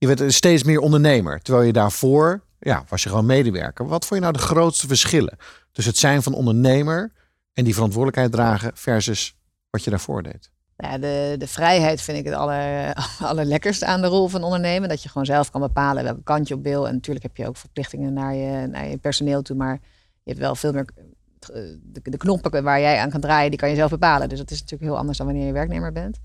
Je 0.00 0.06
werd 0.06 0.32
steeds 0.32 0.62
meer 0.64 0.78
ondernemer. 0.80 1.40
Terwijl 1.40 1.66
je 1.66 1.72
daarvoor, 1.72 2.42
ja, 2.58 2.84
was 2.88 3.02
je 3.02 3.08
gewoon 3.08 3.26
medewerker. 3.26 3.86
Wat 3.86 4.06
vond 4.06 4.20
je 4.20 4.26
nou 4.26 4.32
de 4.38 4.44
grootste 4.46 4.86
verschillen 4.86 5.36
tussen 5.72 5.92
het 5.92 6.02
zijn 6.02 6.22
van 6.22 6.34
ondernemer 6.34 7.12
en 7.52 7.64
die 7.64 7.74
verantwoordelijkheid 7.74 8.32
dragen 8.32 8.70
versus 8.74 9.36
wat 9.70 9.84
je 9.84 9.90
daarvoor 9.90 10.22
deed? 10.22 10.50
Ja, 10.76 10.98
de, 10.98 11.34
de 11.38 11.46
vrijheid 11.46 12.00
vind 12.00 12.18
ik 12.18 12.24
het 12.24 12.34
aller, 12.34 12.94
allerlekkerste 13.32 13.86
aan 13.86 14.00
de 14.00 14.06
rol 14.06 14.28
van 14.28 14.42
ondernemen. 14.42 14.88
Dat 14.88 15.02
je 15.02 15.08
gewoon 15.08 15.26
zelf 15.26 15.50
kan 15.50 15.60
bepalen 15.60 16.04
welke 16.04 16.22
kant 16.22 16.48
je 16.48 16.54
op 16.54 16.62
wil. 16.62 16.86
En 16.88 16.94
natuurlijk 16.94 17.24
heb 17.26 17.36
je 17.36 17.46
ook 17.46 17.56
verplichtingen 17.56 18.12
naar 18.12 18.34
je, 18.34 18.66
naar 18.66 18.88
je 18.88 18.98
personeel 18.98 19.42
toe. 19.42 19.56
Maar 19.56 19.78
je 20.22 20.30
hebt 20.30 20.38
wel 20.38 20.54
veel 20.54 20.72
meer... 20.72 20.86
eh, 20.96 21.62
De, 21.82 22.00
de 22.02 22.16
knoppen 22.16 22.62
waar 22.62 22.80
jij 22.80 22.98
aan 22.98 23.10
kan 23.10 23.20
draaien, 23.20 23.50
die 23.50 23.58
kan 23.58 23.68
je 23.68 23.74
zelf 23.76 23.90
bepalen. 23.90 24.28
Dus 24.28 24.38
dat 24.38 24.50
is 24.50 24.60
natuurlijk 24.60 24.90
heel 24.90 24.98
anders 24.98 25.18
dan 25.18 25.26
wanneer 25.26 25.46
je 25.46 25.52
werknemer 25.52 25.92
bent. 25.92 26.18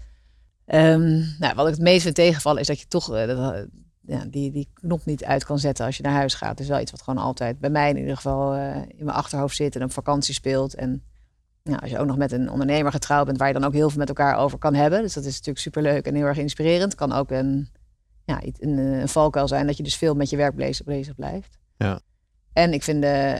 Ehm, 0.65 1.23
nou, 1.39 1.55
wat 1.55 1.67
ik 1.67 1.73
het 1.73 1.81
meest 1.81 2.03
vind 2.03 2.15
tegenvallen 2.15 2.61
is 2.61 2.67
dat 2.67 2.79
je 2.79 2.87
toch 2.87 3.15
eh, 3.15 3.27
dat, 3.27 3.53
eh, 3.53 3.61
ja, 4.01 4.25
die, 4.25 4.51
die 4.51 4.69
knop 4.73 5.05
niet 5.05 5.23
uit 5.23 5.45
kan 5.45 5.59
zetten 5.59 5.85
als 5.85 5.97
je 5.97 6.03
naar 6.03 6.13
huis 6.13 6.33
gaat. 6.33 6.59
Is 6.59 6.67
wel 6.67 6.79
iets 6.79 6.91
wat 6.91 7.01
gewoon 7.01 7.23
altijd 7.23 7.59
bij 7.59 7.69
mij 7.69 7.89
in 7.89 7.97
ieder 7.97 8.15
geval 8.15 8.53
eh, 8.53 8.75
in 8.75 9.05
mijn 9.05 9.17
achterhoofd 9.17 9.55
zit 9.55 9.75
en 9.75 9.83
op 9.83 9.91
vakantie 9.91 10.33
speelt. 10.33 10.75
En 10.75 11.03
ja, 11.63 11.75
als 11.75 11.89
je 11.89 11.99
ook 11.99 12.07
nog 12.07 12.17
met 12.17 12.31
een 12.31 12.49
ondernemer 12.49 12.91
getrouwd 12.91 13.25
bent, 13.25 13.37
waar 13.37 13.47
je 13.47 13.53
dan 13.53 13.63
ook 13.63 13.73
heel 13.73 13.89
veel 13.89 13.99
met 13.99 14.07
elkaar 14.07 14.37
over 14.37 14.57
kan 14.57 14.73
hebben. 14.73 15.01
Dus 15.01 15.13
dat 15.13 15.23
is 15.25 15.31
natuurlijk 15.31 15.59
superleuk 15.59 16.05
en 16.05 16.15
heel 16.15 16.25
erg 16.25 16.37
inspirerend. 16.37 16.95
Kan 16.95 17.11
ook 17.11 17.31
een, 17.31 17.69
ja, 18.25 18.41
een, 18.59 18.77
een 18.77 19.09
valkuil 19.09 19.47
zijn 19.47 19.67
dat 19.67 19.77
je 19.77 19.83
dus 19.83 19.95
veel 19.95 20.13
met 20.13 20.29
je 20.29 20.37
werk 20.37 20.55
bezig, 20.55 20.85
bezig 20.85 21.15
blijft. 21.15 21.57
Ja. 21.77 21.99
En 22.53 22.73
ik 22.73 22.83
vind 22.83 23.01
de, 23.01 23.39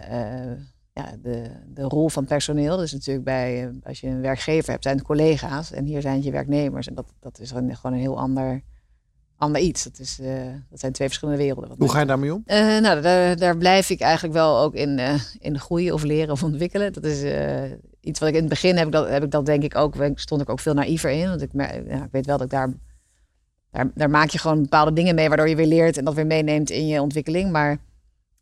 ja, 0.95 1.15
de, 1.21 1.49
de 1.73 1.81
rol 1.81 2.09
van 2.09 2.25
personeel. 2.25 2.77
Dus 2.77 2.91
natuurlijk 2.91 3.25
bij, 3.25 3.63
eh, 3.63 3.69
als 3.83 3.99
je 3.99 4.07
een 4.07 4.21
werkgever 4.21 4.71
hebt, 4.71 4.83
zijn 4.83 4.97
het 4.97 5.05
collega's. 5.05 5.71
En 5.71 5.85
hier 5.85 6.01
zijn 6.01 6.15
het 6.15 6.23
je 6.23 6.31
werknemers. 6.31 6.87
En 6.87 6.95
dat, 6.95 7.13
dat 7.19 7.39
is 7.39 7.51
gewoon 7.51 7.71
een 7.83 7.93
heel 7.93 8.19
ander, 8.19 8.61
ander 9.37 9.61
iets. 9.61 9.83
Dat, 9.83 9.99
is, 9.99 10.19
uh, 10.19 10.27
dat 10.69 10.79
zijn 10.79 10.91
twee 10.91 11.07
verschillende 11.07 11.41
werelden. 11.43 11.75
Hoe 11.77 11.89
ga 11.89 11.99
je 11.99 12.05
daarmee 12.05 12.33
om? 12.33 12.43
Uh, 12.45 12.57
nou, 12.57 13.01
daar, 13.01 13.37
daar 13.37 13.57
blijf 13.57 13.89
ik 13.89 13.99
eigenlijk 13.99 14.33
wel 14.33 14.59
ook 14.59 14.73
in, 14.73 14.97
uh, 14.97 15.13
in 15.39 15.59
groeien 15.59 15.93
of 15.93 16.03
leren 16.03 16.31
of 16.31 16.43
ontwikkelen. 16.43 16.93
Dat 16.93 17.03
is 17.03 17.23
iets 18.01 18.19
wat 18.19 18.29
ik 18.29 18.35
in 18.35 18.41
het 18.41 18.49
begin 18.49 18.77
heb 18.77 18.85
ik 18.85 18.91
dat, 18.91 19.09
heb 19.09 19.23
ik 19.23 19.31
dat 19.31 19.45
denk 19.45 19.63
ik 19.63 19.75
ook, 19.75 19.95
stond 20.15 20.41
ik 20.41 20.49
ook 20.49 20.59
veel 20.59 20.73
naïver 20.73 21.09
in. 21.09 21.29
Want 21.29 21.41
ik, 21.41 21.49
ja, 21.53 22.03
ik 22.03 22.11
weet 22.11 22.25
wel 22.25 22.37
dat 22.37 22.45
ik 22.45 22.51
daar, 22.51 22.73
daar, 23.71 23.91
daar 23.93 24.09
maak 24.09 24.29
je 24.29 24.37
gewoon 24.37 24.61
bepaalde 24.61 24.93
dingen 24.93 25.15
mee 25.15 25.27
waardoor 25.27 25.49
je 25.49 25.55
weer 25.55 25.65
leert 25.65 25.97
en 25.97 26.05
dat 26.05 26.13
weer 26.13 26.25
meeneemt 26.25 26.69
in 26.69 26.87
je 26.87 27.01
ontwikkeling. 27.01 27.51
Maar 27.51 27.77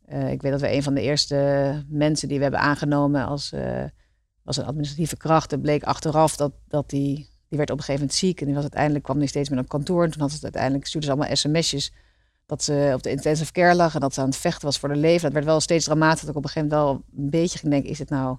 uh, 0.08 0.30
ik 0.30 0.42
weet 0.42 0.52
dat 0.52 0.60
we 0.60 0.72
een 0.72 0.82
van 0.82 0.94
de 0.94 1.00
eerste 1.00 1.84
mensen 1.88 2.28
die 2.28 2.36
we 2.36 2.42
hebben 2.42 2.60
aangenomen 2.60 3.26
als, 3.26 3.52
uh, 3.52 3.82
een 4.44 4.64
administratieve 4.64 5.16
kracht. 5.16 5.50
Het 5.50 5.62
bleek 5.62 5.82
achteraf 5.82 6.36
dat, 6.36 6.52
dat 6.68 6.90
die, 6.90 7.16
die 7.48 7.58
werd 7.58 7.70
op 7.70 7.78
een 7.78 7.84
gegeven 7.84 8.00
moment 8.00 8.18
ziek. 8.18 8.40
En 8.40 8.44
die 8.44 8.54
was 8.54 8.62
uiteindelijk 8.62 9.04
kwam 9.04 9.18
die 9.18 9.28
steeds 9.28 9.48
meer 9.48 9.58
op 9.58 9.68
kantoor. 9.68 10.04
En 10.04 10.10
toen 10.10 10.20
had 10.20 10.32
het 10.32 10.42
uiteindelijk 10.42 10.86
stuurde 10.86 11.06
ze 11.06 11.12
allemaal 11.12 11.36
sms'jes 11.36 11.92
dat 12.46 12.62
ze 12.62 12.90
op 12.94 13.02
de 13.02 13.10
intensive 13.10 13.52
care 13.52 13.74
lag 13.74 13.94
en 13.94 14.00
dat 14.00 14.14
ze 14.14 14.20
aan 14.20 14.26
het 14.26 14.36
vechten 14.36 14.64
was 14.64 14.78
voor 14.78 14.88
de 14.88 14.96
leven. 14.96 15.22
Dat 15.22 15.32
werd 15.32 15.44
wel 15.44 15.60
steeds 15.60 15.84
dramatisch. 15.84 16.20
Dat 16.20 16.30
ik 16.30 16.36
op 16.36 16.44
een 16.44 16.50
gegeven 16.50 16.76
moment 16.76 17.04
wel 17.14 17.24
een 17.24 17.30
beetje 17.30 17.58
ging 17.58 17.72
denken, 17.72 17.90
is 17.90 17.98
het 17.98 18.10
nou... 18.10 18.36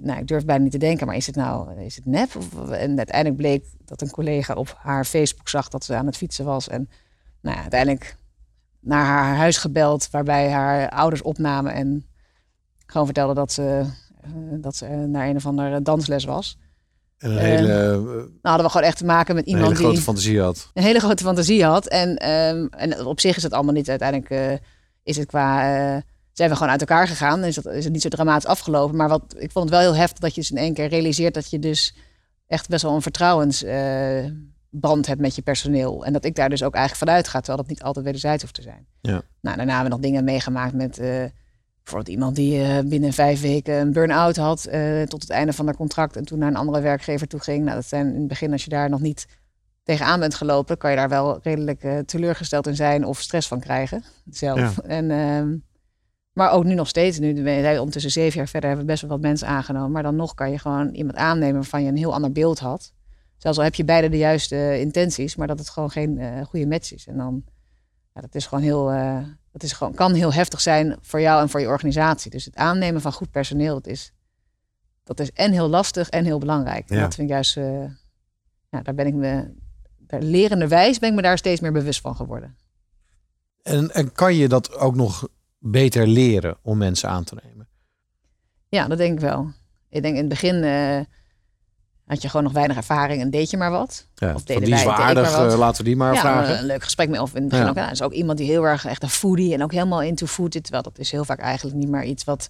Nou, 0.00 0.20
ik 0.20 0.26
durf 0.26 0.44
bijna 0.44 0.62
niet 0.62 0.72
te 0.72 0.78
denken, 0.78 1.06
maar 1.06 1.16
is 1.16 1.26
het 1.26 1.36
nou 1.36 1.80
is 1.80 1.96
het 1.96 2.06
nep? 2.06 2.34
En 2.70 2.96
uiteindelijk 2.96 3.36
bleek 3.36 3.64
dat 3.84 4.00
een 4.00 4.10
collega 4.10 4.54
op 4.54 4.74
haar 4.78 5.04
Facebook 5.04 5.48
zag 5.48 5.68
dat 5.68 5.84
ze 5.84 5.94
aan 5.94 6.06
het 6.06 6.16
fietsen 6.16 6.44
was. 6.44 6.68
En 6.68 6.88
nou 7.40 7.56
uiteindelijk 7.56 8.16
naar 8.84 9.04
haar 9.04 9.36
huis 9.36 9.56
gebeld, 9.56 10.08
waarbij 10.10 10.50
haar 10.50 10.88
ouders 10.88 11.22
opnamen 11.22 11.72
en 11.72 12.06
gewoon 12.86 13.06
vertelden 13.06 13.34
dat 13.34 13.52
ze, 13.52 13.84
uh, 14.26 14.62
dat 14.62 14.76
ze 14.76 14.86
naar 14.86 15.28
een 15.28 15.36
of 15.36 15.46
andere 15.46 15.82
dansles 15.82 16.24
was. 16.24 16.58
En 17.18 17.30
een 17.30 17.38
hele. 17.38 17.68
Uh, 17.68 18.04
nou, 18.04 18.30
hadden 18.42 18.64
we 18.64 18.72
gewoon 18.72 18.86
echt 18.86 18.96
te 18.96 19.04
maken 19.04 19.34
met 19.34 19.46
iemand 19.46 19.64
een 19.64 19.70
hele 19.70 19.82
grote 19.82 19.94
die 19.94 20.04
fantasie 20.04 20.40
had. 20.40 20.70
een 20.74 20.82
hele 20.82 20.98
grote 20.98 21.24
fantasie 21.24 21.64
had. 21.64 21.86
En, 21.86 22.30
um, 22.30 22.68
en 22.68 23.04
op 23.04 23.20
zich 23.20 23.36
is 23.36 23.42
het 23.42 23.52
allemaal 23.52 23.74
niet 23.74 23.88
uiteindelijk. 23.88 24.30
Uh, 24.30 24.52
is 25.02 25.16
het 25.16 25.26
qua. 25.26 25.60
zijn 26.32 26.50
we 26.50 26.56
gewoon 26.56 26.70
uit 26.70 26.80
elkaar 26.80 27.08
gegaan. 27.08 27.44
Is, 27.44 27.54
dat, 27.54 27.66
is 27.66 27.84
het 27.84 27.92
niet 27.92 28.02
zo 28.02 28.08
dramatisch 28.08 28.46
afgelopen. 28.46 28.96
Maar 28.96 29.08
wat, 29.08 29.34
ik 29.38 29.50
vond 29.50 29.70
het 29.70 29.74
wel 29.78 29.90
heel 29.90 30.00
heftig 30.00 30.18
dat 30.18 30.34
je 30.34 30.40
dus 30.40 30.50
in 30.50 30.56
één 30.56 30.74
keer 30.74 30.88
realiseert 30.88 31.34
dat 31.34 31.50
je 31.50 31.58
dus 31.58 31.94
echt 32.46 32.68
best 32.68 32.82
wel 32.82 32.94
een 32.94 33.02
vertrouwens 33.02 33.62
band 34.80 35.06
hebt 35.06 35.20
met 35.20 35.34
je 35.34 35.42
personeel. 35.42 36.04
En 36.04 36.12
dat 36.12 36.24
ik 36.24 36.34
daar 36.34 36.48
dus 36.48 36.62
ook 36.62 36.74
eigenlijk 36.74 37.04
vanuit 37.04 37.28
ga, 37.28 37.38
terwijl 37.38 37.58
dat 37.58 37.68
niet 37.68 37.82
altijd 37.82 38.04
wederzijds 38.04 38.42
hoeft 38.42 38.54
te 38.54 38.62
zijn. 38.62 38.86
Ja. 39.00 39.22
Nou, 39.40 39.56
daarna 39.56 39.72
hebben 39.72 39.84
we 39.84 39.96
nog 39.96 40.00
dingen 40.00 40.24
meegemaakt 40.24 40.74
met 40.74 40.98
uh, 40.98 41.04
bijvoorbeeld 41.82 42.08
iemand 42.08 42.36
die 42.36 42.60
uh, 42.60 42.78
binnen 42.84 43.12
vijf 43.12 43.40
weken 43.40 43.74
een 43.74 43.92
burn-out 43.92 44.36
had 44.36 44.68
uh, 44.72 45.02
tot 45.02 45.22
het 45.22 45.30
einde 45.30 45.52
van 45.52 45.66
haar 45.66 45.76
contract 45.76 46.16
en 46.16 46.24
toen 46.24 46.38
naar 46.38 46.48
een 46.48 46.56
andere 46.56 46.80
werkgever 46.80 47.26
toe 47.26 47.40
ging. 47.40 47.64
Nou, 47.64 47.74
dat 47.74 47.86
zijn 47.86 48.06
in 48.06 48.18
het 48.18 48.28
begin, 48.28 48.52
als 48.52 48.64
je 48.64 48.70
daar 48.70 48.90
nog 48.90 49.00
niet 49.00 49.26
tegenaan 49.82 50.20
bent 50.20 50.34
gelopen, 50.34 50.78
kan 50.78 50.90
je 50.90 50.96
daar 50.96 51.08
wel 51.08 51.38
redelijk 51.42 51.86
teleurgesteld 52.06 52.66
in 52.66 52.76
zijn 52.76 53.04
of 53.04 53.20
stress 53.20 53.48
van 53.48 53.60
krijgen 53.60 54.04
zelf. 54.30 54.58
Ja. 54.58 54.82
En, 54.82 55.10
ehm, 55.10 55.56
maar 56.32 56.50
ook 56.50 56.64
nu 56.64 56.74
nog 56.74 56.88
steeds, 56.88 57.18
nu 57.18 57.36
zijn 57.36 57.78
ondertussen 57.78 58.10
zeven 58.10 58.38
jaar 58.38 58.48
verder, 58.48 58.68
hebben 58.68 58.86
we 58.86 58.92
best 58.92 59.02
wel 59.02 59.10
wat 59.10 59.20
mensen 59.20 59.48
aangenomen. 59.48 59.90
Maar 59.90 60.02
dan 60.02 60.16
nog 60.16 60.34
kan 60.34 60.50
je 60.50 60.58
gewoon 60.58 60.88
iemand 60.94 61.16
aannemen 61.16 61.54
waarvan 61.54 61.82
je 61.82 61.88
een 61.88 61.96
heel 61.96 62.14
ander 62.14 62.32
beeld 62.32 62.58
had. 62.58 62.92
Zelfs 63.44 63.58
al 63.58 63.64
heb 63.64 63.74
je 63.74 63.84
beide 63.84 64.08
de 64.08 64.16
juiste 64.16 64.80
intenties, 64.80 65.36
maar 65.36 65.46
dat 65.46 65.58
het 65.58 65.68
gewoon 65.70 65.90
geen 65.90 66.18
uh, 66.18 66.44
goede 66.44 66.66
match 66.66 66.92
is. 66.92 67.06
En 67.06 67.16
dan, 67.16 67.44
ja, 68.14 68.20
dat 68.20 68.34
is 68.34 68.46
gewoon 68.46 68.64
heel, 68.64 68.92
uh, 68.92 69.18
dat 69.52 69.62
is 69.62 69.72
gewoon, 69.72 69.94
kan 69.94 70.14
heel 70.14 70.32
heftig 70.32 70.60
zijn 70.60 70.96
voor 71.00 71.20
jou 71.20 71.40
en 71.42 71.48
voor 71.48 71.60
je 71.60 71.66
organisatie. 71.66 72.30
Dus 72.30 72.44
het 72.44 72.56
aannemen 72.56 73.00
van 73.00 73.12
goed 73.12 73.30
personeel, 73.30 73.74
dat 73.74 73.86
is, 73.86 74.12
dat 75.02 75.20
is 75.20 75.32
en 75.32 75.52
heel 75.52 75.68
lastig 75.68 76.08
en 76.08 76.24
heel 76.24 76.38
belangrijk. 76.38 76.88
En 76.90 76.96
Ja. 76.96 77.02
dat 77.02 77.14
vind 77.14 77.28
ik 77.28 77.34
juist, 77.34 77.56
uh, 77.56 77.84
ja, 78.68 78.82
daar 78.82 78.94
ben 78.94 79.06
ik 79.06 79.14
me, 79.14 79.54
daar 79.98 80.22
lerenderwijs 80.22 80.98
ben 80.98 81.08
ik 81.08 81.14
me 81.14 81.22
daar 81.22 81.38
steeds 81.38 81.60
meer 81.60 81.72
bewust 81.72 82.00
van 82.00 82.16
geworden. 82.16 82.56
En, 83.62 83.90
en 83.90 84.12
kan 84.12 84.34
je 84.34 84.48
dat 84.48 84.74
ook 84.74 84.94
nog 84.94 85.28
beter 85.58 86.06
leren 86.06 86.56
om 86.62 86.78
mensen 86.78 87.08
aan 87.08 87.24
te 87.24 87.36
nemen? 87.44 87.68
Ja, 88.68 88.88
dat 88.88 88.98
denk 88.98 89.12
ik 89.12 89.20
wel. 89.20 89.52
Ik 89.88 90.02
denk 90.02 90.14
in 90.14 90.20
het 90.20 90.28
begin 90.28 90.54
uh, 90.62 91.00
had 92.06 92.22
je 92.22 92.28
gewoon 92.28 92.44
nog 92.44 92.52
weinig 92.52 92.76
ervaring 92.76 93.20
en 93.20 93.30
deed 93.30 93.50
je 93.50 93.56
maar 93.56 93.70
wat. 93.70 94.06
Ja, 94.14 94.34
Of 94.34 94.42
deden 94.44 94.64
die 94.64 94.74
wij, 94.74 94.86
aardig, 94.86 95.30
maar 95.32 95.42
wat. 95.44 95.52
eh, 95.52 95.58
laten 95.58 95.76
we 95.78 95.84
die 95.84 95.96
maar 95.96 96.14
ja, 96.14 96.20
vragen. 96.20 96.58
een 96.58 96.64
leuk 96.64 96.82
gesprek 96.82 97.08
mee. 97.08 97.22
Of 97.22 97.34
in 97.34 97.40
het 97.40 97.48
begin 97.50 97.64
Ja. 97.64 97.70
ook, 97.70 97.76
ja, 97.76 97.90
is 97.90 98.02
ook 98.02 98.12
iemand 98.12 98.38
die 98.38 98.46
heel 98.50 98.64
erg 98.66 98.84
echt 98.86 99.02
een 99.02 99.08
foodie 99.08 99.54
en 99.54 99.62
ook 99.62 99.72
helemaal 99.72 100.02
into 100.02 100.26
food. 100.26 100.50
Terwijl 100.62 100.82
dat 100.82 100.98
is 100.98 101.10
heel 101.10 101.24
vaak 101.24 101.38
eigenlijk 101.38 101.76
niet 101.76 101.88
meer 101.88 102.04
iets 102.04 102.24
wat 102.24 102.48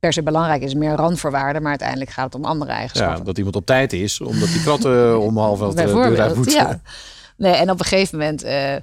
per 0.00 0.12
se 0.12 0.22
belangrijk 0.22 0.62
is. 0.62 0.74
Meer 0.74 0.92
randvoorwaarden, 0.94 1.60
maar 1.62 1.70
uiteindelijk 1.70 2.10
gaat 2.10 2.24
het 2.24 2.34
om 2.34 2.44
andere 2.44 2.70
Ja, 2.70 2.76
eigenschappen. 2.76 3.24
dat 3.24 3.36
iemand 3.38 3.56
op 3.56 3.66
tijd 3.66 3.92
is, 3.92 4.20
omdat 4.20 4.48
die 4.48 4.62
kratten 4.62 5.20
om 5.20 5.36
half 5.38 5.60
elf 5.60 5.74
de 5.74 5.84
deur 5.84 6.20
uit 6.20 6.34
moeten. 6.36 6.54
ja. 6.54 6.80
Nee, 7.36 7.52
en 7.52 7.70
op 7.70 7.78
een 7.78 7.84
gegeven 7.86 8.18
moment 8.18 8.42
eh, 8.42 8.74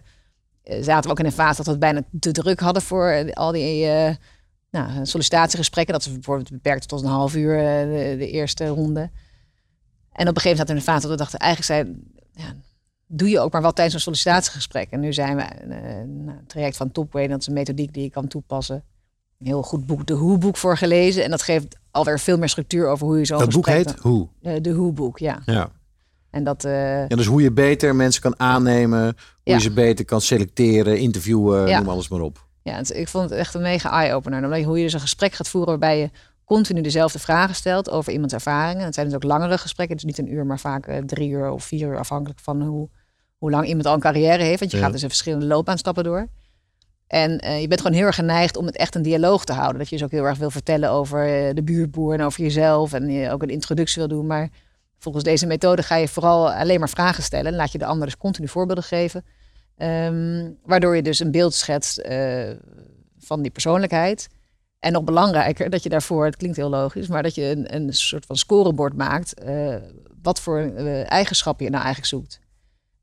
zaten 0.63 1.03
we 1.03 1.09
ook 1.09 1.19
in 1.19 1.25
een 1.25 1.31
fase 1.31 1.55
dat 1.55 1.65
we 1.65 1.71
het 1.71 1.79
bijna 1.79 2.01
te 2.19 2.31
druk 2.31 2.59
hadden 2.59 2.81
voor 2.81 3.07
eh, 3.09 3.33
al 3.33 3.51
die 3.51 3.85
eh, 3.85 4.15
nou, 4.71 5.05
sollicitatiegesprekken. 5.05 5.93
Dat 5.93 6.03
ze 6.03 6.11
bijvoorbeeld 6.11 6.51
beperkt 6.51 6.87
tot 6.87 7.01
een 7.01 7.09
half 7.09 7.35
uur 7.35 7.57
eh, 7.57 7.63
de, 7.83 8.15
de 8.17 8.29
eerste 8.29 8.67
ronde. 8.67 9.09
En 10.13 10.27
op 10.27 10.35
een 10.35 10.41
gegeven 10.41 10.57
moment 10.57 10.57
zaten 10.57 10.65
we 10.65 10.71
in 10.71 10.77
een 10.77 10.93
fase 10.93 11.01
dat 11.01 11.11
we 11.11 11.17
dachten, 11.23 11.39
eigenlijk 11.39 11.71
zijn, 11.71 12.03
ja, 12.31 12.53
doe 13.07 13.29
je 13.29 13.39
ook 13.39 13.51
maar 13.51 13.61
wat 13.61 13.75
tijdens 13.75 13.95
een 13.95 14.01
sollicitatiegesprek. 14.01 14.89
En 14.91 14.99
nu 14.99 15.13
zijn 15.13 15.35
we 15.35 15.43
een 15.69 16.29
traject 16.47 16.77
van 16.77 16.91
Topway, 16.91 17.27
dat 17.27 17.39
is 17.39 17.47
een 17.47 17.53
methodiek 17.53 17.93
die 17.93 18.03
je 18.03 18.09
kan 18.09 18.27
toepassen. 18.27 18.83
Een 19.39 19.45
heel 19.47 19.63
goed 19.63 19.85
boek, 19.85 20.05
de 20.07 20.13
Hoe-boek 20.13 20.57
voor 20.57 20.77
gelezen. 20.77 21.23
En 21.23 21.29
dat 21.29 21.41
geeft 21.41 21.75
alweer 21.91 22.19
veel 22.19 22.37
meer 22.37 22.49
structuur 22.49 22.87
over 22.87 23.05
hoe 23.07 23.17
je 23.17 23.25
zo'n 23.25 23.37
Dat 23.39 23.49
boek 23.53 23.65
gesprek 23.65 23.87
heet 23.87 23.99
Hoe. 23.99 24.27
Eh, 24.41 24.53
de 24.61 24.71
Hoe-boek, 24.71 25.19
ja. 25.19 25.39
Ja. 25.45 25.69
En 26.29 26.43
dat... 26.43 26.63
eh, 26.65 27.07
ja, 27.07 27.15
dus 27.15 27.25
hoe 27.25 27.41
je 27.41 27.51
beter 27.51 27.95
mensen 27.95 28.21
kan 28.21 28.39
aannemen, 28.39 29.01
hoe 29.03 29.13
Ja. 29.43 29.53
je 29.53 29.61
ze 29.61 29.71
beter 29.71 30.05
kan 30.05 30.21
selecteren, 30.21 30.97
interviewen, 30.99 31.67
Ja. 31.67 31.79
noem 31.79 31.89
alles 31.89 32.07
maar 32.07 32.21
op. 32.21 32.47
Ja, 32.63 32.81
ik 32.93 33.07
vond 33.07 33.29
het 33.29 33.39
echt 33.39 33.53
een 33.53 33.61
mega 33.61 33.91
eye-opener. 33.91 34.63
Hoe 34.63 34.77
je 34.77 34.83
dus 34.83 34.93
een 34.93 34.99
gesprek 34.99 35.33
gaat 35.33 35.47
voeren 35.49 35.69
waarbij 35.69 35.99
je 35.99 36.09
continu 36.49 36.81
dezelfde 36.81 37.19
vragen 37.19 37.55
stelt 37.55 37.89
over 37.89 38.13
iemands 38.13 38.33
ervaringen. 38.33 38.85
Het 38.85 38.93
zijn 38.93 39.05
dus 39.05 39.15
ook 39.15 39.23
langere 39.23 39.57
gesprekken, 39.57 39.95
dus 39.95 40.05
niet 40.05 40.17
een 40.17 40.33
uur, 40.33 40.45
maar 40.45 40.59
vaak 40.59 40.87
eh, 40.87 40.97
drie 40.97 41.29
uur 41.29 41.49
of 41.51 41.63
vier 41.63 41.87
uur, 41.87 41.97
afhankelijk 41.97 42.39
van 42.39 42.61
hoe, 42.61 42.89
hoe 43.37 43.51
lang 43.51 43.67
iemand 43.67 43.85
al 43.85 43.93
een 43.93 43.99
carrière 43.99 44.43
heeft. 44.43 44.59
Want 44.59 44.71
je 44.71 44.77
Ja. 44.77 44.83
gaat 44.83 44.91
dus 44.91 45.01
in 45.01 45.07
verschillende 45.09 45.45
loopbaanstappen 45.45 46.03
door. 46.03 46.27
En 47.07 47.39
eh, 47.39 47.61
je 47.61 47.67
bent 47.67 47.81
gewoon 47.81 47.95
heel 47.97 48.05
erg 48.05 48.15
geneigd 48.15 48.57
om 48.57 48.65
het 48.65 48.77
echt 48.77 48.95
een 48.95 49.01
dialoog 49.01 49.45
te 49.45 49.53
houden. 49.53 49.77
Dat 49.77 49.89
je 49.89 49.95
dus 49.95 50.05
ook 50.05 50.11
heel 50.11 50.23
erg 50.25 50.37
wil 50.37 50.49
vertellen 50.51 50.89
over 50.91 51.47
eh, 51.47 51.55
de 51.55 51.63
buurtboer 51.63 52.13
en 52.13 52.21
over 52.21 52.41
jezelf. 52.41 52.93
En 52.93 53.09
je 53.09 53.31
ook 53.31 53.41
een 53.43 53.49
introductie 53.49 53.97
wil 53.97 54.17
doen. 54.17 54.27
Maar 54.27 54.49
volgens 54.99 55.23
deze 55.23 55.45
methode 55.45 55.83
ga 55.83 55.95
je 55.95 56.07
vooral 56.07 56.51
alleen 56.51 56.79
maar 56.79 56.89
vragen 56.89 57.23
stellen. 57.23 57.51
En 57.51 57.57
laat 57.57 57.71
je 57.71 57.77
de 57.77 57.85
ander 57.85 58.05
dus 58.05 58.17
continu 58.17 58.47
voorbeelden 58.47 58.83
geven. 58.83 59.25
Ehm, 59.77 60.49
waardoor 60.65 60.95
je 60.95 61.01
dus 61.01 61.19
een 61.19 61.31
beeld 61.31 61.53
schetst 61.53 62.01
van 63.17 63.41
die 63.41 63.51
persoonlijkheid. 63.51 64.27
En 64.79 64.91
nog 64.91 65.03
belangrijker, 65.03 65.69
dat 65.69 65.83
je 65.83 65.89
daarvoor, 65.89 66.25
het 66.25 66.35
klinkt 66.35 66.57
heel 66.57 66.69
logisch, 66.69 67.07
maar 67.07 67.23
dat 67.23 67.35
je 67.35 67.43
een, 67.45 67.75
een 67.75 67.93
soort 67.93 68.25
van 68.25 68.35
scorebord 68.35 68.93
maakt. 68.95 69.33
eh, 69.33 69.75
wat 70.21 70.39
voor 70.39 70.59
eh, 70.59 71.11
eigenschappen 71.11 71.65
je 71.65 71.71
nou 71.71 71.83
eigenlijk 71.83 72.13
zoekt. 72.13 72.39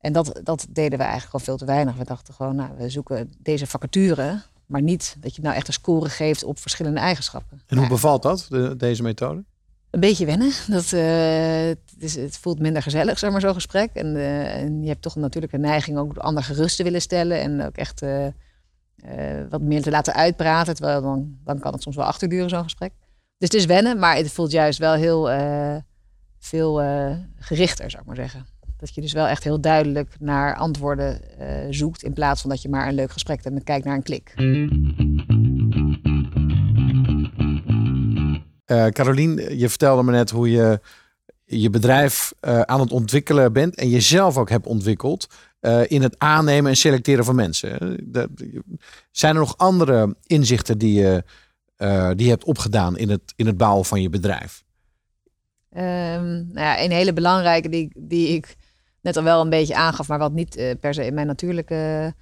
En 0.01 0.13
dat, 0.13 0.41
dat 0.43 0.67
deden 0.71 0.99
we 0.99 1.05
eigenlijk 1.05 1.31
gewoon 1.31 1.45
veel 1.47 1.57
te 1.57 1.65
weinig. 1.73 1.97
We 1.97 2.05
dachten 2.05 2.35
gewoon, 2.35 2.57
nou, 2.57 2.71
we 2.77 2.89
zoeken 2.89 3.33
deze 3.39 3.67
vacature, 3.67 4.43
maar 4.67 4.83
niet 4.83 5.17
dat 5.21 5.37
je 5.37 5.43
nou 5.43 5.55
echt 5.55 5.67
een 5.67 5.73
score 5.73 6.09
geeft 6.09 6.45
op 6.45 6.59
verschillende 6.59 7.01
eigenschappen. 7.01 7.63
En 7.67 7.77
hoe 7.79 7.89
bevalt 7.89 8.23
dat, 8.23 8.47
de- 8.49 8.77
deze 8.77 9.03
methode? 9.03 9.45
een 9.91 10.01
beetje 10.01 10.27
wennen. 10.27 10.53
Dat, 10.69 10.93
eh, 10.93 11.67
het, 11.67 11.79
is, 11.99 12.15
het 12.15 12.37
voelt 12.39 12.59
minder 12.59 12.83
gezellig, 12.83 13.19
zeg 13.19 13.31
maar, 13.31 13.41
zo'n 13.41 13.55
gesprek. 13.55 13.91
En, 13.93 14.17
en 14.51 14.83
je 14.83 14.89
hebt 14.89 15.03
toch 15.03 15.17
natuurlijk 15.17 15.53
een 15.53 15.61
neiging 15.61 15.99
ook 15.99 16.15
de 16.15 16.21
ander 16.21 16.43
gerust 16.43 16.77
te 16.77 16.83
willen 16.83 17.01
stellen. 17.01 17.41
En 17.41 17.63
ook 17.67 17.77
echt 17.77 18.03
eh, 18.97 19.43
wat 19.51 19.61
meer 19.61 19.83
te 19.83 19.91
laten 19.91 20.15
uitpraten. 20.15 20.75
Terwijl 20.75 21.03
dan, 21.03 21.37
dan 21.45 21.59
kan 21.59 21.73
het 21.73 21.83
soms 21.83 21.97
wel 21.97 22.05
achterduren, 22.05 22.49
zo'n 22.49 22.63
gesprek. 22.63 22.93
Dus 23.39 23.49
het 23.49 23.55
is 23.55 23.65
wennen, 23.65 23.99
maar 23.99 24.17
het 24.17 24.33
voelt 24.33 24.51
juist 24.51 24.79
wel 24.79 24.95
heel 24.95 25.31
eh, 25.31 25.77
veel 26.39 26.83
eh, 26.83 27.17
gerichter, 27.39 27.91
zou 27.91 28.03
ik 28.03 28.09
maar 28.09 28.17
zeggen. 28.17 28.47
Dat 28.77 28.95
je 28.95 29.01
dus 29.01 29.13
wel 29.13 29.27
echt 29.27 29.45
heel 29.45 29.61
duidelijk 29.61 30.17
naar 30.19 30.57
antwoorden 30.57 31.21
zoekt. 31.71 32.03
In 32.03 32.13
plaats 32.13 32.41
van 32.41 32.51
dat 32.51 32.63
je 32.63 32.69
maar 32.69 32.89
een 32.89 32.95
leuk 32.95 33.13
gesprek 33.13 33.45
hebt 33.45 33.57
en 33.57 33.65
kijkt 33.65 33.85
naar 33.85 33.95
een 33.95 34.03
klik. 34.03 34.35
Eh 38.65 38.87
Carolien, 38.87 39.59
je 39.59 39.69
vertelde 39.69 40.03
me 40.03 40.13
net 40.13 40.31
hoe 40.31 40.51
je 40.51 40.81
je 41.45 41.71
bedrijf 41.71 42.33
aan 42.41 42.81
het 42.81 42.93
ontwikkelen 42.93 43.53
bent 43.53 43.75
en 43.75 43.89
jezelf 43.89 44.37
ook 44.37 44.51
hebt 44.51 44.67
ontwikkeld 44.67 45.27
eh, 45.67 45.81
in 45.87 46.03
het 46.03 46.19
aannemen 46.19 46.71
en 46.71 46.77
selecteren 46.77 47.25
van 47.25 47.35
mensen. 47.35 47.99
Eh, 48.13 48.23
zijn 49.11 49.35
er 49.35 49.41
nog 49.41 49.57
andere 49.57 50.17
inzichten 50.27 50.79
die 50.79 51.01
je, 51.01 51.25
eh, 51.77 52.11
die 52.17 52.29
hebt 52.29 52.45
opgedaan 52.45 52.99
in 52.99 53.11
het, 53.11 53.33
in 53.37 53.47
het 53.47 53.57
bouwen 53.57 53.85
van 53.85 54.03
je 54.03 54.09
bedrijf? 54.09 54.65
Ehm, 55.71 56.35
nou 56.35 56.61
ja, 56.61 56.83
een 56.83 56.91
hele 56.91 57.13
belangrijke 57.13 57.69
die, 57.69 57.91
die 57.99 58.29
ik 58.29 58.57
net 59.01 59.17
al 59.17 59.23
wel 59.23 59.41
een 59.41 59.51
beetje 59.51 59.75
aangaf, 59.75 60.09
maar 60.09 60.19
wat 60.19 60.33
niet 60.33 60.77
per 60.81 60.95
se 60.95 61.07
in 61.07 61.15
mijn 61.15 61.27
natuurlijke 61.27 62.15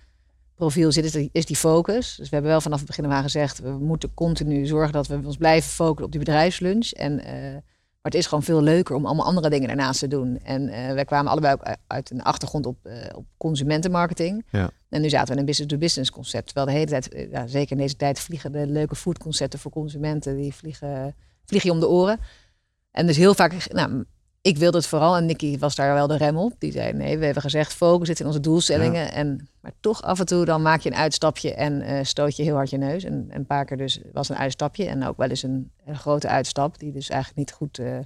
profiel 0.55 0.93
zit, 0.93 1.05
is 1.05 1.13
die, 1.13 1.29
is 1.33 1.47
die 1.47 1.57
focus. 1.57 2.17
Dus 2.17 2.29
we 2.29 2.35
hebben 2.35 2.51
wel 2.51 2.61
vanaf 2.61 2.79
het 2.79 2.87
begin 2.87 3.07
aan 3.07 3.23
gezegd, 3.23 3.59
we 3.59 3.71
moeten 3.71 4.15
continu 4.15 4.67
zorgen 4.67 4.93
dat 4.93 5.07
we 5.07 5.21
ons 5.25 5.37
blijven 5.37 5.71
focussen 5.71 6.05
op 6.05 6.11
die 6.11 6.21
bedrijfslunch. 6.21 6.91
En, 6.91 7.23
maar 8.05 8.13
het 8.13 8.23
is 8.23 8.29
gewoon 8.29 8.45
veel 8.45 8.63
leuker 8.63 8.95
om 8.95 9.07
allemaal 9.07 9.27
andere 9.27 9.51
dingen 9.51 9.67
daarnaast 9.67 9.99
te 9.99 10.09
doen. 10.09 10.39
En 10.43 10.69
uh, 10.69 10.93
wij 10.93 11.05
kwamen 11.05 11.31
allebei 11.31 11.55
ook 11.55 11.77
uit 11.87 12.11
een 12.11 12.23
achtergrond 12.23 12.67
op, 12.67 12.77
uh, 12.87 12.95
op 13.15 13.25
consumentenmarketing. 13.37 14.47
Ja. 14.51 14.71
En 14.89 15.01
nu 15.01 15.09
zaten 15.09 15.27
we 15.27 15.33
in 15.33 15.39
een 15.39 15.45
business-to-business 15.45 16.11
concept. 16.11 16.47
Terwijl 16.47 16.67
de 16.67 16.73
hele 16.73 16.87
tijd, 16.87 17.29
ja, 17.31 17.47
zeker 17.47 17.73
in 17.73 17.83
deze 17.83 17.97
tijd, 17.97 18.21
vliegen 18.21 18.53
de 18.53 18.67
leuke 18.67 18.95
foodconcepten 18.95 19.59
voor 19.59 19.71
consumenten, 19.71 20.37
die 20.37 20.55
vliegen, 20.55 21.15
vliegen 21.45 21.69
je 21.71 21.75
om 21.75 21.81
de 21.81 21.89
oren. 21.89 22.21
En 22.91 23.07
dus 23.07 23.17
heel 23.17 23.35
vaak, 23.35 23.73
nou, 23.73 24.05
ik 24.45 24.59
wilde 24.59 24.77
het 24.77 24.87
vooral 24.87 25.17
en 25.17 25.27
Nicky 25.27 25.59
was 25.59 25.75
daar 25.75 25.95
wel 25.95 26.07
de 26.07 26.17
rem 26.17 26.37
op. 26.37 26.53
Die 26.59 26.73
zei: 26.73 26.93
nee, 26.93 27.19
we 27.19 27.25
hebben 27.25 27.43
gezegd, 27.43 27.73
focus 27.73 28.09
zit 28.09 28.21
in 28.21 28.27
onze 28.27 28.41
doelstellingen. 28.41 29.13
En, 29.13 29.49
maar 29.61 29.73
toch 29.81 30.03
af 30.03 30.19
en 30.19 30.27
toe 30.27 30.45
dan 30.45 30.63
maak 30.63 30.81
je 30.81 30.91
een 30.91 30.97
uitstapje 30.97 31.55
en 31.55 31.83
uh, 31.83 31.99
stoot 32.03 32.37
je 32.37 32.43
heel 32.43 32.55
hard 32.55 32.71
je 32.71 32.77
neus. 32.77 33.05
En, 33.05 33.27
een 33.31 33.47
paar 33.47 33.65
keer 33.65 33.77
dus 33.77 34.01
was 34.13 34.29
een 34.29 34.37
uitstapje 34.37 34.87
en 34.87 35.05
ook 35.05 35.17
wel 35.17 35.29
eens 35.29 35.43
een, 35.43 35.71
een 35.85 35.97
grote 35.97 36.29
uitstap, 36.29 36.79
die 36.79 36.93
dus 36.93 37.09
eigenlijk 37.09 37.39
niet 37.39 37.53
goed, 37.53 37.79
uh, 37.79 37.99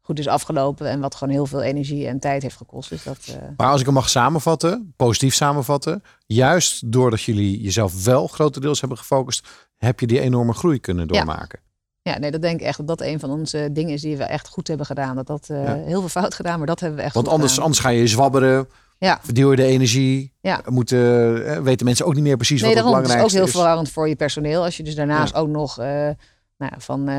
goed 0.00 0.18
is 0.18 0.28
afgelopen. 0.28 0.88
En 0.88 1.00
wat 1.00 1.14
gewoon 1.14 1.34
heel 1.34 1.46
veel 1.46 1.62
energie 1.62 2.06
en 2.06 2.18
tijd 2.18 2.42
heeft 2.42 2.56
gekost. 2.56 2.88
Dus 2.88 3.02
dat, 3.02 3.26
uh... 3.30 3.36
Maar 3.56 3.70
als 3.70 3.80
ik 3.80 3.86
hem 3.86 3.94
mag 3.94 4.08
samenvatten, 4.08 4.92
positief 4.96 5.34
samenvatten, 5.34 6.02
juist 6.26 6.92
doordat 6.92 7.22
jullie 7.22 7.60
jezelf 7.60 8.04
wel 8.04 8.26
grotendeels 8.26 8.80
hebben 8.80 8.98
gefocust, 8.98 9.48
heb 9.76 10.00
je 10.00 10.06
die 10.06 10.20
enorme 10.20 10.52
groei 10.52 10.80
kunnen 10.80 11.08
doormaken. 11.08 11.60
Ja. 11.62 11.70
Ja, 12.02 12.18
nee, 12.18 12.30
dat 12.30 12.42
denk 12.42 12.60
ik 12.60 12.66
echt 12.66 12.76
dat 12.76 12.86
dat 12.86 13.00
een 13.00 13.20
van 13.20 13.30
onze 13.30 13.68
dingen 13.72 13.92
is 13.92 14.00
die 14.00 14.16
we 14.16 14.24
echt 14.24 14.48
goed 14.48 14.68
hebben 14.68 14.86
gedaan. 14.86 15.16
Dat 15.16 15.26
dat 15.26 15.48
uh, 15.50 15.64
ja. 15.64 15.74
heel 15.74 16.00
veel 16.00 16.08
fout 16.08 16.34
gedaan, 16.34 16.58
maar 16.58 16.66
dat 16.66 16.80
hebben 16.80 16.98
we 16.98 17.04
echt 17.04 17.14
Want 17.14 17.26
goed 17.26 17.34
anders, 17.34 17.52
gedaan. 17.52 17.66
anders 17.66 17.84
ga 17.84 17.90
je 17.90 18.06
zwabberen, 18.06 18.68
ja. 18.98 19.18
verdeel 19.22 19.50
je 19.50 19.56
de 19.56 19.64
energie. 19.64 20.32
Ja. 20.40 20.60
Moeten, 20.64 20.98
uh, 20.98 21.58
weten 21.58 21.86
mensen 21.86 22.06
ook 22.06 22.14
niet 22.14 22.22
meer 22.22 22.36
precies 22.36 22.60
nee, 22.60 22.68
wat 22.68 22.78
het 22.78 22.86
belangrijkste 22.86 23.26
is. 23.26 23.32
Het 23.32 23.40
is 23.42 23.48
ook 23.48 23.52
heel 23.52 23.60
verwarrend 23.60 23.90
voor 23.90 24.08
je 24.08 24.16
personeel. 24.16 24.64
Als 24.64 24.76
je 24.76 24.82
dus 24.82 24.94
daarnaast 24.94 25.34
ja. 25.34 25.40
ook 25.40 25.48
nog 25.48 25.78
uh, 25.78 25.84
nou 25.86 26.14
ja, 26.56 26.74
van, 26.78 27.10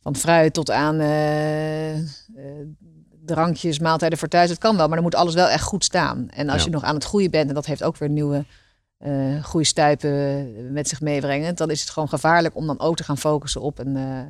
van 0.00 0.16
fruit 0.16 0.54
tot 0.54 0.70
aan 0.70 0.96
drankjes, 3.24 3.78
maaltijden 3.78 4.18
voor 4.18 4.28
thuis. 4.28 4.50
Het 4.50 4.58
kan 4.58 4.76
wel, 4.76 4.86
maar 4.86 4.94
dan 4.94 5.04
moet 5.04 5.14
alles 5.14 5.34
wel 5.34 5.48
echt 5.48 5.64
goed 5.64 5.84
staan. 5.84 6.28
En 6.30 6.48
als 6.48 6.58
Ja. 6.60 6.64
je 6.64 6.70
nog 6.70 6.82
aan 6.82 6.94
het 6.94 7.04
groeien 7.04 7.30
bent, 7.30 7.48
en 7.48 7.54
dat 7.54 7.66
heeft 7.66 7.82
ook 7.82 7.96
weer 7.96 8.08
nieuwe 8.08 8.44
uh, 9.06 9.42
groeistuipen 9.44 10.72
met 10.72 10.88
zich 10.88 11.00
meebrengen, 11.00 11.54
dan 11.54 11.70
is 11.70 11.80
het 11.80 11.90
gewoon 11.90 12.08
gevaarlijk 12.08 12.56
om 12.56 12.66
dan 12.66 12.80
ook 12.80 12.96
te 12.96 13.04
gaan 13.04 13.18
focussen 13.18 13.60
op 13.60 13.78
een, 13.78 13.96
uh, 13.96 14.20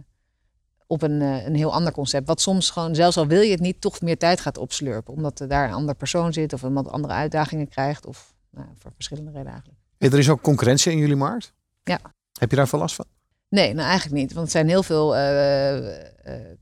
op 0.87 1.03
een, 1.03 1.21
uh, 1.21 1.47
een 1.47 1.55
heel 1.55 1.73
ander 1.73 1.93
concept. 1.93 2.27
Wat 2.27 2.41
soms 2.41 2.71
gewoon, 2.71 2.95
zelfs 2.95 3.17
al 3.17 3.27
wil 3.27 3.41
je 3.41 3.51
het 3.51 3.61
niet, 3.61 3.81
toch 3.81 4.01
meer 4.01 4.19
tijd 4.19 4.41
gaat 4.41 4.59
opslurpen. 4.59 5.15
Omdat 5.15 5.41
er 5.41 5.49
daar 5.49 5.69
een 5.69 5.75
ander 5.75 5.95
persoon 5.95 6.33
zit 6.33 6.53
of 6.53 6.63
iemand 6.63 6.89
andere 6.89 7.15
uitdagingen 7.15 7.69
krijgt. 7.69 8.07
Of 8.07 8.35
nou, 8.51 8.67
voor 8.79 8.91
verschillende 8.95 9.31
redenen 9.31 9.53
eigenlijk. 9.53 9.81
Er 9.99 10.19
is 10.19 10.31
ook 10.31 10.41
concurrentie 10.41 10.93
in 10.93 10.99
jullie 10.99 11.17
markt. 11.17 11.53
Ja. 11.85 11.99
Heb 12.39 12.51
je 12.51 12.57
daar 12.57 12.69
veel 12.69 12.79
last 12.79 12.95
van? 12.95 13.05
Nee, 13.49 13.75
nou 13.75 13.89
eigenlijk 13.89 14.21
niet. 14.21 14.33
Want 14.33 14.43
het 14.43 14.51
zijn 14.51 14.69
heel 14.69 14.83
veel 14.83 15.09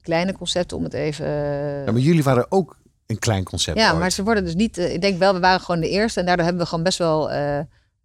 kleine 0.01 0.33
concepten 0.33 0.77
om 0.77 0.85
het 0.85 0.92
even... 0.92 1.27
Ja, 1.85 1.92
maar 1.92 2.01
jullie 2.01 2.23
waren 2.23 2.46
ook 2.49 2.77
een 3.07 3.18
klein 3.18 3.44
concept. 3.44 3.79
Ja, 3.79 3.90
ooit. 3.90 3.99
maar 3.99 4.11
ze 4.11 4.23
worden 4.23 4.44
dus 4.44 4.55
niet... 4.55 4.79
ik 4.79 5.01
denk 5.01 5.18
wel, 5.18 5.35
we 5.35 5.40
waren 5.40 5.61
gewoon 5.61 5.81
de 5.81 5.88
eerste. 5.88 6.20
En 6.20 6.27
daardoor 6.27 6.44
hebben 6.44 6.62
we 6.62 6.68
gewoon 6.68 6.85
best 6.85 6.99
wel... 6.99 7.31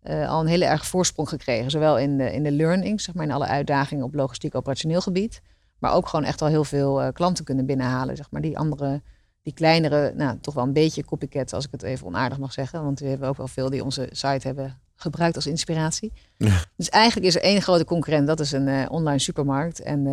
Uh, 0.09 0.29
al 0.29 0.41
een 0.41 0.47
hele 0.47 0.65
erg 0.65 0.85
voorsprong 0.85 1.29
gekregen. 1.29 1.71
Zowel 1.71 1.97
in 1.97 2.17
de, 2.17 2.33
in 2.33 2.43
de 2.43 2.51
learning, 2.51 3.01
zeg 3.01 3.15
maar, 3.15 3.25
in 3.25 3.31
alle 3.31 3.45
uitdagingen 3.45 4.05
op 4.05 4.13
logistiek 4.13 4.55
operationeel 4.55 5.01
gebied. 5.01 5.41
Maar 5.79 5.93
ook 5.93 6.07
gewoon 6.07 6.25
echt 6.25 6.41
al 6.41 6.47
heel 6.47 6.63
veel 6.63 7.01
uh, 7.01 7.07
klanten 7.13 7.45
kunnen 7.45 7.65
binnenhalen. 7.65 8.15
Zeg 8.15 8.31
maar, 8.31 8.41
die 8.41 8.57
andere, 8.57 9.01
die 9.41 9.53
kleinere, 9.53 10.13
nou, 10.15 10.37
toch 10.39 10.53
wel 10.53 10.63
een 10.63 10.73
beetje 10.73 11.05
copycat, 11.05 11.53
als 11.53 11.65
ik 11.65 11.71
het 11.71 11.83
even 11.83 12.07
onaardig 12.07 12.37
mag 12.37 12.53
zeggen. 12.53 12.83
Want 12.83 12.99
we 12.99 13.07
hebben 13.07 13.27
ook 13.27 13.37
wel 13.37 13.47
veel 13.47 13.69
die 13.69 13.83
onze 13.83 14.09
site 14.11 14.47
hebben 14.47 14.79
gebruikt 14.95 15.35
als 15.35 15.47
inspiratie. 15.47 16.13
Ja. 16.37 16.63
Dus 16.75 16.89
eigenlijk 16.89 17.27
is 17.27 17.35
er 17.35 17.41
één 17.41 17.61
grote 17.61 17.85
concurrent, 17.85 18.27
dat 18.27 18.39
is 18.39 18.51
een 18.51 18.67
uh, 18.67 18.85
online 18.89 19.19
supermarkt. 19.19 19.81
En, 19.81 20.05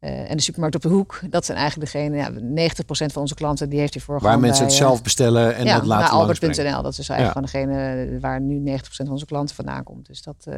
uh, 0.00 0.30
en 0.30 0.36
de 0.36 0.42
supermarkt 0.42 0.76
op 0.76 0.82
de 0.82 0.88
hoek, 0.88 1.20
dat 1.30 1.44
zijn 1.44 1.58
eigenlijk 1.58 1.92
degene, 1.92 2.16
ja, 2.16 2.30
90% 2.30 2.82
van 2.84 3.22
onze 3.22 3.34
klanten, 3.34 3.68
die 3.68 3.78
heeft 3.78 3.94
hiervoor 3.94 4.20
Waar 4.20 4.40
mensen 4.40 4.64
bij, 4.64 4.74
het 4.74 4.82
zelf 4.82 5.02
bestellen 5.02 5.54
en 5.54 5.64
ja, 5.64 5.74
dat 5.74 5.86
laten 5.86 6.04
naar 6.04 6.20
Albert.nl. 6.20 6.82
Dat 6.82 6.98
is 6.98 7.08
eigenlijk 7.08 7.46
ja. 7.46 7.48
gewoon 7.48 7.72
degene 7.72 8.18
waar 8.20 8.40
nu 8.40 8.78
90% 8.78 8.80
van 8.82 9.08
onze 9.08 9.26
klanten 9.26 9.54
vandaan 9.54 9.82
komt. 9.82 10.06
Dus 10.06 10.22
dat, 10.22 10.44
uh, 10.48 10.54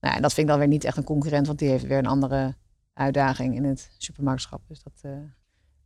nou, 0.00 0.16
en 0.16 0.22
dat 0.22 0.32
vind 0.32 0.38
ik 0.38 0.46
dan 0.46 0.58
weer 0.58 0.68
niet 0.68 0.84
echt 0.84 0.96
een 0.96 1.04
concurrent, 1.04 1.46
want 1.46 1.58
die 1.58 1.68
heeft 1.68 1.86
weer 1.86 1.98
een 1.98 2.06
andere 2.06 2.54
uitdaging 2.92 3.56
in 3.56 3.64
het 3.64 3.90
supermarktschap. 3.98 4.60
Dus 4.68 4.82
dat, 4.82 4.92
uh... 5.02 5.12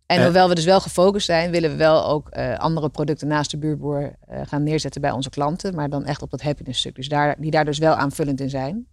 En 0.06 0.22
hoewel 0.22 0.48
we 0.48 0.54
dus 0.54 0.64
wel 0.64 0.80
gefocust 0.80 1.26
zijn, 1.26 1.50
willen 1.50 1.70
we 1.70 1.76
wel 1.76 2.06
ook 2.06 2.28
andere 2.56 2.88
producten 2.88 3.28
naast 3.28 3.50
de 3.50 3.58
buurtboer 3.58 4.12
gaan 4.42 4.62
neerzetten 4.62 5.00
bij 5.00 5.10
onze 5.10 5.30
klanten. 5.30 5.74
Maar 5.74 5.88
dan 5.88 6.04
echt 6.04 6.22
op 6.22 6.30
dat 6.30 6.42
happiness 6.42 6.78
stuk. 6.78 6.94
Dus 6.94 7.08
daar, 7.08 7.40
die 7.40 7.50
daar 7.50 7.64
dus 7.64 7.78
wel 7.78 7.94
aanvullend 7.94 8.40
in 8.40 8.50
zijn. 8.50 8.86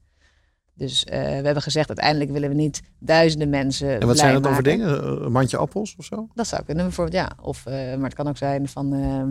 Dus 0.78 1.06
uh, 1.06 1.14
we 1.14 1.20
hebben 1.20 1.62
gezegd, 1.62 1.88
uiteindelijk 1.88 2.32
willen 2.32 2.50
we 2.50 2.56
niet 2.56 2.82
duizenden 3.00 3.50
mensen. 3.50 4.00
En 4.00 4.08
wat 4.08 4.18
zijn 4.18 4.34
dat 4.34 4.44
dan 4.44 4.54
voor 4.54 4.64
dingen? 4.64 5.24
Een 5.26 5.32
mandje 5.32 5.58
appels 5.58 5.96
of 5.98 6.06
zo? 6.06 6.28
Dat 6.34 6.48
zou 6.48 6.64
kunnen, 6.64 6.86
bijvoorbeeld, 6.86 7.16
ja. 7.16 7.32
Of, 7.42 7.66
uh, 7.68 7.74
maar 7.74 8.04
het 8.04 8.14
kan 8.14 8.28
ook 8.28 8.38
zijn 8.38 8.68
van. 8.68 8.94
Uh, 8.94 9.24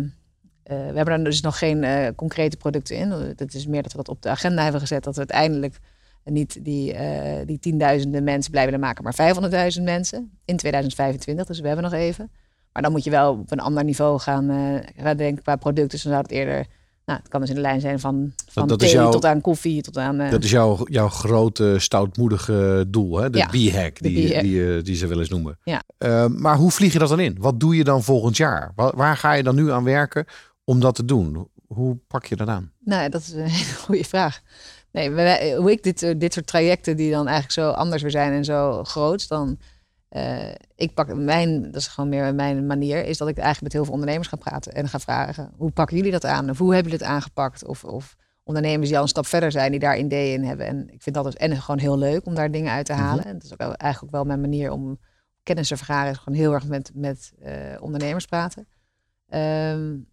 we 0.64 0.92
hebben 0.94 1.14
er 1.14 1.24
dus 1.24 1.40
nog 1.40 1.58
geen 1.58 2.14
concrete 2.14 2.56
producten 2.56 2.96
in. 2.96 3.10
Het 3.10 3.54
is 3.54 3.66
meer 3.66 3.82
dat 3.82 3.90
we 3.90 3.96
dat 3.96 4.08
op 4.08 4.22
de 4.22 4.28
agenda 4.28 4.62
hebben 4.62 4.80
gezet. 4.80 5.04
Dat 5.04 5.14
we 5.14 5.18
uiteindelijk 5.18 5.78
niet 6.24 6.64
die, 6.64 6.96
die 7.44 7.58
tienduizenden 7.58 8.24
mensen 8.24 8.50
blijven 8.50 8.80
maken, 8.80 9.04
maar 9.04 9.34
500.000 9.76 9.82
mensen 9.82 10.38
in 10.44 10.56
2025. 10.56 11.46
Dus 11.46 11.60
we 11.60 11.66
hebben 11.66 11.84
nog 11.84 11.92
even. 11.92 12.30
Maar 12.72 12.82
dan 12.82 12.92
moet 12.92 13.04
je 13.04 13.10
wel 13.10 13.32
op 13.32 13.50
een 13.50 13.60
ander 13.60 13.84
niveau 13.84 14.18
gaan, 14.18 14.48
gaan 14.96 15.16
denken 15.16 15.42
qua 15.42 15.56
producten. 15.56 15.90
Dus 15.90 16.02
dan 16.02 16.12
zou 16.12 16.22
het 16.22 16.32
eerder 16.32 16.66
nou, 17.04 17.18
het 17.18 17.28
kan 17.28 17.40
dus 17.40 17.48
in 17.48 17.54
de 17.54 17.60
lijn 17.60 17.80
zijn 17.80 18.00
van, 18.00 18.32
van 18.48 18.68
dat 18.68 18.78
thee 18.78 18.92
jouw, 18.92 19.10
tot 19.10 19.24
aan 19.24 19.40
koffie, 19.40 19.82
tot 19.82 19.98
aan... 19.98 20.20
Uh... 20.20 20.30
Dat 20.30 20.44
is 20.44 20.50
jouw, 20.50 20.78
jouw 20.84 21.08
grote, 21.08 21.76
stoutmoedige 21.78 22.84
doel, 22.88 23.16
hè? 23.16 23.30
de 23.30 23.38
ja, 23.38 23.46
B-hack, 23.46 24.02
die, 24.02 24.40
die, 24.42 24.82
die, 24.82 24.96
ze 24.96 25.06
wel 25.06 25.18
eens 25.18 25.28
noemen. 25.28 25.58
Ja. 25.64 25.82
Uh, 25.98 26.26
maar 26.26 26.56
hoe 26.56 26.70
vlieg 26.70 26.92
je 26.92 26.98
dat 26.98 27.08
dan 27.08 27.20
in? 27.20 27.36
Wat 27.38 27.60
doe 27.60 27.76
je 27.76 27.84
dan 27.84 28.02
volgend 28.02 28.36
jaar? 28.36 28.72
Waar, 28.74 28.96
waar, 28.96 29.16
ga 29.16 29.32
je 29.32 29.42
dan 29.42 29.54
nu 29.54 29.70
aan 29.70 29.84
werken 29.84 30.24
om 30.64 30.80
dat 30.80 30.94
te 30.94 31.04
doen? 31.04 31.48
Hoe 31.66 31.98
pak 32.06 32.26
je 32.26 32.36
dat 32.36 32.48
aan? 32.48 32.72
Nou, 32.80 33.08
dat 33.08 33.20
is 33.20 33.32
een 33.32 33.48
hele 33.58 33.74
goede 33.74 34.04
vraag. 34.04 34.40
Nee, 34.92 35.56
hoe 35.56 35.70
ik 35.70 35.82
dit, 35.82 36.14
dit 36.20 36.32
soort 36.32 36.46
trajecten 36.46 36.96
die 36.96 37.10
dan 37.10 37.26
eigenlijk 37.26 37.52
zo 37.52 37.70
anders 37.70 38.02
weer 38.02 38.10
zijn 38.10 38.32
en 38.32 38.44
zo 38.44 38.84
groot, 38.84 39.28
dan... 39.28 39.58
Uh, 40.16 40.48
ik 40.76 40.94
pak 40.94 41.14
mijn, 41.14 41.62
dat 41.62 41.74
is 41.74 41.86
gewoon 41.86 42.10
meer 42.10 42.34
mijn 42.34 42.66
manier, 42.66 43.04
is 43.04 43.18
dat 43.18 43.28
ik 43.28 43.36
eigenlijk 43.36 43.62
met 43.62 43.72
heel 43.72 43.84
veel 43.84 43.92
ondernemers 43.92 44.28
ga 44.28 44.36
praten 44.36 44.72
en 44.72 44.88
ga 44.88 44.98
vragen: 44.98 45.52
hoe 45.56 45.70
pakken 45.70 45.96
jullie 45.96 46.12
dat 46.12 46.24
aan? 46.24 46.50
Of 46.50 46.58
hoe 46.58 46.74
hebben 46.74 46.92
jullie 46.92 47.06
het 47.06 47.14
aangepakt? 47.14 47.64
Of, 47.64 47.84
of 47.84 48.16
ondernemers 48.42 48.88
die 48.88 48.96
al 48.96 49.02
een 49.02 49.08
stap 49.08 49.26
verder 49.26 49.52
zijn, 49.52 49.70
die 49.70 49.80
daar 49.80 49.98
ideeën 49.98 50.34
in 50.34 50.48
hebben. 50.48 50.66
En 50.66 50.88
ik 50.92 51.02
vind 51.02 51.14
dat 51.14 51.24
dus 51.24 51.34
en 51.34 51.56
gewoon 51.56 51.80
heel 51.80 51.98
leuk 51.98 52.26
om 52.26 52.34
daar 52.34 52.50
dingen 52.50 52.72
uit 52.72 52.86
te 52.86 52.92
halen. 52.92 53.14
Mm 53.14 53.20
-hmm. 53.20 53.28
En 53.28 53.34
het 53.34 53.44
is 53.44 53.52
ook 53.52 53.60
eigenlijk 53.60 54.02
ook 54.02 54.10
wel 54.10 54.24
mijn 54.24 54.40
manier 54.40 54.70
om 54.70 54.98
kennis 55.42 55.68
te 55.68 55.76
vergaren, 55.76 56.10
is 56.10 56.18
gewoon 56.18 56.38
heel 56.38 56.52
erg 56.52 56.66
met, 56.66 56.90
met 56.94 57.32
uh, 57.42 57.52
ondernemers 57.80 58.26
praten. 58.26 58.66
Um, 59.28 60.08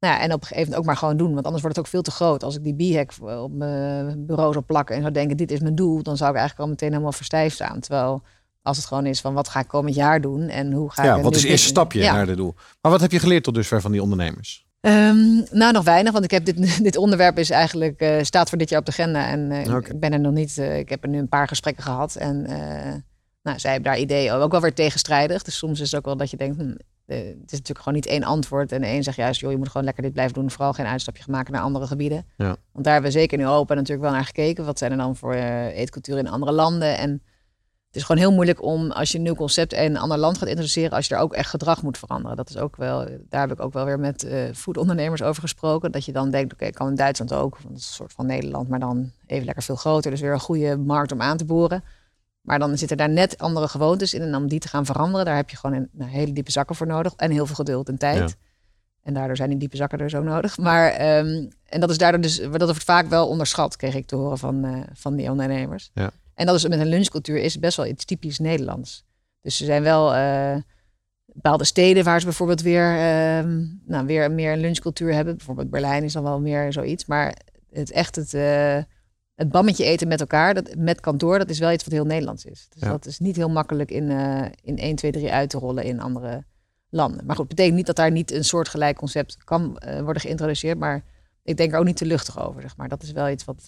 nou 0.00 0.14
ja, 0.14 0.20
en 0.20 0.32
op 0.32 0.40
een 0.40 0.46
gegeven 0.46 0.62
moment 0.62 0.76
ook 0.76 0.84
maar 0.84 0.96
gewoon 0.96 1.16
doen, 1.16 1.32
want 1.32 1.44
anders 1.44 1.62
wordt 1.62 1.76
het 1.76 1.84
ook 1.84 1.92
veel 1.92 2.02
te 2.02 2.10
groot. 2.10 2.42
Als 2.42 2.56
ik 2.56 2.64
die 2.64 2.92
B-hack 2.92 3.12
op 3.42 3.52
mijn 3.52 4.26
bureau 4.26 4.52
zou 4.52 4.64
plakken 4.64 4.94
en 4.94 5.00
zou 5.00 5.12
denken: 5.12 5.36
dit 5.36 5.50
is 5.50 5.60
mijn 5.60 5.74
doel, 5.74 6.02
dan 6.02 6.16
zou 6.16 6.30
ik 6.30 6.36
eigenlijk 6.36 6.66
al 6.66 6.72
meteen 6.74 6.90
helemaal 6.90 7.12
verstijfd 7.12 7.54
staan. 7.54 7.80
Terwijl 7.80 8.22
als 8.62 8.76
het 8.76 8.86
gewoon 8.86 9.06
is 9.06 9.20
van 9.20 9.34
wat 9.34 9.48
ga 9.48 9.60
ik 9.60 9.68
komend 9.68 9.94
jaar 9.94 10.20
doen 10.20 10.48
en 10.48 10.72
hoe 10.72 10.90
ga 10.90 11.04
ja, 11.04 11.10
ik. 11.10 11.16
Ja, 11.16 11.22
wat 11.22 11.34
is 11.34 11.42
het 11.42 11.50
eerste 11.50 11.66
stapje 11.66 12.00
ja. 12.00 12.12
naar 12.12 12.26
dit 12.26 12.36
doel? 12.36 12.54
Maar 12.80 12.92
wat 12.92 13.00
heb 13.00 13.12
je 13.12 13.18
geleerd 13.18 13.44
tot 13.44 13.54
dusver 13.54 13.80
van 13.80 13.92
die 13.92 14.02
ondernemers? 14.02 14.66
Um, 14.80 15.46
nou, 15.50 15.72
nog 15.72 15.84
weinig, 15.84 16.12
want 16.12 16.24
ik 16.24 16.30
heb 16.30 16.44
dit, 16.44 16.82
dit 16.88 16.96
onderwerp 16.96 17.38
is 17.38 17.50
eigenlijk 17.50 18.02
uh, 18.02 18.22
staat 18.22 18.48
voor 18.48 18.58
dit 18.58 18.68
jaar 18.68 18.80
op 18.80 18.86
de 18.86 18.92
agenda 18.92 19.26
en 19.28 19.50
uh, 19.50 19.74
okay. 19.74 19.90
ik 19.90 20.00
ben 20.00 20.12
er 20.12 20.20
nog 20.20 20.32
niet. 20.32 20.56
Uh, 20.56 20.78
ik 20.78 20.88
heb 20.88 21.02
er 21.02 21.08
nu 21.08 21.18
een 21.18 21.28
paar 21.28 21.48
gesprekken 21.48 21.82
gehad 21.82 22.14
en 22.14 22.42
nou, 23.42 23.58
zij 23.58 23.72
hebben 23.72 23.90
daar 23.90 24.00
ideeën 24.00 24.32
ook 24.32 24.50
wel 24.50 24.60
weer 24.60 24.74
tegenstrijdig. 24.74 25.42
Dus 25.42 25.58
soms 25.58 25.80
is 25.80 25.90
het 25.90 26.00
ook 26.00 26.06
wel 26.06 26.16
dat 26.16 26.30
je 26.30 26.36
denkt, 26.36 26.56
hm, 26.56 26.74
het 27.06 27.26
is 27.46 27.50
natuurlijk 27.50 27.78
gewoon 27.78 27.94
niet 27.94 28.06
één 28.06 28.22
antwoord 28.22 28.72
en 28.72 28.80
de 28.80 28.86
een 28.86 29.02
zegt 29.02 29.16
juist, 29.16 29.40
joh, 29.40 29.50
je 29.50 29.56
moet 29.56 29.68
gewoon 29.68 29.84
lekker 29.84 30.02
dit 30.02 30.12
blijven 30.12 30.34
doen, 30.34 30.50
vooral 30.50 30.72
geen 30.72 30.86
uitstapje 30.86 31.22
maken 31.26 31.52
naar 31.52 31.62
andere 31.62 31.86
gebieden. 31.86 32.26
Ja. 32.36 32.56
Want 32.72 32.84
daar 32.84 32.92
hebben 32.92 33.12
we 33.12 33.18
zeker 33.18 33.38
in 33.38 33.44
Europa 33.44 33.74
natuurlijk 33.74 34.02
wel 34.02 34.12
naar 34.12 34.24
gekeken. 34.24 34.64
Wat 34.64 34.78
zijn 34.78 34.90
er 34.90 34.96
dan 34.96 35.16
voor 35.16 35.34
eetcultuur 35.34 36.18
in 36.18 36.28
andere 36.28 36.52
landen 36.52 36.98
en 36.98 37.22
is 37.98 38.04
gewoon 38.04 38.20
heel 38.20 38.32
moeilijk 38.32 38.62
om 38.62 38.90
als 38.90 39.10
je 39.10 39.16
een 39.16 39.22
nieuw 39.22 39.34
concept 39.34 39.72
in 39.72 39.78
een 39.80 39.98
ander 39.98 40.18
land 40.18 40.38
gaat 40.38 40.48
introduceren, 40.48 40.90
als 40.90 41.06
je 41.06 41.14
er 41.14 41.20
ook 41.20 41.32
echt 41.32 41.50
gedrag 41.50 41.82
moet 41.82 41.98
veranderen. 41.98 42.36
Dat 42.36 42.48
is 42.48 42.56
ook 42.56 42.76
wel, 42.76 43.08
daar 43.28 43.40
heb 43.40 43.52
ik 43.52 43.60
ook 43.60 43.72
wel 43.72 43.84
weer 43.84 43.98
met 43.98 44.24
uh, 44.24 44.42
foodondernemers 44.54 45.22
over 45.22 45.42
gesproken. 45.42 45.92
Dat 45.92 46.04
je 46.04 46.12
dan 46.12 46.30
denkt, 46.30 46.52
oké, 46.52 46.62
okay, 46.62 46.74
kan 46.74 46.88
in 46.88 46.94
Duitsland 46.94 47.32
ook, 47.32 47.58
want 47.58 47.68
dat 47.68 47.78
is 47.78 47.86
een 47.86 47.94
soort 47.94 48.12
van 48.12 48.26
Nederland, 48.26 48.68
maar 48.68 48.80
dan 48.80 49.10
even 49.26 49.44
lekker 49.44 49.62
veel 49.62 49.76
groter. 49.76 50.10
Dus 50.10 50.20
weer 50.20 50.32
een 50.32 50.40
goede 50.40 50.76
markt 50.76 51.12
om 51.12 51.22
aan 51.22 51.36
te 51.36 51.44
boren. 51.44 51.84
Maar 52.40 52.58
dan 52.58 52.78
zitten 52.78 52.96
daar 52.96 53.10
net 53.10 53.38
andere 53.38 53.68
gewoontes 53.68 54.14
in 54.14 54.22
en 54.22 54.34
om 54.34 54.48
die 54.48 54.60
te 54.60 54.68
gaan 54.68 54.86
veranderen, 54.86 55.24
daar 55.26 55.36
heb 55.36 55.50
je 55.50 55.56
gewoon 55.56 55.76
een, 55.76 55.88
nou, 55.92 56.10
hele 56.10 56.32
diepe 56.32 56.50
zakken 56.50 56.76
voor 56.76 56.86
nodig 56.86 57.12
en 57.16 57.30
heel 57.30 57.46
veel 57.46 57.54
geduld 57.54 57.88
en 57.88 57.98
tijd. 57.98 58.18
Ja. 58.30 58.36
En 59.02 59.14
daardoor 59.14 59.36
zijn 59.36 59.48
die 59.48 59.58
diepe 59.58 59.76
zakken 59.76 59.98
er 59.98 60.10
zo 60.10 60.22
nodig. 60.22 60.58
Maar, 60.58 61.18
um, 61.18 61.48
en 61.64 61.80
dat 61.80 61.90
is 61.90 61.98
daardoor 61.98 62.20
dus, 62.20 62.36
dat 62.36 62.60
wordt 62.60 62.84
vaak 62.84 63.08
wel 63.08 63.28
onderschat, 63.28 63.76
kreeg 63.76 63.94
ik 63.94 64.06
te 64.06 64.16
horen 64.16 64.38
van, 64.38 64.64
uh, 64.64 64.80
van 64.92 65.16
die 65.16 65.30
ondernemers. 65.30 65.90
Ja. 65.94 66.10
En 66.38 66.46
dat 66.46 66.54
is 66.54 66.68
met 66.68 66.80
een 66.80 66.86
lunchcultuur 66.86 67.36
is 67.36 67.58
best 67.58 67.76
wel 67.76 67.86
iets 67.86 68.04
typisch 68.04 68.38
Nederlands. 68.38 69.04
Dus 69.40 69.56
ze 69.56 69.64
zijn 69.64 69.82
wel 69.82 70.14
uh, 70.14 70.56
bepaalde 71.26 71.64
steden 71.64 72.04
waar 72.04 72.18
ze 72.18 72.26
bijvoorbeeld 72.26 72.62
weer, 72.62 72.98
ehm, 72.98 73.64
nou, 73.86 74.06
weer 74.06 74.32
meer 74.32 74.52
een 74.52 74.60
lunchcultuur 74.60 75.12
hebben. 75.14 75.36
Bijvoorbeeld 75.36 75.70
Berlijn 75.70 76.04
is 76.04 76.12
dan 76.12 76.22
wel 76.22 76.40
meer 76.40 76.72
zoiets. 76.72 77.06
Maar 77.06 77.36
het 77.70 77.90
echt 77.90 78.16
het, 78.16 78.32
uh, 78.34 78.78
het 79.34 79.50
bammetje 79.50 79.84
eten 79.84 80.08
met 80.08 80.20
elkaar, 80.20 80.54
dat, 80.54 80.74
met 80.76 81.00
kantoor, 81.00 81.38
dat 81.38 81.50
is 81.50 81.58
wel 81.58 81.72
iets 81.72 81.84
wat 81.84 81.92
heel 81.92 82.04
Nederlands 82.04 82.44
is. 82.44 82.66
Dus 82.68 82.80
dat 82.80 83.06
is 83.06 83.18
niet 83.18 83.36
heel 83.36 83.50
makkelijk 83.50 83.90
in, 83.90 84.10
uh, 84.10 84.44
in 84.62 84.78
1, 84.78 84.96
2, 84.96 85.12
3 85.12 85.32
uit 85.32 85.50
te 85.50 85.58
rollen 85.58 85.84
in 85.84 86.00
andere 86.00 86.44
landen. 86.88 87.26
Maar 87.26 87.36
goed, 87.36 87.48
betekent 87.48 87.76
niet 87.76 87.86
dat 87.86 87.96
daar 87.96 88.10
niet 88.10 88.32
een 88.32 88.44
soortgelijk 88.44 88.96
concept 88.96 89.44
kan 89.44 89.82
worden 90.02 90.22
geïntroduceerd. 90.22 90.78
Maar 90.78 91.04
ik 91.42 91.56
denk 91.56 91.72
er 91.72 91.78
ook 91.78 91.84
niet 91.84 91.96
te 91.96 92.06
luchtig 92.06 92.40
over, 92.46 92.62
zeg 92.62 92.76
maar. 92.76 92.88
Dat 92.88 93.02
is 93.02 93.12
wel 93.12 93.28
iets 93.28 93.44
wat, 93.44 93.66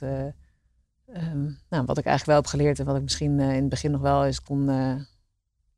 um, 1.15 1.59
nou, 1.69 1.85
wat 1.85 1.99
ik 1.99 2.05
eigenlijk 2.05 2.27
wel 2.27 2.37
heb 2.37 2.47
geleerd 2.47 2.79
en 2.79 2.85
wat 2.85 2.97
ik 2.97 3.03
misschien 3.03 3.41
in 3.41 3.61
het 3.61 3.69
begin 3.69 3.91
nog 3.91 4.01
wel 4.01 4.25
eens 4.25 4.43
kon 4.43 4.67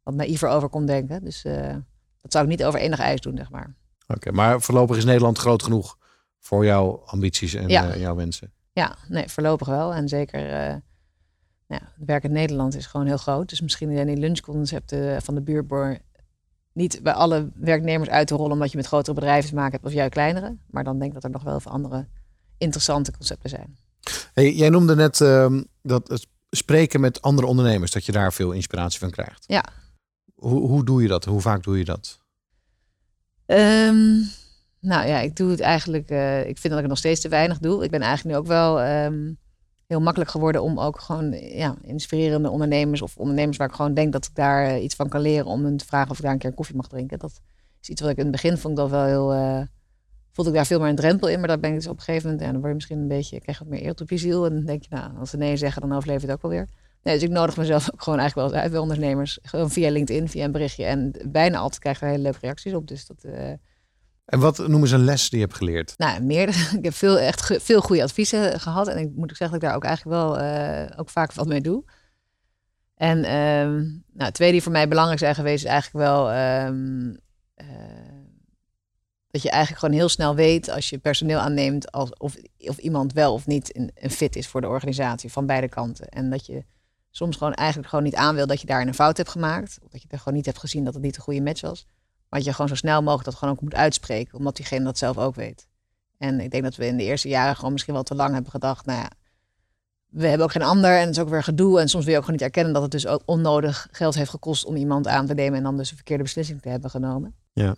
wat 0.02 0.14
naïver 0.14 0.48
over 0.48 0.68
kon 0.68 0.86
denken. 0.86 1.24
Dus 1.24 1.44
uh, 1.44 1.74
dat 2.20 2.32
zou 2.32 2.44
ik 2.44 2.50
niet 2.50 2.64
over 2.64 2.80
enig 2.80 2.98
ijs 2.98 3.20
doen, 3.20 3.36
zeg 3.36 3.50
maar. 3.50 3.74
Oké, 4.06 4.32
maar 4.32 4.60
voorlopig 4.60 4.96
is 4.96 5.04
Nederland 5.04 5.38
groot 5.38 5.62
genoeg 5.62 5.98
voor 6.38 6.64
jouw 6.64 7.02
ambities 7.06 7.54
en 7.54 7.68
ja. 7.68 7.96
jouw 7.96 8.14
wensen? 8.14 8.52
Ja, 8.72 8.96
nee, 9.08 9.28
voorlopig 9.28 9.68
wel. 9.68 9.94
En 9.94 10.08
zeker, 10.08 10.40
nou 11.66 11.82
ja, 11.82 11.92
het 11.96 12.06
werk 12.06 12.24
in 12.24 12.32
Nederland 12.32 12.76
is 12.76 12.86
gewoon 12.86 13.06
heel 13.06 13.16
groot. 13.16 13.48
Dus 13.48 13.60
misschien 13.60 13.94
zijn 13.94 14.06
die 14.06 14.16
lunchconcepten 14.16 15.22
van 15.22 15.34
de 15.34 15.42
buurtboer 15.42 15.98
niet 16.72 17.00
bij 17.02 17.12
alle 17.12 17.50
werknemers 17.54 18.10
uit 18.10 18.26
te 18.26 18.34
rollen 18.34 18.52
omdat 18.52 18.70
je 18.70 18.76
met 18.76 18.86
grotere 18.86 19.14
bedrijven 19.14 19.48
te 19.48 19.54
maken 19.54 19.72
hebt 19.72 19.84
of 19.84 19.92
juist 19.92 20.12
kleinere. 20.12 20.56
Maar 20.70 20.84
dan 20.84 20.98
denk 20.98 21.08
ik 21.08 21.14
dat 21.14 21.24
er 21.24 21.30
nog 21.30 21.42
wel 21.42 21.60
veel 21.60 21.72
andere 21.72 22.06
interessante 22.58 23.12
concepten 23.12 23.50
zijn. 23.50 23.76
Hey, 24.32 24.52
jij 24.52 24.68
noemde 24.68 24.94
net 24.94 25.20
uh, 25.20 25.60
dat 25.82 26.08
het 26.08 26.26
spreken 26.50 27.00
met 27.00 27.22
andere 27.22 27.46
ondernemers, 27.46 27.90
dat 27.90 28.04
je 28.04 28.12
daar 28.12 28.32
veel 28.32 28.52
inspiratie 28.52 28.98
van 28.98 29.10
krijgt. 29.10 29.44
Ja, 29.46 29.64
hoe, 30.34 30.68
hoe 30.68 30.84
doe 30.84 31.02
je 31.02 31.08
dat? 31.08 31.24
Hoe 31.24 31.40
vaak 31.40 31.62
doe 31.62 31.78
je 31.78 31.84
dat? 31.84 32.20
Um, 33.46 34.28
nou 34.80 35.06
ja, 35.06 35.18
ik 35.18 35.36
doe 35.36 35.50
het 35.50 35.60
eigenlijk. 35.60 36.10
Uh, 36.10 36.38
ik 36.38 36.58
vind 36.58 36.62
dat 36.62 36.72
ik 36.72 36.78
het 36.78 36.88
nog 36.88 36.98
steeds 36.98 37.20
te 37.20 37.28
weinig 37.28 37.58
doe. 37.58 37.84
Ik 37.84 37.90
ben 37.90 38.00
eigenlijk 38.00 38.36
nu 38.36 38.42
ook 38.42 38.48
wel 38.48 38.82
um, 39.04 39.38
heel 39.86 40.00
makkelijk 40.00 40.30
geworden 40.30 40.62
om 40.62 40.80
ook 40.80 41.00
gewoon 41.00 41.32
ja, 41.32 41.76
inspirerende 41.82 42.50
ondernemers 42.50 43.02
of 43.02 43.16
ondernemers 43.16 43.56
waar 43.56 43.68
ik 43.68 43.74
gewoon 43.74 43.94
denk 43.94 44.12
dat 44.12 44.24
ik 44.24 44.34
daar 44.34 44.66
uh, 44.66 44.82
iets 44.82 44.94
van 44.94 45.08
kan 45.08 45.20
leren 45.20 45.46
om 45.46 45.64
hen 45.64 45.76
te 45.76 45.84
vragen 45.84 46.10
of 46.10 46.16
ik 46.16 46.22
daar 46.22 46.32
een 46.32 46.38
keer 46.38 46.54
koffie 46.54 46.76
mag 46.76 46.88
drinken. 46.88 47.18
Dat 47.18 47.40
is 47.80 47.88
iets 47.88 48.00
wat 48.00 48.10
ik 48.10 48.16
in 48.16 48.22
het 48.22 48.32
begin 48.32 48.58
vond 48.58 48.76
dat 48.76 48.90
wel 48.90 49.04
heel. 49.04 49.34
Uh, 49.34 49.62
voelde 50.32 50.50
ik 50.50 50.56
daar 50.56 50.66
veel 50.66 50.78
meer 50.78 50.88
een 50.88 50.96
drempel 50.96 51.28
in, 51.28 51.38
maar 51.38 51.48
daar 51.48 51.60
ben 51.60 51.70
ik 51.70 51.76
dus 51.76 51.86
op 51.86 51.96
een 51.96 52.02
gegeven 52.02 52.30
moment. 52.30 52.40
Ja, 52.46 52.50
dan 52.50 52.56
word 52.56 52.68
je 52.68 52.74
misschien 52.74 52.98
een 52.98 53.08
beetje, 53.08 53.40
krijg 53.40 53.58
wat 53.58 53.68
meer 53.68 53.84
eer 53.84 53.94
op 54.00 54.10
je 54.10 54.16
ziel. 54.16 54.44
En 54.44 54.54
dan 54.54 54.64
denk 54.64 54.82
je, 54.82 54.88
nou, 54.90 55.18
als 55.18 55.30
ze 55.30 55.36
nee 55.36 55.56
zeggen, 55.56 55.82
dan 55.82 55.92
overleef 55.92 56.20
je 56.20 56.26
het 56.26 56.34
ook 56.34 56.42
wel 56.42 56.50
weer. 56.50 56.68
Nee, 57.02 57.14
dus 57.14 57.22
ik 57.22 57.30
nodig 57.30 57.56
mezelf 57.56 57.88
ook 57.92 58.02
gewoon 58.02 58.18
eigenlijk 58.18 58.48
wel 58.48 58.56
eens 58.56 58.64
uit 58.64 58.72
bij 58.72 58.80
ondernemers. 58.80 59.38
Gewoon 59.42 59.70
via 59.70 59.90
LinkedIn, 59.90 60.28
via 60.28 60.44
een 60.44 60.52
berichtje. 60.52 60.84
En 60.84 61.12
bijna 61.26 61.58
altijd 61.58 61.80
krijg 61.80 62.00
je 62.00 62.06
hele 62.06 62.22
leuke 62.22 62.38
reacties 62.40 62.74
op. 62.74 62.88
Dus 62.88 63.06
dat... 63.06 63.24
Uh... 63.24 63.50
En 64.24 64.38
wat 64.38 64.68
noemen 64.68 64.88
ze 64.88 64.94
een 64.94 65.04
les 65.04 65.30
die 65.30 65.38
je 65.38 65.44
hebt 65.44 65.56
geleerd? 65.56 65.94
Nou, 65.96 66.22
meer. 66.22 66.48
Ik 66.78 66.84
heb 66.84 66.94
veel, 66.94 67.18
echt 67.18 67.62
veel 67.62 67.80
goede 67.80 68.02
adviezen 68.02 68.60
gehad. 68.60 68.88
En 68.88 68.98
ik 68.98 69.10
moet 69.14 69.30
ook 69.30 69.36
zeggen 69.36 69.60
dat 69.60 69.62
ik 69.62 69.68
daar 69.68 69.74
ook 69.74 69.84
eigenlijk 69.84 70.16
wel 70.16 70.40
uh, 70.40 70.86
ook 70.96 71.08
vaak 71.08 71.32
wat 71.32 71.46
mee 71.46 71.60
doe. 71.60 71.84
En 72.94 73.36
um, 73.36 74.04
nou, 74.12 74.32
twee 74.32 74.52
die 74.52 74.62
voor 74.62 74.72
mij 74.72 74.88
belangrijk 74.88 75.18
zijn 75.18 75.34
geweest, 75.34 75.64
is 75.64 75.70
eigenlijk 75.70 76.04
wel 76.04 76.32
um, 76.66 77.16
uh, 77.56 78.12
dat 79.32 79.42
je 79.42 79.50
eigenlijk 79.50 79.80
gewoon 79.80 79.98
heel 79.98 80.08
snel 80.08 80.34
weet 80.34 80.68
als 80.68 80.90
je 80.90 80.98
personeel 80.98 81.38
aanneemt 81.38 81.92
als, 81.92 82.12
of, 82.18 82.36
of 82.58 82.78
iemand 82.78 83.12
wel 83.12 83.32
of 83.32 83.46
niet 83.46 83.76
een, 83.76 83.90
een 83.94 84.10
fit 84.10 84.36
is 84.36 84.48
voor 84.48 84.60
de 84.60 84.68
organisatie 84.68 85.32
van 85.32 85.46
beide 85.46 85.68
kanten. 85.68 86.08
En 86.08 86.30
dat 86.30 86.46
je 86.46 86.64
soms 87.10 87.36
gewoon 87.36 87.54
eigenlijk 87.54 87.88
gewoon 87.88 88.04
niet 88.04 88.14
aan 88.14 88.34
wil 88.34 88.46
dat 88.46 88.60
je 88.60 88.66
daar 88.66 88.86
een 88.86 88.94
fout 88.94 89.16
hebt 89.16 89.28
gemaakt. 89.28 89.78
Of 89.82 89.90
dat 89.90 90.02
je 90.02 90.08
er 90.10 90.18
gewoon 90.18 90.34
niet 90.34 90.46
hebt 90.46 90.58
gezien 90.58 90.84
dat 90.84 90.94
het 90.94 91.02
niet 91.02 91.16
een 91.16 91.22
goede 91.22 91.40
match 91.40 91.60
was. 91.60 91.86
Maar 92.28 92.38
dat 92.38 92.44
je 92.44 92.52
gewoon 92.52 92.68
zo 92.68 92.74
snel 92.74 93.02
mogelijk 93.02 93.24
dat 93.24 93.34
gewoon 93.34 93.54
ook 93.54 93.60
moet 93.60 93.74
uitspreken, 93.74 94.38
omdat 94.38 94.56
diegene 94.56 94.84
dat 94.84 94.98
zelf 94.98 95.18
ook 95.18 95.34
weet. 95.34 95.66
En 96.18 96.40
ik 96.40 96.50
denk 96.50 96.62
dat 96.62 96.76
we 96.76 96.86
in 96.86 96.96
de 96.96 97.02
eerste 97.02 97.28
jaren 97.28 97.56
gewoon 97.56 97.72
misschien 97.72 97.94
wel 97.94 98.02
te 98.02 98.14
lang 98.14 98.32
hebben 98.32 98.50
gedacht, 98.50 98.86
nou 98.86 98.98
ja, 98.98 99.10
we 100.06 100.26
hebben 100.26 100.46
ook 100.46 100.52
geen 100.52 100.62
ander 100.62 100.90
en 100.90 101.06
het 101.06 101.16
is 101.16 101.22
ook 101.22 101.28
weer 101.28 101.42
gedoe. 101.42 101.80
En 101.80 101.88
soms 101.88 102.04
wil 102.04 102.12
je 102.12 102.18
ook 102.18 102.24
gewoon 102.24 102.40
niet 102.40 102.48
erkennen 102.48 102.72
dat 102.72 102.82
het 102.82 102.90
dus 102.90 103.06
ook 103.06 103.22
onnodig 103.24 103.88
geld 103.90 104.14
heeft 104.14 104.30
gekost 104.30 104.64
om 104.64 104.76
iemand 104.76 105.06
aan 105.06 105.26
te 105.26 105.34
nemen 105.34 105.58
en 105.58 105.62
dan 105.64 105.76
dus 105.76 105.90
een 105.90 105.96
verkeerde 105.96 106.22
beslissing 106.22 106.62
te 106.62 106.68
hebben 106.68 106.90
genomen. 106.90 107.34
Ja. 107.52 107.74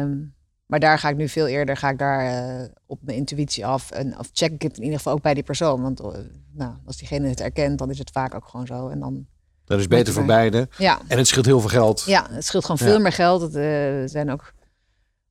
Um, 0.00 0.34
maar 0.66 0.80
daar 0.80 0.98
ga 0.98 1.08
ik 1.08 1.16
nu 1.16 1.28
veel 1.28 1.46
eerder 1.46 1.76
ga 1.76 1.88
ik 1.88 1.98
daar, 1.98 2.50
uh, 2.60 2.68
op 2.86 2.98
mijn 3.02 3.16
intuïtie 3.16 3.66
af. 3.66 3.90
En, 3.90 4.18
of 4.18 4.28
check 4.32 4.52
ik 4.52 4.62
het 4.62 4.76
in 4.76 4.82
ieder 4.82 4.98
geval 4.98 5.12
ook 5.12 5.22
bij 5.22 5.34
die 5.34 5.42
persoon. 5.42 5.82
Want 5.82 6.00
uh, 6.00 6.08
nou, 6.52 6.72
als 6.86 6.96
diegene 6.96 7.28
het 7.28 7.40
erkent, 7.40 7.78
dan 7.78 7.90
is 7.90 7.98
het 7.98 8.10
vaak 8.10 8.34
ook 8.34 8.48
gewoon 8.48 8.66
zo. 8.66 8.88
En 8.88 9.00
dan 9.00 9.26
dat 9.64 9.78
is 9.78 9.88
beter 9.88 10.12
voor 10.12 10.24
beide. 10.24 10.68
Ja. 10.78 11.00
En 11.08 11.18
het 11.18 11.26
scheelt 11.26 11.46
heel 11.46 11.60
veel 11.60 11.68
geld. 11.68 12.02
Ja, 12.06 12.26
het 12.30 12.44
scheelt 12.44 12.64
gewoon 12.64 12.78
veel 12.78 13.00
meer 13.00 13.12
geld. 13.12 13.56
Uh, 13.56 14.00
er 14.02 14.08
zijn 14.08 14.30
ook 14.30 14.54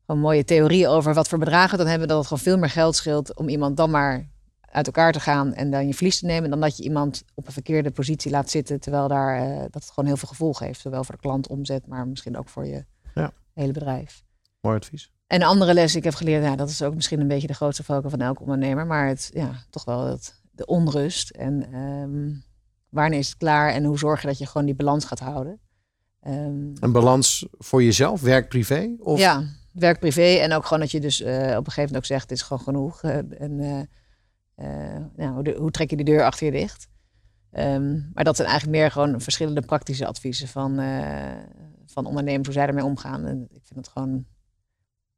gewoon 0.06 0.22
mooie 0.22 0.44
theorieën 0.44 0.88
over 0.88 1.14
wat 1.14 1.28
voor 1.28 1.38
bedragen 1.40 1.78
dan 1.78 1.88
hebben. 1.88 2.08
Dat 2.08 2.18
het 2.18 2.28
gewoon 2.28 2.44
veel 2.44 2.58
meer 2.58 2.70
geld 2.70 2.96
scheelt 2.96 3.38
om 3.38 3.50
iemand 3.50 3.78
dan 3.78 3.90
maar 3.90 4.28
uit 4.62 4.86
elkaar 4.86 5.12
te 5.12 5.20
gaan 5.20 5.54
en 5.54 5.72
dan 5.72 5.88
je 5.88 5.94
verlies 5.94 6.20
te 6.20 6.26
nemen. 6.26 6.50
Dan 6.50 6.60
dat 6.60 6.78
je 6.78 6.84
iemand 6.84 7.24
op 7.34 7.48
een 7.48 7.54
verkeerde 7.54 7.92
positie 7.92 8.32
laat 8.32 8.50
zitten. 8.50 8.80
Terwijl 8.80 9.08
daar, 9.08 9.48
dat 9.62 9.82
het 9.82 9.90
gewoon 9.90 10.06
heel 10.06 10.18
veel 10.18 10.28
gevolgen 10.28 10.66
heeft. 10.66 10.80
Zowel 10.80 11.04
voor 11.04 11.16
de 11.16 11.22
klant 11.22 11.48
omzet, 11.48 11.88
maar 11.88 12.08
misschien 12.08 12.38
ook 12.38 12.50
voor 12.50 12.66
je 12.66 12.86
ja. 13.14 13.32
hele 13.54 13.72
bedrijf. 13.72 14.24
Mooi 14.62 14.78
advies. 14.78 15.13
En 15.34 15.42
een 15.42 15.48
andere 15.48 15.74
les 15.74 15.88
die 15.88 15.98
ik 15.98 16.04
heb 16.04 16.14
geleerd, 16.14 16.44
ja, 16.44 16.56
dat 16.56 16.70
is 16.70 16.82
ook 16.82 16.96
misschien 16.96 17.20
een 17.20 17.28
beetje 17.28 17.48
de 17.48 17.54
grootste 17.54 17.84
valkuil 17.84 18.10
van 18.10 18.22
elke 18.22 18.42
ondernemer, 18.42 18.86
maar 18.86 19.08
het, 19.08 19.30
ja, 19.34 19.52
toch 19.70 19.86
wel 19.86 20.06
het, 20.06 20.42
de 20.52 20.66
onrust 20.66 21.30
en 21.30 21.76
um, 21.76 22.44
wanneer 22.90 23.20
is 23.20 23.28
het 23.28 23.38
klaar 23.38 23.74
en 23.74 23.84
hoe 23.84 23.98
zorg 23.98 24.22
je 24.22 24.28
dat 24.28 24.38
je 24.38 24.46
gewoon 24.46 24.66
die 24.66 24.76
balans 24.76 25.06
gaat 25.06 25.20
houden. 25.20 25.60
Um, 26.28 26.74
een 26.80 26.92
balans 26.92 27.48
voor 27.52 27.84
jezelf, 27.84 28.22
werk-privé? 28.22 28.96
Of? 29.00 29.20
Ja, 29.20 29.44
werk-privé 29.72 30.22
en 30.22 30.54
ook 30.54 30.64
gewoon 30.64 30.80
dat 30.80 30.92
je 30.92 31.00
dus 31.00 31.22
uh, 31.22 31.28
op 31.28 31.32
een 31.32 31.48
gegeven 31.48 31.82
moment 31.82 31.96
ook 31.96 32.06
zegt, 32.06 32.22
het 32.22 32.32
is 32.32 32.42
gewoon 32.42 32.64
genoeg. 32.64 33.04
Uh, 33.04 33.16
en 33.16 33.60
uh, 33.60 33.82
nou, 35.16 35.34
hoe, 35.34 35.44
de, 35.44 35.56
hoe, 35.58 35.72
trek 35.72 35.90
je 35.90 35.96
die 35.96 36.06
deur 36.06 36.24
achter 36.24 36.46
je 36.46 36.52
dicht? 36.52 36.88
Um, 37.52 38.12
maar 38.14 38.24
dat 38.24 38.36
zijn 38.36 38.48
eigenlijk 38.48 38.80
meer 38.80 38.92
gewoon 38.92 39.22
verschillende 39.22 39.62
praktische 39.62 40.06
adviezen 40.06 40.48
van, 40.48 40.82
van 41.86 42.06
ondernemers, 42.06 42.46
hoe 42.46 42.56
zij 42.56 42.68
ermee 42.68 42.84
omgaan. 42.84 43.26
En 43.26 43.48
ik 43.52 43.62
vind 43.66 43.80
het 43.80 43.88
gewoon 43.88 44.26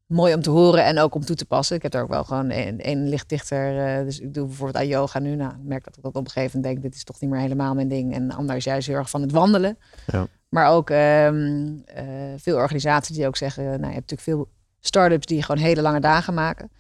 mooi 0.06 0.34
om 0.34 0.42
te 0.42 0.50
horen 0.50 0.86
en 0.86 1.00
ook 1.00 1.16
om 1.16 1.26
toe 1.26 1.36
te 1.36 1.46
passen. 1.46 1.76
Ik 1.76 1.82
heb 1.82 1.94
er 1.94 2.02
ook 2.02 2.10
wel 2.10 2.24
gewoon 2.24 2.52
een, 2.52 2.90
een 2.90 3.10
licht 3.10 3.30
dichter. 3.30 3.98
Uh, 4.00 4.06
dus 4.06 4.20
ik 4.20 4.34
doe 4.34 4.46
bijvoorbeeld 4.46 4.78
aan 4.78 4.88
yoga 4.88 5.20
nu. 5.20 5.36
Nou, 5.36 5.52
ik 5.52 5.64
merk 5.64 5.84
dat 5.84 5.98
ik 5.98 6.04
dat 6.04 6.16
op 6.16 6.26
een 6.26 6.32
gegeven 6.32 6.56
moment 6.56 6.74
denk, 6.74 6.86
dit 6.86 6.96
is 6.96 7.04
toch 7.04 7.20
niet 7.20 7.30
meer 7.30 7.40
helemaal 7.40 7.74
mijn 7.74 7.88
ding. 7.88 8.14
En 8.14 8.32
anders 8.32 8.64
juist 8.64 8.88
heel 8.88 8.96
erg 8.96 9.10
van 9.10 9.22
het 9.22 9.32
wandelen. 9.32 9.78
Ja. 10.08 10.28
Maar 10.50 10.70
ook 10.70 10.90
um, 10.90 11.84
uh, 11.98 12.34
veel 12.38 12.56
organisaties 12.56 13.16
die 13.16 13.28
ook 13.28 13.38
zeggen, 13.38 13.64
nou, 13.64 13.78
je 13.78 13.86
hebt 13.86 14.12
natuurlijk 14.12 14.22
veel 14.22 14.50
start-ups 14.80 15.26
die 15.26 15.44
gewoon 15.44 15.62
hele 15.62 15.82
lange 15.82 16.00
dagen 16.00 16.34
maken. 16.34 16.72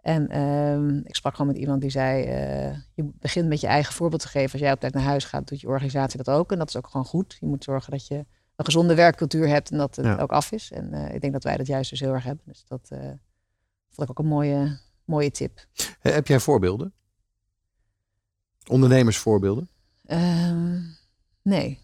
En 0.00 0.40
um, 0.40 1.00
ik 1.04 1.16
sprak 1.16 1.34
gewoon 1.34 1.52
met 1.52 1.60
iemand 1.60 1.80
die 1.80 1.90
zei, 1.90 2.22
uh, 2.22 2.76
je 2.94 3.10
begint 3.18 3.48
met 3.48 3.60
je 3.60 3.66
eigen 3.66 3.94
voorbeeld 3.94 4.20
te 4.20 4.28
geven. 4.28 4.52
Als 4.52 4.60
jij 4.60 4.72
op 4.72 4.80
tijd 4.80 4.94
naar 4.94 5.02
huis 5.02 5.24
gaat, 5.24 5.48
doet 5.48 5.60
je 5.60 5.68
organisatie 5.68 6.22
dat 6.22 6.34
ook. 6.34 6.52
En 6.52 6.58
dat 6.58 6.68
is 6.68 6.76
ook 6.76 6.86
gewoon 6.86 7.06
goed. 7.06 7.36
Je 7.40 7.46
moet 7.46 7.64
zorgen 7.64 7.90
dat 7.90 8.06
je 8.06 8.26
een 8.60 8.66
gezonde 8.66 8.94
werkcultuur 8.94 9.48
hebt 9.48 9.70
en 9.70 9.78
dat 9.78 9.96
het 9.96 10.20
ook 10.20 10.30
af 10.30 10.52
is. 10.52 10.72
En 10.72 10.94
uh, 10.94 11.14
ik 11.14 11.20
denk 11.20 11.32
dat 11.32 11.44
wij 11.44 11.56
dat 11.56 11.66
juist 11.66 11.90
dus 11.90 12.00
heel 12.00 12.12
erg 12.12 12.24
hebben. 12.24 12.44
Dus 12.46 12.64
dat 12.68 12.88
uh, 12.92 12.98
vond 13.88 14.08
ik 14.08 14.10
ook 14.10 14.18
een 14.18 14.26
mooie, 14.26 14.78
mooie 15.04 15.30
tip. 15.30 15.66
Heb 16.00 16.26
jij 16.26 16.40
voorbeelden? 16.40 16.92
Ondernemersvoorbeelden? 18.66 19.68
Um, 20.06 20.96
nee. 21.42 21.78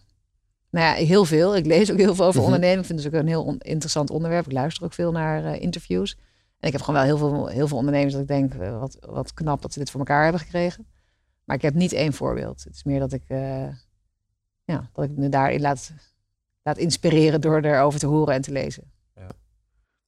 Nou 0.69 0.85
ja, 0.85 1.05
heel 1.05 1.25
veel. 1.25 1.55
Ik 1.55 1.65
lees 1.65 1.91
ook 1.91 1.97
heel 1.97 2.15
veel 2.15 2.25
over 2.25 2.39
mm 2.39 2.45
-hmm. 2.45 2.53
ondernemen. 2.53 2.79
Ik 2.79 2.85
vind 2.85 3.03
het 3.03 3.13
ook 3.13 3.19
een 3.19 3.27
heel 3.27 3.55
interessant 3.57 4.09
onderwerp. 4.09 4.45
Ik 4.45 4.51
luister 4.51 4.83
ook 4.83 4.93
veel 4.93 5.11
naar 5.11 5.43
uh, 5.43 5.61
interviews. 5.61 6.17
En 6.59 6.67
ik 6.67 6.71
heb 6.71 6.81
gewoon 6.81 7.05
wel 7.05 7.17
heel 7.17 7.17
veel, 7.17 7.47
heel 7.47 7.67
veel 7.67 7.77
ondernemers 7.77 8.13
dat 8.13 8.21
ik 8.21 8.27
denk, 8.27 8.53
wat, 8.53 8.97
wat 8.99 9.33
knap 9.33 9.61
dat 9.61 9.73
ze 9.73 9.79
dit 9.79 9.89
voor 9.89 9.99
elkaar 9.99 10.23
hebben 10.23 10.41
gekregen. 10.41 10.87
Maar 11.43 11.55
ik 11.55 11.61
heb 11.61 11.73
niet 11.73 11.93
één 11.93 12.13
voorbeeld. 12.13 12.63
Het 12.63 12.73
is 12.73 12.83
meer 12.83 12.99
dat 12.99 13.13
ik, 13.13 13.23
ja, 14.63 14.89
dat 14.93 15.05
ik 15.05 15.11
me 15.17 15.29
daarin 15.29 15.61
laat 15.61 15.91
laat 16.67 16.77
inspireren 16.77 17.41
door 17.41 17.61
erover 17.61 17.99
te 17.99 18.05
horen 18.05 18.33
en 18.33 18.41
te 18.41 18.51
lezen. 18.51 18.83
Ja. 19.15 19.21
Nou, 19.21 19.29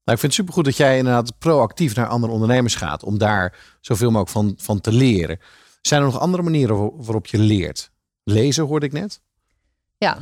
ik 0.03 0.19
vind 0.19 0.21
het 0.21 0.33
supergoed 0.33 0.65
dat 0.65 0.77
jij 0.77 0.97
inderdaad 0.97 1.37
proactief 1.37 1.95
naar 1.95 2.07
andere 2.07 2.33
ondernemers 2.33 2.75
gaat 2.75 3.03
om 3.03 3.17
daar 3.17 3.77
zoveel 3.81 4.11
mogelijk 4.11 4.31
van, 4.31 4.53
van 4.57 4.81
te 4.81 4.91
leren. 4.91 5.39
Zijn 5.81 6.01
er 6.01 6.07
nog 6.07 6.19
andere 6.19 6.43
manieren 6.43 6.75
waarop 6.95 7.25
je 7.25 7.37
leert? 7.37 7.91
Lezen 8.23 8.65
hoorde 8.65 8.85
ik 8.85 8.91
net. 8.91 9.21
Ja, 9.97 10.17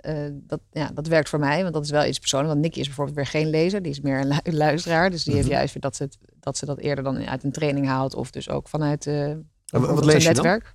uh, 0.00 0.28
dat, 0.32 0.60
ja, 0.70 0.90
dat 0.94 1.06
werkt 1.06 1.28
voor 1.28 1.38
mij, 1.38 1.62
want 1.62 1.74
dat 1.74 1.84
is 1.84 1.90
wel 1.90 2.04
iets 2.04 2.18
persoonlijks. 2.18 2.54
Want 2.54 2.64
Nicky 2.66 2.80
is 2.80 2.86
bijvoorbeeld 2.86 3.16
weer 3.16 3.26
geen 3.26 3.50
lezer, 3.50 3.82
die 3.82 3.92
is 3.92 4.00
meer 4.00 4.20
een 4.20 4.40
lu 4.44 4.52
luisteraar. 4.52 5.10
Dus 5.10 5.24
die 5.24 5.34
heeft 5.34 5.48
juist 5.48 5.72
weer 5.74 5.82
dat 5.82 5.96
ze, 5.96 6.02
het, 6.02 6.18
dat 6.40 6.56
ze 6.56 6.66
dat 6.66 6.78
eerder 6.78 7.04
dan 7.04 7.26
uit 7.26 7.44
een 7.44 7.52
training 7.52 7.86
haalt 7.86 8.14
of 8.14 8.30
dus 8.30 8.48
ook 8.48 8.68
vanuit 8.68 9.06
uh, 9.06 9.34
wat 9.70 10.04
lees 10.04 10.22
je 10.22 10.28
netwerk. 10.28 10.62
Dan? 10.62 10.72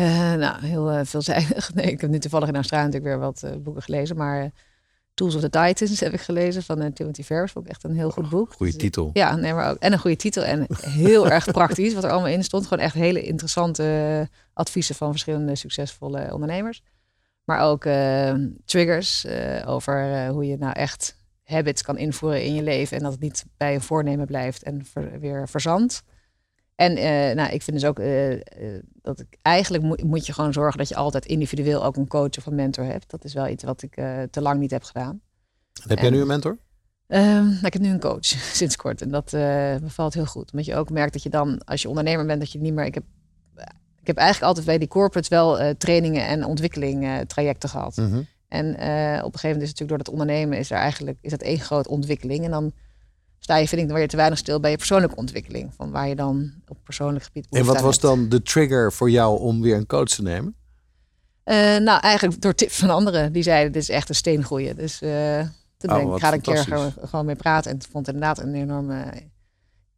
Uh, 0.00 0.34
nou, 0.34 0.66
heel 0.66 0.92
uh, 0.92 1.00
veelzijdig. 1.02 1.70
Nee, 1.74 1.86
ik 1.86 2.00
heb 2.00 2.10
nu 2.10 2.18
toevallig 2.18 2.48
in 2.48 2.54
Australië 2.54 2.84
natuurlijk 2.84 3.12
weer 3.12 3.22
wat 3.22 3.42
uh, 3.44 3.62
boeken 3.62 3.82
gelezen. 3.82 4.16
Maar 4.16 4.50
Tools 5.14 5.34
of 5.34 5.40
the 5.40 5.50
Titans 5.50 6.00
heb 6.00 6.12
ik 6.12 6.20
gelezen 6.20 6.62
van 6.62 6.92
Timothy 6.92 7.22
Ferris. 7.22 7.52
Vond 7.52 7.64
ik 7.64 7.70
echt 7.70 7.84
een 7.84 7.94
heel 7.94 8.10
goed 8.10 8.28
boek. 8.28 8.52
Goede 8.52 8.76
titel. 8.76 9.10
Ja, 9.12 9.36
nee, 9.36 9.54
maar 9.54 9.70
ook, 9.70 9.76
en 9.76 9.92
een 9.92 9.98
goede 9.98 10.16
titel. 10.16 10.44
En 10.44 10.66
heel 10.80 11.30
erg 11.30 11.44
praktisch 11.60 11.94
wat 11.94 12.04
er 12.04 12.10
allemaal 12.10 12.30
in 12.30 12.44
stond. 12.44 12.66
Gewoon 12.66 12.84
echt 12.84 12.94
hele 12.94 13.22
interessante 13.22 14.28
adviezen 14.52 14.94
van 14.94 15.10
verschillende 15.10 15.56
succesvolle 15.56 16.32
ondernemers. 16.32 16.82
Maar 17.44 17.60
ook 17.60 17.86
triggers 18.64 19.26
over 19.66 20.26
hoe 20.28 20.46
je 20.46 20.56
nou 20.56 20.72
echt 20.72 21.16
habits 21.44 21.82
kan 21.82 21.98
invoeren 21.98 22.44
in 22.44 22.54
je 22.54 22.62
leven. 22.62 22.96
En 22.96 23.02
dat 23.02 23.12
het 23.12 23.20
niet 23.20 23.44
bij 23.56 23.74
een 23.74 23.80
voornemen 23.80 24.26
blijft 24.26 24.62
en 24.62 24.84
ver, 24.84 25.20
weer 25.20 25.48
verzandt. 25.48 26.02
En 26.80 26.94
nou, 27.36 27.52
ik 27.52 27.62
vind 27.62 27.80
dus 27.80 27.88
ook 27.88 28.00
dat 29.02 29.20
ik 29.20 29.38
eigenlijk 29.42 29.84
moet, 29.84 30.04
moet 30.04 30.26
je 30.26 30.32
gewoon 30.32 30.52
zorgen 30.52 30.78
dat 30.78 30.88
je 30.88 30.94
altijd 30.96 31.26
individueel 31.26 31.84
ook 31.84 31.96
een 31.96 32.08
coach 32.08 32.38
of 32.38 32.46
een 32.46 32.54
mentor 32.54 32.84
hebt. 32.84 33.10
Dat 33.10 33.24
is 33.24 33.34
wel 33.34 33.48
iets 33.48 33.64
wat 33.64 33.82
ik 33.82 33.94
te 34.30 34.40
lang 34.40 34.60
niet 34.60 34.70
heb 34.70 34.82
gedaan. 34.82 35.20
Heb 35.86 35.98
jij 35.98 36.10
nu 36.10 36.20
een 36.20 36.26
mentor? 36.26 36.58
Um, 37.08 37.58
ik 37.62 37.72
heb 37.72 37.82
nu 37.82 37.88
een 37.88 38.00
coach 38.00 38.24
sinds 38.60 38.76
kort 38.76 39.02
en 39.02 39.10
dat 39.10 39.30
bevalt 39.80 40.14
heel 40.14 40.26
goed. 40.26 40.52
Omdat 40.52 40.66
je 40.66 40.76
ook 40.76 40.90
merkt 40.90 41.12
dat 41.12 41.22
je 41.22 41.28
dan, 41.28 41.64
als 41.64 41.82
je 41.82 41.88
ondernemer 41.88 42.26
bent, 42.26 42.40
dat 42.40 42.52
je 42.52 42.58
niet 42.58 42.74
meer. 42.74 42.84
Ik 42.84 42.94
heb 42.94 43.04
ik 44.00 44.06
heb 44.06 44.16
eigenlijk 44.16 44.46
altijd 44.46 44.66
bij 44.66 44.78
die 44.78 44.88
corporates 44.88 45.28
wel 45.28 45.74
trainingen 45.76 46.26
en 46.26 46.44
ontwikkeling 46.44 47.24
trajecten 47.26 47.68
gehad. 47.68 47.96
Mm 47.96 48.10
-hmm. 48.10 48.26
En 48.48 48.66
op 48.68 48.76
een 48.76 49.38
gegeven 49.38 49.48
moment 49.48 49.62
is 49.62 49.70
natuurlijk 49.70 49.88
door 49.88 49.98
het 49.98 50.08
ondernemen 50.08 50.58
is 50.58 50.70
er 50.70 50.76
eigenlijk 50.76 51.18
is 51.20 51.30
dat 51.30 51.42
één 51.42 51.60
grote 51.60 51.88
ontwikkeling. 51.88 52.44
En 52.44 52.50
dan 52.50 52.72
sta 53.40 53.56
je, 53.56 53.68
vind 53.68 53.80
ik, 53.80 53.88
dan 53.88 53.96
weer 53.96 54.08
te 54.08 54.16
weinig 54.16 54.38
stil 54.38 54.60
bij 54.60 54.70
je 54.70 54.76
persoonlijke 54.76 55.16
ontwikkeling. 55.16 55.72
Van 55.76 55.90
waar 55.90 56.08
je 56.08 56.14
dan 56.14 56.52
op 56.68 56.78
persoonlijk 56.84 57.24
gebied. 57.24 57.46
En 57.50 57.64
wat 57.64 57.80
was 57.80 58.00
dan 58.00 58.28
de 58.28 58.42
trigger 58.42 58.92
voor 58.92 59.10
jou 59.10 59.40
om 59.40 59.60
weer 59.60 59.76
een 59.76 59.86
coach 59.86 60.08
te 60.08 60.22
nemen? 60.22 60.54
nou, 61.84 62.00
eigenlijk 62.00 62.40
door 62.40 62.54
tips 62.54 62.78
van 62.78 62.90
anderen. 62.90 63.32
Die 63.32 63.42
zeiden, 63.42 63.72
dit 63.72 63.82
is 63.82 63.88
echt 63.88 64.08
een 64.08 64.14
steengroeien. 64.14 64.76
Dus 64.76 64.98
toen 65.80 65.90
oh, 65.90 65.96
denk 65.96 66.12
ik, 66.14 66.20
ga 66.20 66.26
er 66.26 66.32
een 66.32 66.40
keer 66.40 66.92
gewoon, 67.04 67.26
mee 67.26 67.36
praten. 67.36 67.70
En 67.70 67.76
het 67.76 67.86
vond 67.86 68.06
inderdaad 68.06 68.38
een 68.38 68.54
enorme 68.54 69.04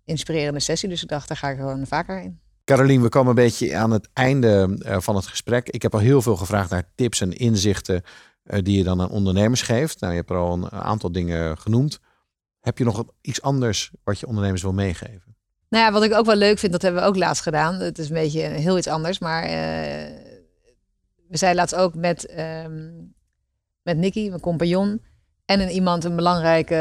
inspirerende 0.05 0.61
sessie. 0.61 0.88
Dus 0.88 1.02
ik 1.02 1.09
dacht, 1.09 1.28
daar 1.28 1.37
ga 1.37 1.48
ik 1.48 1.57
gewoon 1.57 1.87
vaker 1.87 2.22
in. 2.22 2.40
Carolien, 2.64 3.02
we 3.02 3.09
komen 3.09 3.28
een 3.28 3.35
beetje 3.35 3.76
aan 3.76 3.90
het 3.90 4.09
einde 4.12 4.78
eh, 4.78 5.00
van 5.00 5.16
het 5.16 5.26
gesprek. 5.26 5.68
Ik 5.68 5.83
heb 5.83 5.94
al 5.94 6.00
heel 6.00 6.22
veel 6.22 6.37
gevraagd 6.37 6.70
naar 6.70 6.90
tips 6.94 7.20
en 7.20 7.33
inzichten 7.33 8.02
eh, 8.42 8.62
die 8.62 8.78
je 8.78 8.85
dan 8.85 9.00
aan 9.00 9.11
ondernemers 9.11 9.62
geeft. 9.62 10.00
Nou, 10.00 10.12
je 10.12 10.18
hebt 10.18 10.31
er 10.31 10.37
al 10.37 10.52
een 10.52 10.70
aantal 10.70 11.12
dingen 11.12 11.59
genoemd. 11.59 11.98
Heb 12.62 12.79
je 12.79 12.85
nog 12.85 13.05
iets 13.20 13.42
anders 13.42 13.90
wat 14.05 14.20
je 14.20 14.27
ondernemers 14.27 14.62
wil 14.62 14.72
meegeven? 14.72 15.37
Nou 15.68 15.85
ja, 15.85 15.92
wat 15.92 16.03
ik 16.03 16.14
ook 16.14 16.27
wel 16.27 16.37
leuk 16.37 16.59
vind, 16.59 16.72
dat 16.72 16.83
hebben 16.83 17.03
we 17.03 17.09
ook 17.09 17.16
laatst 17.16 17.42
gedaan. 17.42 17.75
Het 17.75 17.98
is 17.98 18.09
een 18.09 18.14
beetje 18.14 18.40
heel 18.40 18.79
iets 18.79 18.87
anders, 18.87 19.18
maar 19.18 19.44
uh, 19.44 19.51
we 21.29 21.37
zijn 21.37 21.55
laatst 21.55 21.75
ook 21.75 21.94
met, 21.94 22.38
um, 22.64 23.14
met 23.83 23.96
Nicky, 23.96 24.29
mijn 24.29 24.40
compagnon, 24.40 25.03
en 25.44 25.61
een 25.61 25.70
iemand, 25.70 26.05
een 26.05 26.16
belangrijke 26.16 26.75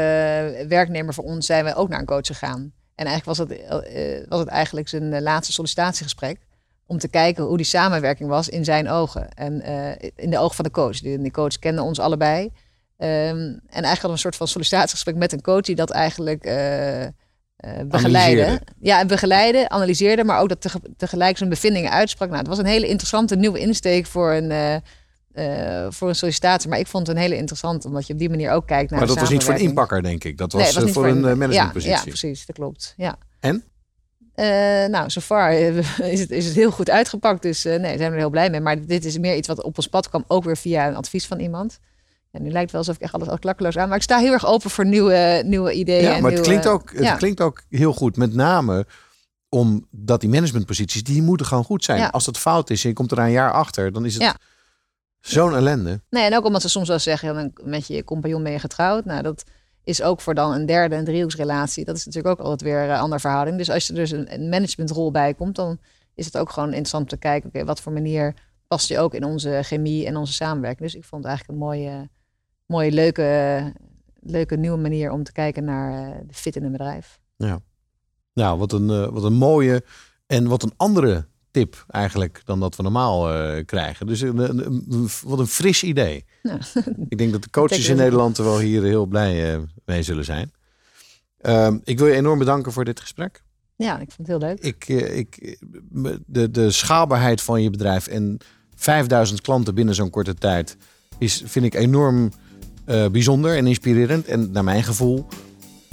werknemer 0.68 1.14
voor 1.14 1.24
ons, 1.24 1.46
zijn 1.46 1.64
we 1.64 1.74
ook 1.74 1.88
naar 1.88 1.98
een 1.98 2.06
coach 2.06 2.26
gegaan. 2.26 2.72
En 2.94 3.06
eigenlijk 3.06 3.24
was 3.24 3.38
het, 3.38 3.50
uh, 3.50 4.28
was 4.28 4.38
het 4.38 4.48
eigenlijk 4.48 4.88
zijn 4.88 5.12
eh, 5.12 5.20
laatste 5.20 5.52
sollicitatiegesprek. 5.52 6.38
Om 6.86 6.98
te 6.98 7.08
kijken 7.08 7.44
hoe 7.44 7.56
die 7.56 7.66
samenwerking 7.66 8.28
was 8.28 8.48
in 8.48 8.64
zijn 8.64 8.88
ogen. 8.88 9.28
En 9.28 9.70
uh, 9.70 10.10
in 10.16 10.30
de 10.30 10.38
ogen 10.38 10.54
van 10.54 10.64
de 10.64 10.70
coach. 10.70 11.00
De, 11.00 11.30
coach 11.30 11.58
kende 11.58 11.82
ons 11.82 11.98
allebei. 11.98 12.52
Um, 12.98 13.08
en 13.08 13.60
eigenlijk 13.84 13.84
hadden 13.84 14.02
we 14.02 14.08
een 14.10 14.18
soort 14.18 14.36
van 14.36 14.48
sollicitatiegesprek 14.48 15.16
met 15.16 15.32
een 15.32 15.40
coach 15.40 15.60
die 15.60 15.74
dat 15.74 15.90
eigenlijk 15.90 16.46
uh, 16.46 17.06
begeleide. 17.86 18.60
Ja, 18.80 19.06
begeleide, 19.06 19.68
analyseerde, 19.68 20.24
maar 20.24 20.40
ook 20.40 20.48
dat 20.48 20.80
tegelijk 20.96 21.36
zijn 21.36 21.50
bevindingen 21.50 21.90
uitsprak. 21.90 22.28
Nou, 22.28 22.40
het 22.40 22.48
was 22.48 22.58
een 22.58 22.66
hele 22.66 22.88
interessante 22.88 23.36
nieuwe 23.36 23.58
insteek 23.58 24.06
voor 24.06 24.32
een 24.32 24.80
uh, 25.34 25.86
voor 25.88 26.08
een 26.08 26.14
sollicitatie. 26.14 26.68
Maar 26.68 26.78
ik 26.78 26.86
vond 26.86 27.06
het 27.06 27.16
een 27.16 27.22
hele 27.22 27.36
interessant, 27.36 27.84
omdat 27.84 28.06
je 28.06 28.12
op 28.12 28.18
die 28.18 28.30
manier 28.30 28.50
ook 28.50 28.66
kijkt 28.66 28.90
naar. 28.90 28.98
Maar 28.98 29.08
dat 29.08 29.18
was 29.18 29.30
niet 29.30 29.44
voor 29.44 29.54
een 29.54 29.60
inpakker, 29.60 30.02
denk 30.02 30.24
ik. 30.24 30.38
Dat 30.38 30.52
was, 30.52 30.74
nee, 30.74 30.84
was 30.84 30.92
voor, 30.92 31.06
een 31.06 31.20
managementpositie. 31.20 31.90
Ja, 31.90 31.96
ja, 31.96 32.04
precies, 32.04 32.46
dat 32.46 32.56
klopt. 32.56 32.94
Ja. 32.96 33.18
En? 33.40 33.64
Nou, 34.90 35.08
zo 35.08 35.20
far 35.20 35.52
is 35.54 36.20
het, 36.20 36.30
is 36.30 36.46
het 36.46 36.54
heel 36.54 36.70
goed 36.70 36.90
uitgepakt. 36.90 37.42
Dus 37.42 37.64
nee, 37.64 37.80
zijn 37.80 37.98
we 37.98 38.04
er 38.04 38.16
heel 38.16 38.30
blij 38.30 38.50
mee. 38.50 38.60
Maar 38.60 38.86
dit 38.86 39.04
is 39.04 39.18
meer 39.18 39.36
iets 39.36 39.48
wat 39.48 39.62
op 39.62 39.76
ons 39.76 39.86
pad 39.88 40.08
kwam, 40.08 40.24
ook 40.26 40.44
weer 40.44 40.56
via 40.56 40.88
een 40.88 40.96
advies 40.96 41.26
van 41.26 41.40
iemand. 41.40 41.78
Ja, 42.32 42.40
nu 42.40 42.50
lijkt 42.50 42.60
het 42.60 42.70
wel 42.70 42.80
alsof 42.80 42.94
ik 42.94 43.02
echt 43.02 43.12
alles 43.14 43.28
al 43.28 43.38
klakkeloos 43.38 43.76
aan. 43.76 43.88
Maar 43.88 43.96
ik 43.96 44.02
sta 44.02 44.18
heel 44.18 44.32
erg 44.32 44.46
open 44.46 44.70
voor 44.70 44.86
nieuwe, 44.86 45.42
nieuwe 45.46 45.72
ideeën. 45.72 46.02
Ja, 46.02 46.20
maar 46.20 46.32
het, 46.32 46.40
klinkt 46.40 46.66
ook, 46.66 46.92
het 46.94 47.16
klinkt 47.16 47.40
ook 47.40 47.62
heel 47.68 47.92
goed. 47.92 48.16
Met 48.16 48.34
name 48.34 48.86
omdat 49.48 50.20
die 50.20 50.30
managementposities, 50.30 51.04
die 51.04 51.22
moeten 51.22 51.46
gewoon 51.46 51.64
goed 51.64 51.84
zijn. 51.84 52.10
Als 52.10 52.26
het 52.26 52.38
fout 52.38 52.70
is 52.70 52.82
en 52.82 52.88
je 52.88 52.94
komt 52.94 53.10
er 53.10 53.18
een 53.18 53.30
jaar 53.30 53.52
achter, 53.52 53.92
dan 53.92 54.04
is 54.04 54.14
het 54.14 54.36
Zo'n 55.22 55.54
ellende. 55.54 56.00
Nee, 56.10 56.24
en 56.24 56.36
ook 56.36 56.44
omdat 56.44 56.62
ze 56.62 56.68
soms 56.68 56.88
wel 56.88 56.98
zeggen, 56.98 57.52
met 57.62 57.86
je 57.86 58.04
compagnon 58.04 58.42
ben 58.42 58.52
je 58.52 58.58
getrouwd. 58.58 59.04
Nou, 59.04 59.22
dat 59.22 59.44
is 59.84 60.02
ook 60.02 60.20
voor 60.20 60.34
dan 60.34 60.52
een 60.52 60.66
derde, 60.66 60.96
een 60.96 61.04
driehoeksrelatie. 61.04 61.84
Dat 61.84 61.96
is 61.96 62.04
natuurlijk 62.04 62.34
ook 62.34 62.46
altijd 62.46 62.62
weer 62.62 62.90
een 62.90 62.98
andere 62.98 63.20
verhouding. 63.20 63.56
Dus 63.56 63.70
als 63.70 63.88
er 63.88 63.94
dus 63.94 64.10
een, 64.10 64.48
managementrol 64.48 65.10
bij 65.10 65.34
komt, 65.34 65.56
dan 65.56 65.78
is 66.14 66.24
het 66.24 66.38
ook 66.38 66.50
gewoon 66.50 66.68
interessant 66.68 67.08
te 67.08 67.16
kijken, 67.16 67.48
oké, 67.48 67.64
wat 67.64 67.80
voor 67.80 67.92
manier 67.92 68.34
past 68.68 68.88
je 68.88 68.98
ook 68.98 69.14
in 69.14 69.24
onze 69.24 69.58
chemie 69.62 70.06
en 70.06 70.16
onze 70.16 70.32
samenwerking. 70.32 70.90
Dus 70.90 70.94
ik 70.94 71.04
vond 71.04 71.22
het 71.24 71.30
eigenlijk 71.30 71.60
een 71.60 71.66
mooie, 71.66 72.08
mooie 72.72 72.92
leuke, 72.92 73.72
leuke 74.20 74.56
nieuwe 74.56 74.78
manier 74.78 75.10
om 75.10 75.22
te 75.22 75.32
kijken 75.32 75.64
naar 75.64 75.92
eh, 75.92 76.18
de 76.26 76.34
fit 76.34 76.56
in 76.56 76.64
een 76.64 76.72
bedrijf. 76.72 77.20
Ja, 77.36 77.60
nou, 78.34 78.58
wat 78.58 78.72
een, 78.72 78.90
eh, 78.90 79.08
wat 79.08 79.24
een 79.24 79.32
mooie 79.32 79.84
en 80.26 80.48
wat 80.48 80.62
een 80.62 80.72
andere 80.76 81.26
tip 81.50 81.84
eigenlijk 81.88 82.42
dan 82.44 82.60
dat 82.60 82.76
we 82.76 82.82
normaal 82.82 83.34
uh, 83.34 83.64
krijgen. 83.64 84.06
Dus 84.06 84.20
een, 84.20 85.10
wat 85.24 85.38
een 85.38 85.46
fris 85.46 85.82
idee. 85.82 86.24
Ik 87.08 87.18
denk 87.18 87.32
dat 87.32 87.42
de 87.42 87.50
coaches 87.50 87.88
in 87.88 87.96
Nederland 87.96 88.38
er 88.38 88.44
wel 88.44 88.58
hier 88.58 88.82
heel 88.82 89.06
blij 89.06 89.54
uh, 89.54 89.62
mee 89.84 90.02
zullen 90.02 90.24
zijn. 90.24 90.52
Uh, 91.40 91.74
ik 91.84 91.98
wil 91.98 92.06
je 92.06 92.14
enorm 92.14 92.38
bedanken 92.38 92.72
voor 92.72 92.84
dit 92.84 93.00
gesprek. 93.00 93.42
Ja, 93.76 93.98
ik 93.98 94.10
vond 94.10 94.28
het 94.28 94.38
heel 94.38 94.48
leuk. 94.48 94.60
Ik, 94.60 94.88
uh, 94.88 95.16
ik, 95.16 95.58
de, 96.26 96.50
de 96.50 96.70
schaalbaarheid 96.70 97.42
van 97.42 97.62
je 97.62 97.70
bedrijf 97.70 98.06
en 98.06 98.38
5000 98.74 99.40
klanten 99.40 99.74
binnen 99.74 99.94
zo'n 99.94 100.10
korte 100.10 100.34
tijd 100.34 100.76
is, 101.18 101.42
vind 101.44 101.64
ik 101.64 101.74
enorm 101.74 102.30
bijzonder 102.84 103.56
en 103.56 103.66
inspirerend. 103.66 104.26
En 104.26 104.50
naar 104.50 104.64
mijn 104.64 104.82
gevoel, 104.82 105.26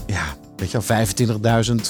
ja, 0.05 0.23
weet 0.55 0.71
je 0.71 0.79
wel, 0.87 1.65
25.000, 1.65 1.81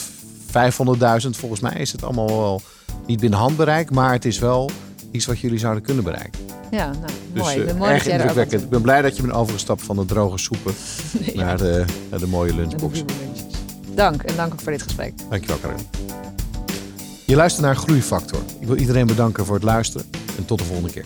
500.000, 0.48 1.30
volgens 1.30 1.62
mij 1.62 1.74
is 1.74 1.92
het 1.92 2.04
allemaal 2.04 2.28
wel 2.28 2.62
niet 3.06 3.20
binnen 3.20 3.40
handbereik, 3.40 3.92
maar 3.92 4.12
het 4.12 4.26
is 4.26 4.40
wel 4.40 4.70
iets 5.12 5.26
wat 5.26 5.40
jullie 5.40 5.60
zouden 5.60 5.84
kunnen 5.84 6.04
bereiken. 6.04 6.40
Ja, 6.72 6.86
nou, 6.92 7.12
dus, 7.34 7.42
mooi. 7.42 7.58
Uh, 7.58 7.74
mooi 7.74 7.92
erg 7.92 8.08
indrukwekkend. 8.08 8.64
Ik 8.64 8.70
ben 8.70 8.82
blij 8.82 9.02
dat 9.02 9.16
je 9.16 9.22
bent 9.22 9.34
overgestapt 9.34 9.82
van 9.82 9.96
de 9.96 10.06
droge 10.06 10.38
soepen 10.38 10.74
naar, 11.34 11.58
de, 11.58 11.86
naar 12.10 12.20
de 12.20 12.28
mooie 12.28 12.56
lunchbox. 12.56 13.04
Dank 13.96 14.24
en 14.24 14.36
dank 14.36 14.54
ook 14.54 14.62
voor 14.62 14.72
dit 14.72 14.82
gesprek. 14.82 15.14
Dankjewel, 15.30 15.58
Karin. 15.58 15.88
Je 17.26 17.36
luistert 17.36 17.66
naar 17.66 17.76
Groeifactor. 17.76 18.40
Ik 18.60 18.68
wil 18.68 18.76
iedereen 18.76 19.08
bedanken 19.08 19.46
voor 19.46 19.56
het 19.56 19.64
luisteren 19.64 20.06
en 20.38 20.46
tot 20.46 20.58
de 20.60 20.66
volgende 20.66 20.92
keer. 20.92 21.06